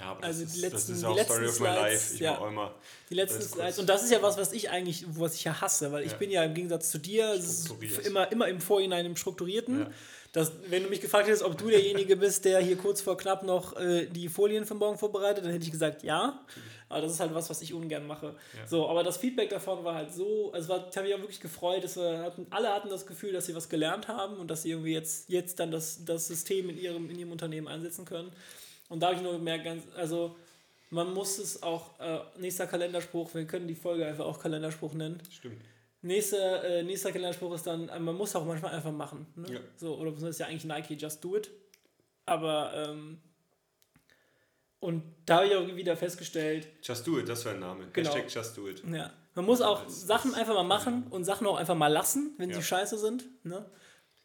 [0.01, 2.15] Ja, aber also das, die letzten, das ist auch die Story of my life.
[2.15, 2.75] Ich ja, war auch immer.
[3.11, 3.79] Die letzten Slides.
[3.79, 6.07] Und das ist ja was, was ich eigentlich, was ich ja hasse, weil ja.
[6.07, 7.39] ich bin ja im Gegensatz zu dir
[8.05, 9.81] immer, immer im Vorhinein im Strukturierten.
[9.81, 9.91] Ja.
[10.33, 13.43] Das, wenn du mich gefragt hättest, ob du derjenige bist, der hier kurz vor knapp
[13.43, 16.41] noch äh, die Folien für morgen vorbereitet, dann hätte ich gesagt, ja.
[16.89, 18.37] Aber das ist halt was, was ich ungern mache.
[18.57, 18.67] Ja.
[18.67, 21.83] So, aber das Feedback davon war halt so, also war, habe ich auch wirklich gefreut,
[21.83, 24.71] dass wir hatten, alle hatten das Gefühl, dass sie was gelernt haben und dass sie
[24.71, 28.31] irgendwie jetzt, jetzt dann das, das System in ihrem, in ihrem Unternehmen einsetzen können.
[28.89, 30.37] Und da habe ich nur gemerkt, ganz, also
[30.91, 35.21] man muss es auch, äh, nächster Kalenderspruch, wir können die Folge einfach auch Kalenderspruch nennen.
[35.31, 35.63] Stimmt.
[36.03, 39.27] Nächster, äh, nächster Kalenderspruch ist dann, man muss auch manchmal einfach machen.
[39.37, 39.55] Ne?
[39.55, 39.61] Ja.
[39.77, 41.51] So, oder das ist ja eigentlich Nike, just do it.
[42.25, 43.21] Aber ähm,
[44.81, 46.69] und da habe ich auch wieder festgestellt.
[46.83, 47.89] Just do it, das wäre ein Name.
[47.93, 48.09] Genau.
[48.09, 48.83] Hashtag just do it.
[48.91, 49.13] Ja.
[49.35, 52.51] Man muss auch das, Sachen einfach mal machen und Sachen auch einfach mal lassen, wenn
[52.51, 52.57] ja.
[52.57, 53.27] sie scheiße sind.
[53.45, 53.65] Ne?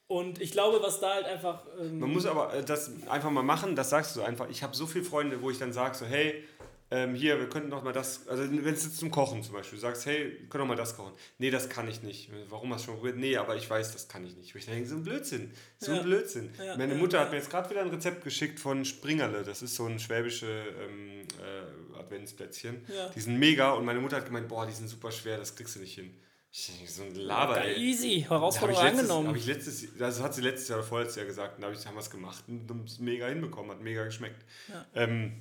[0.07, 1.65] Und ich glaube, was da halt einfach.
[1.79, 4.49] Ähm Man muss aber äh, das einfach mal machen, das sagst du einfach.
[4.49, 6.43] Ich habe so viele Freunde, wo ich dann sage, so, hey,
[6.91, 9.77] ähm, hier, wir könnten doch mal das, also wenn es jetzt zum Kochen zum Beispiel,
[9.77, 11.13] du sagst, hey, wir können doch mal das kochen.
[11.39, 12.29] Nee, das kann ich nicht.
[12.49, 13.17] Warum hast du schon probiert?
[13.17, 14.55] Nee, aber ich weiß, das kann ich nicht.
[14.55, 15.51] Ich denke, so ein Blödsinn.
[15.79, 15.97] So ja.
[15.97, 16.51] ein Blödsinn.
[16.63, 16.77] Ja.
[16.77, 19.43] Meine Mutter hat mir jetzt gerade wieder ein Rezept geschickt von Springerle.
[19.43, 22.85] Das ist so ein schwäbische ähm, äh, Adventsplätzchen.
[22.95, 23.09] Ja.
[23.09, 25.75] Die sind mega und meine Mutter hat gemeint, boah, die sind super schwer, das kriegst
[25.75, 26.13] du nicht hin.
[26.51, 27.75] So ein Laber, ey.
[27.77, 29.27] Easy, Herausforderung hab angenommen.
[29.27, 31.85] Hab ich letztes, das hat sie letztes Jahr oder vorletztes Jahr gesagt, da hab ich,
[31.85, 34.45] haben wir es gemacht und es mega hinbekommen, hat mega geschmeckt.
[34.69, 34.85] Ja.
[34.93, 35.33] Ähm,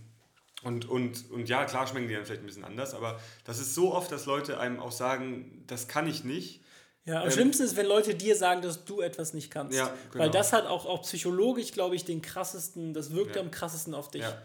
[0.65, 3.75] und, und, und ja, klar schmecken die dann vielleicht ein bisschen anders, aber das ist
[3.75, 6.63] so oft, dass Leute einem auch sagen, das kann ich nicht.
[7.05, 9.77] Ja, am ähm, schlimmsten ist, wenn Leute dir sagen, dass du etwas nicht kannst.
[9.77, 10.25] Ja, genau.
[10.25, 13.43] Weil das hat auch, auch psychologisch, glaube ich, den krassesten, das wirkt ja.
[13.43, 14.23] am krassesten auf dich.
[14.23, 14.43] Ja.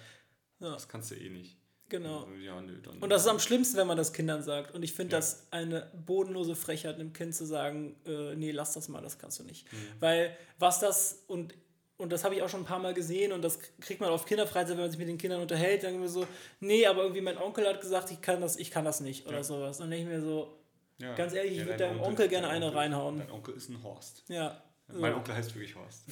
[0.59, 0.73] ja.
[0.73, 1.57] Das kannst du eh nicht.
[1.89, 2.27] Genau.
[2.39, 4.75] Ja, nö, und das ist am schlimmsten, wenn man das Kindern sagt.
[4.75, 8.89] Und ich finde das eine bodenlose Frechheit, einem Kind zu sagen, äh, nee, lass das
[8.89, 9.71] mal, das kannst du nicht.
[9.73, 9.77] Mhm.
[9.99, 11.55] Weil was das, und,
[11.99, 14.25] und das habe ich auch schon ein paar Mal gesehen und das kriegt man auf
[14.25, 16.25] Kinderfreizeit, wenn man sich mit den Kindern unterhält, dann wir so,
[16.61, 19.37] nee, aber irgendwie mein Onkel hat gesagt, ich kann das, ich kann das nicht oder
[19.37, 19.43] ja.
[19.43, 19.77] sowas.
[19.77, 20.57] Und dann denke ich mir so,
[20.97, 21.13] ja.
[21.15, 23.19] ganz ehrlich, ich würde deinem Onkel, Onkel gerne eine Onkel, reinhauen.
[23.19, 24.23] Dein Onkel ist ein Horst.
[24.29, 24.63] Ja.
[24.87, 26.03] Mein Onkel heißt wirklich Horst.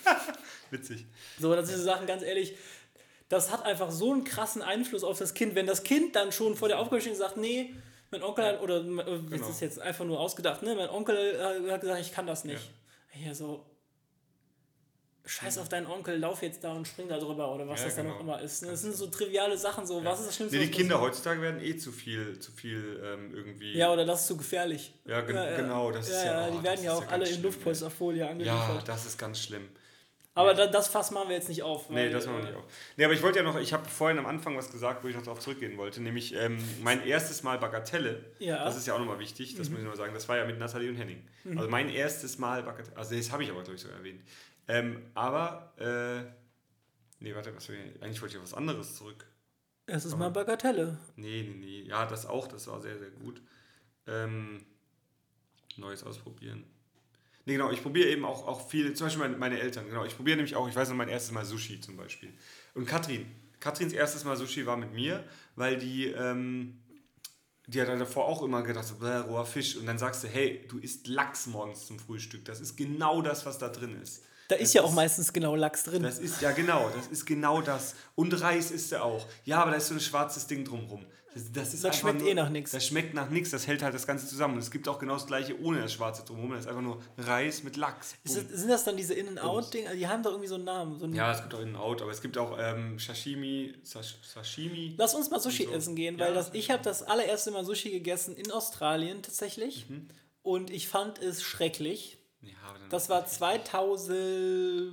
[0.70, 1.06] Witzig.
[1.40, 2.54] So, das sind so Sachen, ganz ehrlich,
[3.30, 5.54] das hat einfach so einen krassen Einfluss auf das Kind.
[5.54, 7.74] Wenn das Kind dann schon vor der Aufgabe steht und sagt, nee,
[8.10, 9.26] mein Onkel hat, oder genau.
[9.30, 10.74] das ist jetzt einfach nur ausgedacht, ne?
[10.74, 12.70] Mein Onkel hat gesagt, ich kann das nicht.
[13.14, 13.64] Ja, ja so,
[15.26, 17.96] scheiß auf deinen Onkel, lauf jetzt da und spring da drüber oder was ja, das
[17.96, 18.08] genau.
[18.10, 18.62] dann auch immer ist.
[18.62, 18.70] Ne?
[18.70, 20.04] Das sind so triviale Sachen, so, ja.
[20.04, 20.58] was ist das Schlimmste?
[20.58, 23.76] Nee, die Kinder heutzutage werden eh zu viel, zu viel ähm, irgendwie.
[23.76, 24.92] Ja, oder das ist zu gefährlich.
[25.06, 26.48] Ja, gen ja genau, das ist ja.
[26.48, 28.76] Oh, die werden ja auch alle in Luftpolsterfolie angeliefert.
[28.76, 29.68] Ja, das ist ganz schlimm.
[30.36, 30.66] Aber ja.
[30.66, 31.88] das Fass machen wir jetzt nicht auf.
[31.90, 32.64] Nee, das machen wir nicht auf.
[32.96, 35.14] Nee, aber ich wollte ja noch, ich habe vorhin am Anfang was gesagt, wo ich
[35.14, 38.24] noch darauf zurückgehen wollte, nämlich ähm, mein erstes Mal Bagatelle.
[38.40, 38.64] Ja.
[38.64, 39.74] Das ist ja auch nochmal wichtig, das mhm.
[39.74, 40.12] muss ich noch sagen.
[40.12, 41.22] Das war ja mit Nathalie und Henning.
[41.44, 41.56] Mhm.
[41.56, 44.22] Also mein erstes Mal Bagatelle, also das habe ich aber, glaube ich, sogar erwähnt.
[44.68, 46.24] Ähm, aber, äh,
[47.22, 49.26] nee, warte, was, eigentlich wollte ich auf was anderes zurück.
[49.86, 50.98] Erstes Mal Bagatelle.
[51.16, 51.82] Nee, nee, nee.
[51.82, 53.42] Ja, das auch, das war sehr, sehr gut.
[54.06, 54.64] Ähm,
[55.76, 56.64] Neues ausprobieren.
[57.46, 60.04] Nee, genau, ich probiere eben auch, auch viel, zum Beispiel meine, meine Eltern, genau.
[60.06, 62.32] Ich probiere nämlich auch, ich weiß noch, mein erstes Mal Sushi zum Beispiel.
[62.72, 63.26] Und Katrin,
[63.60, 66.80] Katrins erstes Mal Sushi war mit mir, weil die, ähm,
[67.66, 69.76] die hat dann davor auch immer gedacht, so, roher Fisch.
[69.76, 72.44] Und dann sagst du, hey, du isst Lachs morgens zum Frühstück.
[72.46, 74.24] Das ist genau das, was da drin ist.
[74.48, 76.02] Da ist ja auch meistens genau Lachs drin.
[76.02, 77.94] Das ist, ja genau, das ist genau das.
[78.14, 79.26] Und Reis ist er auch.
[79.44, 81.04] Ja, aber da ist so ein schwarzes Ding drumherum.
[81.34, 82.70] Das, das, das schmeckt nur, eh nach nichts.
[82.70, 84.54] Das schmeckt nach nichts, das hält halt das Ganze zusammen.
[84.54, 86.52] Und es gibt auch genau das gleiche ohne das schwarze drumherum.
[86.52, 88.14] Das ist einfach nur Reis mit Lachs.
[88.22, 89.94] Das, sind das dann diese In-N-Out-Dinger?
[89.94, 90.98] Die haben doch irgendwie so einen Namen.
[91.00, 94.94] So einen ja, es gibt auch In-N-Out, aber es gibt auch ähm, Sashimi, Sash Sashimi.
[94.96, 95.72] Lass uns mal Sushi so.
[95.72, 96.34] essen gehen, weil ja.
[96.34, 99.90] das, ich habe das allererste Mal Sushi gegessen in Australien tatsächlich.
[99.90, 100.06] Mhm.
[100.42, 102.18] Und ich fand es schrecklich.
[102.46, 104.92] Ja, das war 2000.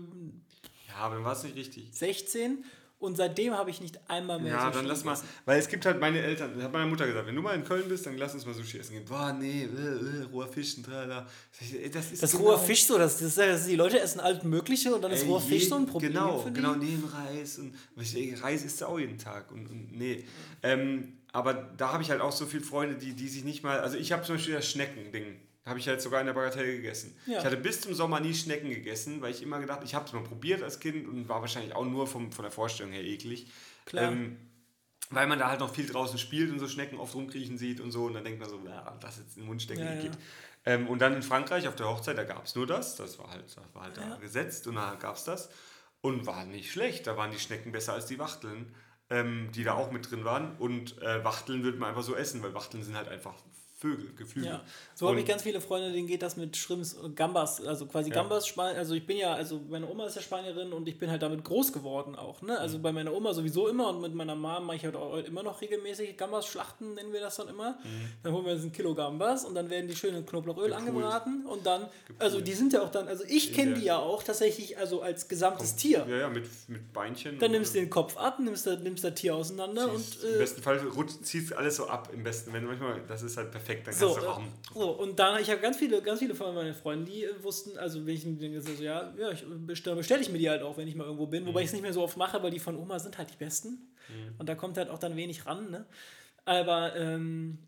[0.88, 1.90] Ja, aber dann war es nicht richtig.
[1.92, 2.64] 16.
[3.02, 5.18] Und seitdem habe ich nicht einmal mehr Ja, dann lass mal.
[5.46, 7.90] Weil es gibt halt meine Eltern, hat meine Mutter gesagt, wenn du mal in Köln
[7.90, 9.06] bist, dann lass uns mal Sushi essen gehen.
[9.06, 11.28] Boah, nee, äh, äh, roher Fisch und tralala.
[11.92, 15.02] Das ist das genau, Fisch so, das, das, das, die Leute essen alles Mögliche und
[15.02, 16.14] dann ist roher Fisch so ein Problem.
[16.14, 16.62] Genau, für die.
[16.62, 17.58] genau, neben Reis.
[17.58, 17.74] Und
[18.44, 19.52] Reis isst du auch jeden Tag.
[19.52, 20.24] Und, und nee.
[20.62, 23.80] Ähm, aber da habe ich halt auch so viele Freunde, die, die sich nicht mal.
[23.80, 25.40] Also ich habe zum Beispiel das Schnecken-Ding.
[25.66, 27.16] Habe ich halt sogar in der Bagatelle gegessen.
[27.28, 27.38] Ja.
[27.38, 30.14] Ich hatte bis zum Sommer nie Schnecken gegessen, weil ich immer gedacht, ich habe es
[30.14, 33.52] mal probiert als Kind und war wahrscheinlich auch nur vom, von der Vorstellung her eklig.
[33.86, 34.12] Klar.
[34.12, 34.38] Ähm,
[35.12, 37.92] weil man da halt noch viel draußen spielt und so Schnecken oft rumkriechen sieht und
[37.92, 40.16] so und dann denkt man so, ja, was jetzt in den Mund stecken ja, geht.
[40.16, 40.74] Ja.
[40.74, 43.30] Ähm, und dann in Frankreich auf der Hochzeit, da gab es nur das, das war
[43.30, 45.50] halt, das war halt da gesetzt und da gab es das
[46.02, 48.74] und war nicht schlecht, da waren die Schnecken besser als die Wachteln,
[49.10, 52.42] ähm, die da auch mit drin waren und äh, Wachteln würde man einfach so essen,
[52.42, 53.36] weil Wachteln sind halt einfach
[53.82, 54.52] Vögel, Geflügel.
[54.52, 54.62] Ja.
[54.94, 58.16] So habe ich ganz viele Freunde, denen geht das mit Shrimps, Gambas, also quasi ja.
[58.16, 61.24] Gambas, also ich bin ja, also meine Oma ist ja Spanierin und ich bin halt
[61.24, 62.60] damit groß geworden auch, ne?
[62.60, 62.84] Also mhm.
[62.84, 65.62] bei meiner Oma sowieso immer und mit meiner Mom mache ich halt auch immer noch
[65.62, 67.72] regelmäßig Gambas schlachten, nennen wir das dann immer.
[67.72, 68.12] Mhm.
[68.22, 70.80] Dann holen wir uns ein Kilo Gambas und dann werden die schön in Knoblauchöl Gepult.
[70.80, 72.22] angebraten und dann, Gepult.
[72.22, 75.28] also die sind ja auch dann, also ich kenne die ja auch tatsächlich, also als
[75.28, 76.06] gesamtes Komm, Tier.
[76.08, 77.40] Ja, ja, mit, mit Beinchen.
[77.40, 80.30] Dann nimmst du den Kopf ab, nimmst, nimmst das Tier auseinander ziehst, und.
[80.30, 80.80] Äh, Im besten Fall
[81.24, 84.16] ziehst alles so ab, im besten, wenn manchmal, das ist halt perfekt, dann kannst so,
[84.16, 84.42] du auch
[84.74, 87.78] so, und dann, ich habe ganz viele, ganz viele von meinen Freunden, die äh, wussten,
[87.78, 90.62] also wenn ich denen gesagt so, ja, ja, ich bestelle bestell ich mir die halt
[90.62, 91.48] auch, wenn ich mal irgendwo bin, mhm.
[91.48, 93.38] wobei ich es nicht mehr so oft mache, weil die von Oma sind halt die
[93.38, 93.94] besten.
[94.10, 94.36] Mhm.
[94.38, 95.86] Und da kommt halt auch dann wenig ran, ne?
[96.46, 97.60] Aber, ähm,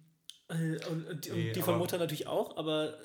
[0.49, 0.53] äh,
[0.89, 2.97] und, und, nee, die von Mutter natürlich auch, aber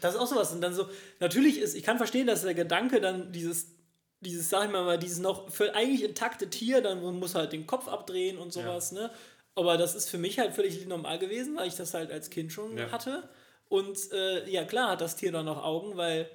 [0.00, 0.52] das ist auch sowas.
[0.52, 0.88] Und dann so,
[1.20, 3.74] natürlich ist, ich kann verstehen, dass der Gedanke dann dieses,
[4.20, 7.88] dieses, sag ich mal, dieses noch für eigentlich intakte Tier, dann muss halt den Kopf
[7.88, 9.02] abdrehen und sowas, ja.
[9.02, 9.10] ne?
[9.58, 12.52] Aber das ist für mich halt völlig normal gewesen, weil ich das halt als Kind
[12.52, 12.92] schon ja.
[12.92, 13.28] hatte.
[13.68, 16.30] Und äh, ja, klar hat das Tier dann noch Augen, weil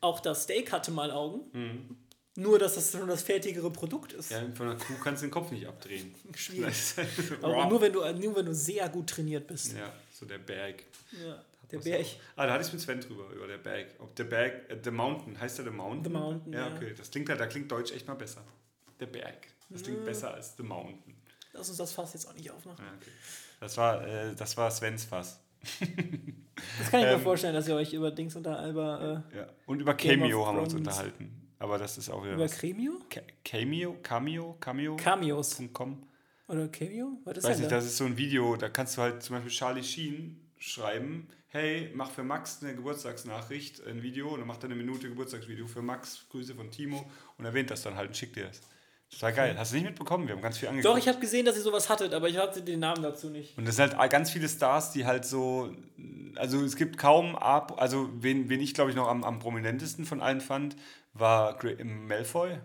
[0.00, 1.42] auch das Steak hatte mal Augen.
[1.52, 1.96] Mhm.
[2.34, 4.32] Nur, dass das schon das fertigere Produkt ist.
[4.32, 6.12] Ja, von einer Kuh kannst du den Kopf nicht abdrehen.
[6.34, 6.74] Schwierig.
[7.42, 9.76] Aber nur wenn, du, nur wenn du sehr gut trainiert bist.
[9.76, 10.82] Ja, so der Berg.
[11.12, 12.06] Ja, der Berg.
[12.34, 13.94] Ah, da hatte ich mit Sven drüber, über der Berg.
[14.00, 16.04] Ob der Berg, äh, The Mountain, heißt der The Mountain?
[16.04, 16.74] The Mountain, ja.
[16.74, 16.92] Okay.
[16.98, 18.42] Das klingt, da klingt Deutsch echt mal besser.
[18.98, 19.46] Der Berg.
[19.68, 20.04] Das klingt ja.
[20.04, 21.17] besser als The Mountain.
[21.58, 22.84] Lass uns das Fass jetzt auch nicht aufmachen.
[22.84, 23.10] Ja, okay.
[23.60, 25.40] das, war, äh, das war Svens Fass.
[25.80, 29.24] das kann ich mir ähm, vorstellen, dass ihr euch über Dings unter Alba.
[29.32, 29.46] Äh, ja.
[29.66, 31.48] Und über Cameo haben wir uns unterhalten.
[31.58, 32.34] Aber das ist auch wieder.
[32.34, 32.56] Über was.
[32.56, 33.00] Cameo?
[33.44, 33.96] Cameo?
[34.02, 34.56] Cameo?
[34.60, 34.96] Cameo?
[34.96, 36.02] Cameos.com.
[36.46, 37.18] Oder Cameo?
[37.24, 39.52] Was ist Weiß nicht, das ist so ein Video, da kannst du halt zum Beispiel
[39.52, 44.70] Charlie Sheen schreiben, hey, mach für Max eine Geburtstagsnachricht, ein Video, und dann macht er
[44.70, 47.04] eine Minute Geburtstagsvideo für Max, Grüße von Timo
[47.36, 48.62] und erwähnt das dann halt und schickt dir das.
[49.10, 49.54] Total geil.
[49.58, 50.28] Hast du nicht mitbekommen?
[50.28, 50.94] Wir haben ganz viel angeguckt.
[50.94, 53.56] Doch, ich habe gesehen, dass ihr sowas hattet, aber ich hatte den Namen dazu nicht.
[53.56, 55.74] Und es sind halt ganz viele Stars, die halt so.
[56.36, 57.34] Also es gibt kaum.
[57.34, 60.76] Ab, also wen, wen ich glaube ich noch am, am prominentesten von allen fand,
[61.14, 62.58] war Greg Malfoy.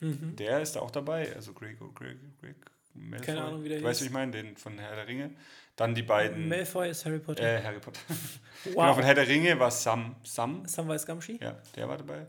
[0.00, 0.36] Mhm.
[0.36, 1.34] Der ist da auch dabei.
[1.36, 2.56] Also Greg, Greg, Greg
[2.94, 3.26] Malfoy.
[3.26, 4.32] Keine Ahnung, wie der Weißt du, ich meine?
[4.32, 5.30] Den von Herr der Ringe.
[5.76, 6.48] Dann die beiden.
[6.48, 7.42] Malfoy ist Harry Potter.
[7.42, 8.00] Äh, Harry Potter.
[8.08, 8.74] wow.
[8.74, 10.16] Genau, von Herr der Ringe war Sam.
[10.24, 10.66] Sam?
[10.66, 11.38] Samwise Gamgee?
[11.40, 12.26] Ja, der war dabei.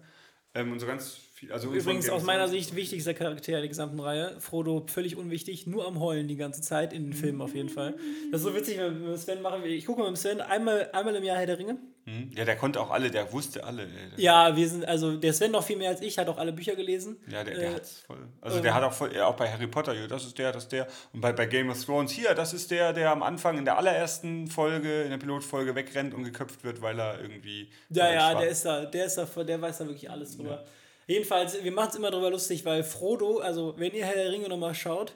[0.54, 1.52] Ähm, und so ganz viel.
[1.52, 4.40] Also Übrigens aus meiner Sicht wichtigster Charakter der gesamten Reihe.
[4.40, 7.96] Frodo völlig unwichtig, nur am Heulen die ganze Zeit, in den Filmen auf jeden Fall.
[8.32, 9.64] Das ist so witzig, wenn wir mit Sven machen.
[9.66, 11.78] Ich gucke mal mit Sven einmal, einmal im Jahr Herr der Ringe.
[12.06, 12.32] Mhm.
[12.36, 13.88] Ja, der konnte auch alle, der wusste alle.
[14.18, 16.76] Ja, wir sind, also der Sven noch viel mehr als ich, hat auch alle Bücher
[16.76, 17.18] gelesen.
[17.28, 18.28] Ja, der, der äh, hat's voll.
[18.42, 20.64] Also ähm, der hat auch voll, auch bei Harry Potter, ja, das ist der, das
[20.64, 20.88] ist der.
[21.14, 23.78] Und bei, bei Game of Thrones, hier, das ist der, der am Anfang in der
[23.78, 27.70] allerersten Folge, in der Pilotfolge wegrennt und geköpft wird, weil er irgendwie.
[27.90, 30.52] Ja, ja, der ist da, der ist da, der weiß da wirklich alles drüber.
[30.52, 30.66] Ja.
[31.08, 34.50] Jedenfalls, wir machen es immer darüber lustig, weil Frodo, also wenn ihr Herr der Ringe
[34.50, 35.14] nochmal schaut,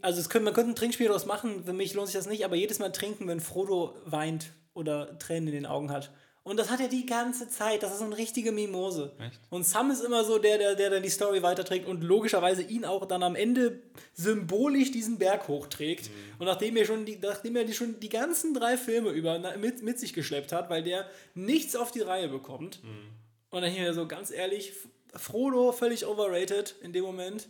[0.00, 2.44] also es können, man könnte ein Trinkspiel daraus machen, für mich lohnt sich das nicht,
[2.44, 6.10] aber jedes Mal trinken, wenn Frodo weint oder Tränen in den Augen hat.
[6.46, 7.82] Und das hat er die ganze Zeit.
[7.82, 9.16] Das ist so eine richtige Mimose.
[9.18, 9.40] Echt?
[9.50, 12.84] Und Sam ist immer so der, der, der dann die Story weiterträgt und logischerweise ihn
[12.84, 13.82] auch dann am Ende
[14.14, 16.08] symbolisch diesen Berg hochträgt.
[16.08, 16.38] Mhm.
[16.38, 19.82] Und nachdem er schon die, nachdem er die schon die ganzen drei Filme über mit,
[19.82, 22.80] mit sich geschleppt hat, weil der nichts auf die Reihe bekommt.
[22.84, 23.08] Mhm.
[23.56, 24.74] Und dann hier so ganz ehrlich,
[25.14, 27.48] Frodo völlig overrated in dem Moment.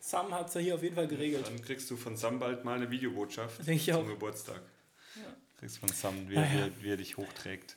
[0.00, 1.46] Sam hat es ja hier auf jeden Fall geregelt.
[1.46, 4.08] Dann kriegst du von Sam bald mal eine Videobotschaft Denk ich zum auch.
[4.08, 4.60] Geburtstag.
[5.14, 5.22] Ja.
[5.60, 6.66] Kriegst von Sam, wie, ah, ja.
[6.76, 7.76] wie, wie er dich hochträgt.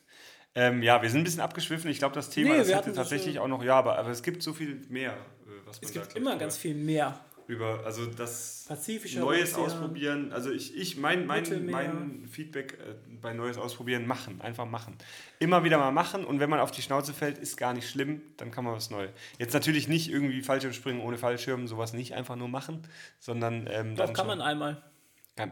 [0.55, 1.91] Ähm, ja, wir sind ein bisschen abgeschwiffen.
[1.91, 4.23] Ich glaube, das Thema nee, das hätte tatsächlich so auch noch, ja, aber, aber es
[4.23, 7.85] gibt so viel mehr, äh, was man Es gibt da, immer ganz viel mehr über
[7.85, 8.67] also das
[9.15, 9.65] Neues Ozean.
[9.65, 10.33] ausprobieren.
[10.33, 14.97] Also ich, ich mein, mein, mein Feedback äh, bei Neues ausprobieren, machen, einfach machen.
[15.39, 18.21] Immer wieder mal machen und wenn man auf die Schnauze fällt, ist gar nicht schlimm,
[18.35, 19.11] dann kann man was Neues.
[19.39, 22.85] Jetzt natürlich nicht irgendwie Fallschirmspringen ohne Fallschirm, sowas nicht einfach nur machen,
[23.19, 24.83] sondern ähm, Doch, kann man einmal.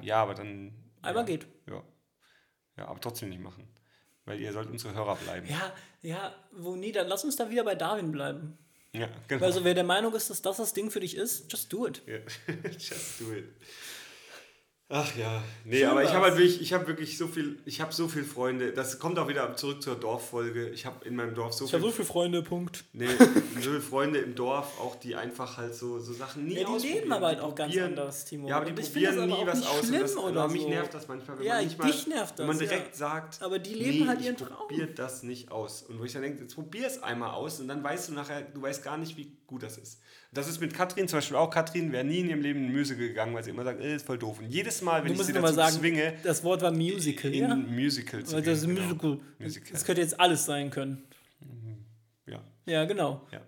[0.01, 0.73] Ja, aber dann.
[1.01, 1.47] Einmal ja, geht.
[1.67, 1.81] Ja.
[2.77, 3.67] Ja, aber trotzdem nicht machen.
[4.25, 5.47] Weil ihr sollt unsere Hörer bleiben.
[5.47, 5.71] Ja,
[6.01, 8.57] ja, wo nee, dann lass uns da wieder bei Darwin bleiben.
[8.99, 9.45] Ja, genau.
[9.45, 12.01] Also wer der Meinung ist, dass das das Ding für dich ist, just do it.
[12.05, 12.17] Ja.
[12.71, 13.45] just do it.
[14.87, 17.81] Ach ja, nee, Schön aber ich habe halt wirklich, ich habe wirklich so viel, ich
[17.81, 18.71] habe so viele Freunde.
[18.71, 20.69] Das kommt auch wieder zurück zur Dorffolge.
[20.69, 21.79] Ich habe in meinem Dorf so ich viel.
[21.79, 22.83] Ich habe so viele Freunde, Punkt.
[22.93, 23.07] Nee,
[23.55, 26.87] so viele Freunde im Dorf, auch die einfach halt so, so Sachen nie ja, die
[26.87, 28.47] leben aber halt auch ganz anders, Timo.
[28.47, 29.89] Ja, aber die probieren nie was aus.
[29.89, 30.69] Und das, oder mich so.
[30.69, 32.95] nervt das manchmal, wenn ja, man nicht mal, dich nervt das, wenn man direkt ja.
[32.95, 34.67] sagt, aber die leben nee, halt ihren Traum.
[34.67, 35.81] Probiert das nicht aus.
[35.81, 38.41] Und wo ich dann denke, jetzt probier es einmal aus und dann weißt du nachher,
[38.41, 40.01] du weißt gar nicht, wie gut das ist.
[40.31, 41.49] Das ist mit Katrin zum Beispiel auch.
[41.49, 44.05] Katrin wäre nie in ihrem Leben in Musical gegangen, weil sie immer sagt, äh, ist
[44.05, 44.39] voll doof.
[44.39, 46.13] Und jedes Mal, wenn ich sie dazu sagen, zwinge...
[46.23, 47.55] Das Wort war Musical, in ja?
[47.55, 48.81] Musical zu gehen, das ist genau.
[48.81, 49.19] Musical.
[49.39, 49.71] Musical.
[49.71, 51.03] Das könnte jetzt alles sein können.
[51.39, 51.85] Mhm.
[52.25, 52.43] Ja.
[52.65, 53.27] Ja, genau.
[53.31, 53.41] Ja.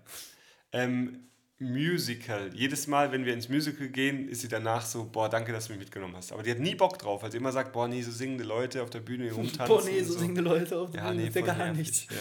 [0.72, 1.28] Ähm,
[1.60, 2.52] Musical.
[2.54, 5.74] Jedes Mal, wenn wir ins Musical gehen, ist sie danach so, boah, danke, dass du
[5.74, 6.32] mich mitgenommen hast.
[6.32, 8.84] Aber die hat nie Bock drauf, weil sie immer sagt, boah, nee, so singende Leute
[8.84, 9.66] auf der Bühne rumtanzen.
[9.66, 11.74] Boah, nee, so, so singende Leute auf der ja, Bühne, nee, das ist ja gar
[11.74, 12.12] nicht.
[12.12, 12.18] Ja.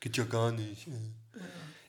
[0.00, 0.88] Geht ja gar nicht.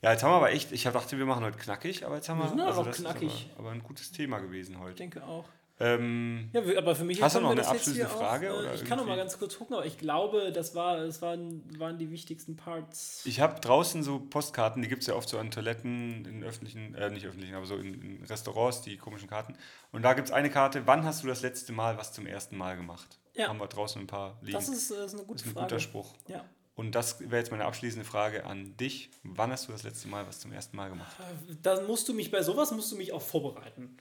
[0.02, 0.12] Ja.
[0.12, 2.46] Jetzt haben wir aber echt, ich dachte, wir machen heute knackig, aber jetzt haben wir.
[2.46, 3.50] Wir sind also das knackig.
[3.54, 4.92] aber, aber, ein gutes Thema gewesen heute.
[4.92, 5.46] Ich denke auch.
[5.80, 8.54] Ähm, ja, aber für mich hast du noch eine abschließende Frage?
[8.54, 11.24] Auch, äh, ich kann noch mal ganz kurz gucken, aber ich glaube, das, war, das
[11.24, 13.24] waren, waren die wichtigsten Parts.
[13.26, 16.94] Ich habe draußen so Postkarten, die gibt es ja oft so an Toiletten, in öffentlichen,
[16.94, 19.56] äh, nicht öffentlichen, aber so in, in Restaurants, die komischen Karten.
[19.92, 22.58] Und da gibt es eine Karte, wann hast du das letzte Mal was zum ersten
[22.58, 23.18] Mal gemacht?
[23.34, 23.48] Ja.
[23.48, 24.54] Haben wir draußen ein paar liegen.
[24.54, 25.66] Das ist, äh, ist eine gute das ist ein Frage.
[25.66, 26.14] guter Spruch.
[26.28, 26.46] Ja.
[26.76, 29.10] Und das wäre jetzt meine abschließende Frage an dich.
[29.24, 31.16] Wann hast du das letzte Mal was zum ersten Mal gemacht?
[31.62, 33.98] Dann musst du mich bei sowas musst du mich auch vorbereiten.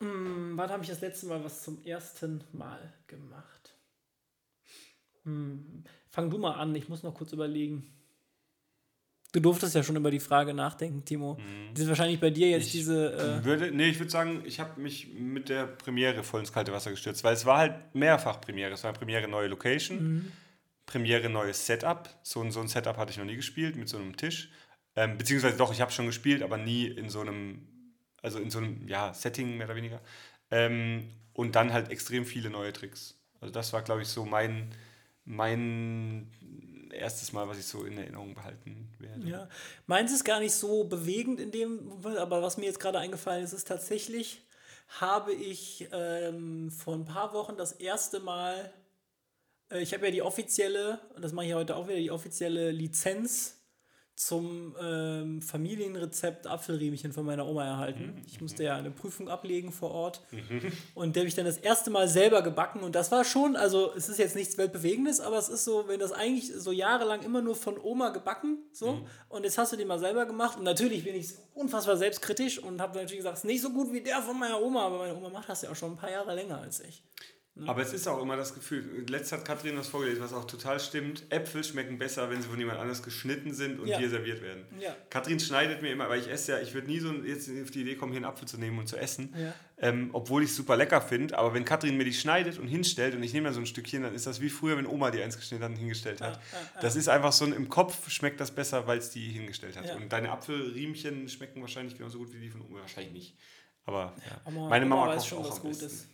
[0.00, 3.74] Hm, wann habe ich das letzte Mal was zum ersten Mal gemacht?
[5.24, 7.86] Hm, fang du mal an, ich muss noch kurz überlegen.
[9.32, 11.34] Du durftest ja schon über die Frage nachdenken, Timo.
[11.36, 11.72] Mhm.
[11.72, 13.40] Das ist wahrscheinlich bei dir jetzt ich diese.
[13.40, 16.72] Äh würde, nee, ich würde sagen, ich habe mich mit der Premiere voll ins kalte
[16.72, 18.72] Wasser gestürzt, weil es war halt mehrfach Premiere.
[18.72, 20.02] Es war eine Premiere neue Location.
[20.02, 20.32] Mhm
[20.86, 22.08] Premiere neues Setup.
[22.22, 24.50] So, so ein Setup hatte ich noch nie gespielt mit so einem Tisch.
[24.94, 27.66] Ähm, beziehungsweise doch, ich habe schon gespielt, aber nie in so einem,
[28.20, 30.00] also in so einem, ja, Setting mehr oder weniger.
[30.50, 33.18] Ähm, und dann halt extrem viele neue Tricks.
[33.40, 34.74] Also das war, glaube ich, so mein,
[35.24, 36.30] mein
[36.92, 39.26] erstes Mal, was ich so in Erinnerung behalten werde.
[39.26, 39.48] Ja,
[39.86, 43.52] meins ist gar nicht so bewegend in dem, aber was mir jetzt gerade eingefallen ist,
[43.52, 44.42] ist tatsächlich,
[45.00, 48.72] habe ich ähm, vor ein paar Wochen das erste Mal
[49.80, 53.62] ich habe ja die offizielle, und das mache ich heute auch wieder, die offizielle Lizenz
[54.14, 58.14] zum ähm, Familienrezept Apfelriemchen von meiner Oma erhalten.
[58.14, 58.22] Mhm.
[58.26, 60.20] Ich musste ja eine Prüfung ablegen vor Ort.
[60.30, 60.70] Mhm.
[60.94, 62.82] Und der habe ich dann das erste Mal selber gebacken.
[62.82, 65.98] Und das war schon, also es ist jetzt nichts Weltbewegendes, aber es ist so, wenn
[65.98, 69.06] das eigentlich so jahrelang immer nur von Oma gebacken, so, mhm.
[69.30, 70.58] und jetzt hast du die mal selber gemacht.
[70.58, 73.92] Und natürlich bin ich unfassbar selbstkritisch und habe natürlich gesagt, es ist nicht so gut
[73.92, 76.10] wie der von meiner Oma, aber meine Oma macht das ja auch schon ein paar
[76.10, 77.02] Jahre länger als ich.
[77.54, 77.68] Ne?
[77.68, 80.80] Aber es ist auch immer das Gefühl, letztes hat Katrin was vorgelesen, was auch total
[80.80, 81.24] stimmt.
[81.28, 83.98] Äpfel schmecken besser, wenn sie von jemand anders geschnitten sind und ja.
[83.98, 84.64] hier serviert werden.
[84.80, 84.96] Ja.
[85.10, 87.82] Katrin schneidet mir immer, weil ich esse ja, ich würde nie so jetzt auf die
[87.82, 89.34] Idee kommen, hier einen Apfel zu nehmen und zu essen.
[89.36, 89.54] Ja.
[89.76, 91.36] Ähm, obwohl ich es super lecker finde.
[91.36, 94.02] Aber wenn Katrin mir die schneidet und hinstellt und ich nehme dann so ein Stückchen,
[94.02, 96.40] dann ist das wie früher, wenn Oma die eins geschnitten hat und hingestellt hat.
[96.80, 99.94] Das ist einfach so ein, im Kopf schmeckt das besser, weil es die hingestellt hat.
[99.94, 102.80] Und deine Apfelriemchen schmecken wahrscheinlich genauso gut wie die von Oma.
[102.80, 103.36] Wahrscheinlich nicht.
[103.84, 104.50] Aber, ja.
[104.50, 106.12] meine Mama kocht auch am besten.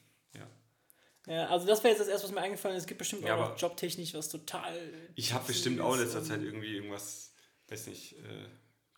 [1.28, 2.84] Ja, also das wäre jetzt das erste, was mir eingefallen ist.
[2.84, 4.74] Es gibt bestimmt ja, auch noch jobtechnisch was total.
[5.14, 7.32] Ich habe bestimmt auch in letzter Zeit irgendwie irgendwas,
[7.68, 8.46] weiß nicht, äh,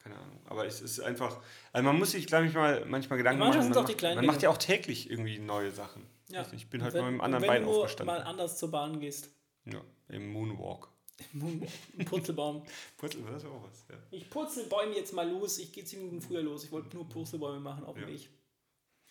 [0.00, 0.40] keine Ahnung.
[0.46, 3.58] Aber es ist einfach, also man muss sich, glaube ich, mal manchmal Gedanken machen.
[3.58, 6.06] Man, macht, man macht ja auch täglich irgendwie neue Sachen.
[6.28, 6.46] Ja.
[6.52, 8.14] Ich bin halt wenn, mal mit einem anderen Bein aufgestanden.
[8.14, 9.30] Wenn du mal anders zur Bahn gehst.
[9.64, 10.88] Ja, im Moonwalk.
[11.32, 12.62] Im Moonwalk, im Purzelbaum.
[12.96, 13.96] Purzel, das ist auch was, ja.
[14.12, 15.58] Ich Purzelbäume jetzt mal los.
[15.58, 16.62] Ich gehe zehn Minuten früher los.
[16.62, 18.08] Ich wollte nur Purzelbäume machen auf dem ja.
[18.08, 18.30] Weg.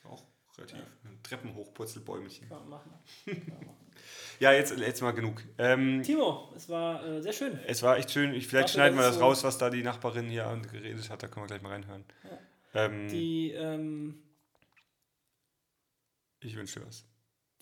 [0.06, 0.24] Auch
[0.60, 0.78] relativ.
[0.78, 1.10] Ja.
[1.24, 2.48] Treppen hoch, Purzelbäumchen.
[2.50, 2.92] Kann man machen.
[4.40, 5.44] ja, jetzt, jetzt mal genug.
[5.58, 7.60] Ähm, Timo, es war äh, sehr schön.
[7.68, 8.34] Es war echt schön.
[8.34, 11.24] Ich, vielleicht Dafür, schneiden wir das so raus, was da die Nachbarin hier geredet hat.
[11.24, 12.06] Da können wir gleich mal reinhören.
[12.24, 12.86] Ja.
[12.86, 14.24] Ähm, die, ähm,
[16.42, 17.06] ich wünsche dir was.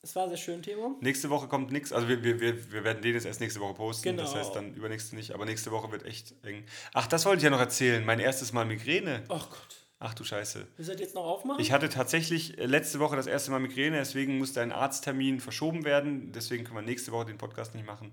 [0.03, 0.97] Es war sehr schön, Timo.
[1.01, 1.91] Nächste Woche kommt nichts.
[1.91, 4.03] Also wir, wir, wir, wir werden den jetzt erst nächste Woche posten.
[4.03, 4.21] Genau.
[4.21, 5.31] Das heißt dann übernächste nicht.
[5.31, 6.65] Aber nächste Woche wird echt eng.
[6.93, 8.05] Ach, das wollte ich ja noch erzählen.
[8.05, 9.23] Mein erstes Mal Migräne.
[9.27, 9.86] Ach Gott.
[9.99, 10.67] Ach du Scheiße.
[10.77, 11.59] Willst du das jetzt noch aufmachen?
[11.59, 15.85] Ich hatte tatsächlich äh, letzte Woche das erste Mal Migräne, deswegen musste ein Arzttermin verschoben
[15.85, 16.31] werden.
[16.31, 18.11] Deswegen können wir nächste Woche den Podcast nicht machen.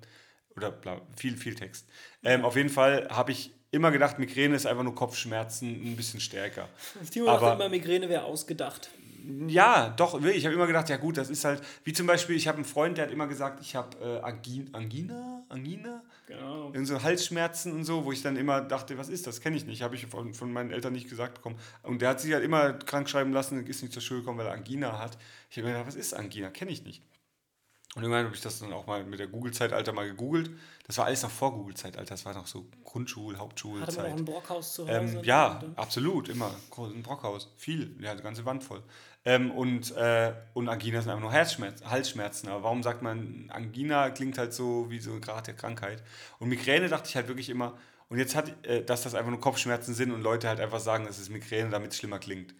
[0.57, 1.87] Oder bla, viel, viel Text.
[2.23, 6.21] Ähm, auf jeden Fall habe ich immer gedacht, Migräne ist einfach nur Kopfschmerzen ein bisschen
[6.21, 6.69] stärker.
[7.11, 8.89] Timo dachte immer, Migräne wäre ausgedacht.
[9.49, 12.47] Ja, doch, ich habe immer gedacht, ja gut, das ist halt, wie zum Beispiel, ich
[12.47, 16.73] habe einen Freund, der hat immer gesagt, ich habe äh, Angina, Angina, genau.
[16.85, 19.83] so Halsschmerzen und so, wo ich dann immer dachte, was ist das, kenne ich nicht,
[19.83, 21.57] habe ich von, von meinen Eltern nicht gesagt bekommen.
[21.83, 24.47] Und der hat sich halt immer krank schreiben lassen, ist nicht zur Schule gekommen, weil
[24.47, 25.17] er Angina hat.
[25.51, 27.03] Ich habe mir gedacht, was ist Angina, kenne ich nicht.
[27.95, 30.51] Und irgendwann habe ich das dann auch mal mit der Google-Zeitalter mal gegoogelt.
[30.85, 32.15] Das war alles noch vor Google-Zeitalter.
[32.15, 33.87] Das war noch so Grundschul-, Hauptschulzeit.
[33.87, 35.19] Hatte man auch ein Brockhaus zu Hause?
[35.19, 36.51] Ähm, ja, absolut, immer.
[36.77, 37.53] Ein Brockhaus.
[37.57, 37.97] Viel.
[38.01, 38.83] Ja, die ganze Wand voll.
[39.25, 42.49] Ähm, und, äh, und Angina sind einfach nur Herzschmerzen, Halsschmerzen.
[42.49, 46.03] Aber warum sagt man, Angina klingt halt so wie so eine Grad der Krankheit.
[46.39, 47.79] Und Migräne dachte ich halt wirklich immer,
[48.09, 51.07] und jetzt hat, äh, dass das einfach nur Kopfschmerzen sind und Leute halt einfach sagen,
[51.09, 52.55] es ist Migräne, damit es schlimmer klingt.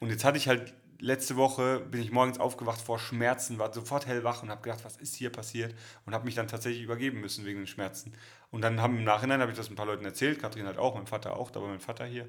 [0.00, 4.06] Und jetzt hatte ich halt letzte Woche bin ich morgens aufgewacht vor Schmerzen, war sofort
[4.06, 5.74] hellwach und habe gedacht, was ist hier passiert?
[6.06, 8.14] Und habe mich dann tatsächlich übergeben müssen wegen den Schmerzen.
[8.50, 10.94] Und dann haben im Nachhinein habe ich das ein paar Leuten erzählt, Kathrin hat auch,
[10.94, 12.28] mein Vater auch, da war mein Vater hier.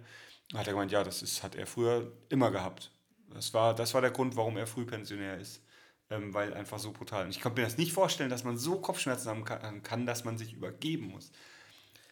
[0.54, 2.92] Hat er gemeint, ja, das ist, hat er früher immer gehabt.
[3.36, 5.62] Das war, das war der Grund, warum er Frühpensionär ist.
[6.10, 7.26] Ähm, weil einfach so brutal.
[7.26, 10.38] Und ich konnte mir das nicht vorstellen, dass man so Kopfschmerzen haben kann, dass man
[10.38, 11.32] sich übergeben muss.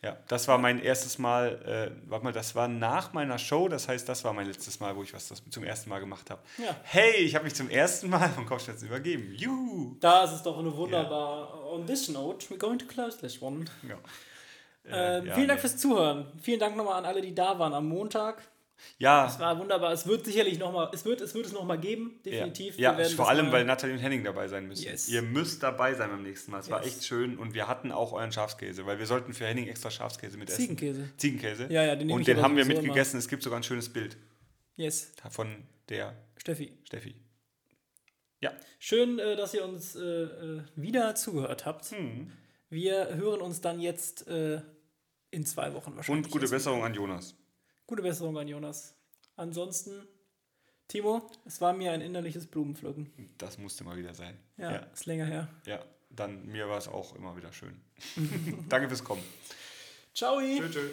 [0.02, 3.88] Ja, das war mein erstes Mal, äh, warte mal, das war nach meiner Show, das
[3.88, 6.42] heißt, das war mein letztes Mal, wo ich was das zum ersten Mal gemacht habe.
[6.58, 6.76] Ja.
[6.84, 9.34] Hey, ich habe mich zum ersten Mal von Kopfschmerzen übergeben.
[9.36, 9.96] Juhu!
[10.02, 11.58] Da ist es doch eine wunderbare.
[11.58, 11.72] Ja.
[11.72, 13.64] On this note, we're going to close this one.
[13.88, 13.96] Ja.
[14.92, 16.26] Äh, äh, ja, vielen Dank fürs Zuhören.
[16.42, 18.42] Vielen Dank nochmal an alle, die da waren am Montag.
[18.98, 19.28] Ja.
[19.28, 19.92] Es war wunderbar.
[19.92, 22.78] Es wird sicherlich nochmal, es wird, es wird es nochmal geben, definitiv.
[22.78, 24.84] Ja, ja vor allem, weil Nathalie und Henning dabei sein müssen.
[24.84, 25.08] Yes.
[25.10, 26.60] Ihr müsst dabei sein beim nächsten Mal.
[26.60, 26.72] Es yes.
[26.72, 29.92] war echt schön und wir hatten auch euren Schafskäse, weil wir sollten für Henning extra
[29.92, 30.62] Schafskäse mit essen.
[30.62, 31.10] Ziegenkäse.
[31.18, 31.68] Ziegenkäse.
[31.70, 33.20] Ja, ja, den Und den haben wir mitgegessen.
[33.20, 34.18] Es gibt sogar ein schönes Bild.
[34.76, 35.14] Yes.
[35.30, 36.74] Von der Steffi.
[36.84, 37.16] Steffi.
[38.44, 38.52] Ja.
[38.78, 41.86] Schön, äh, dass ihr uns äh, äh, wieder zugehört habt.
[41.86, 42.30] Hm.
[42.70, 46.26] Wir hören uns dann jetzt in zwei Wochen wahrscheinlich.
[46.26, 47.36] Und gute Besserung an Jonas.
[47.86, 48.96] Gute Besserung an Jonas.
[49.36, 50.08] Ansonsten,
[50.88, 53.12] Timo, es war mir ein innerliches Blumenpflücken.
[53.38, 54.38] Das musste mal wieder sein.
[54.58, 54.78] Ja, ja.
[54.78, 55.50] ist länger her.
[55.66, 57.82] Ja, dann mir war es auch immer wieder schön.
[58.70, 59.24] Danke fürs Kommen.
[60.14, 60.40] Ciao.
[60.40, 60.90] Tschö, tschö.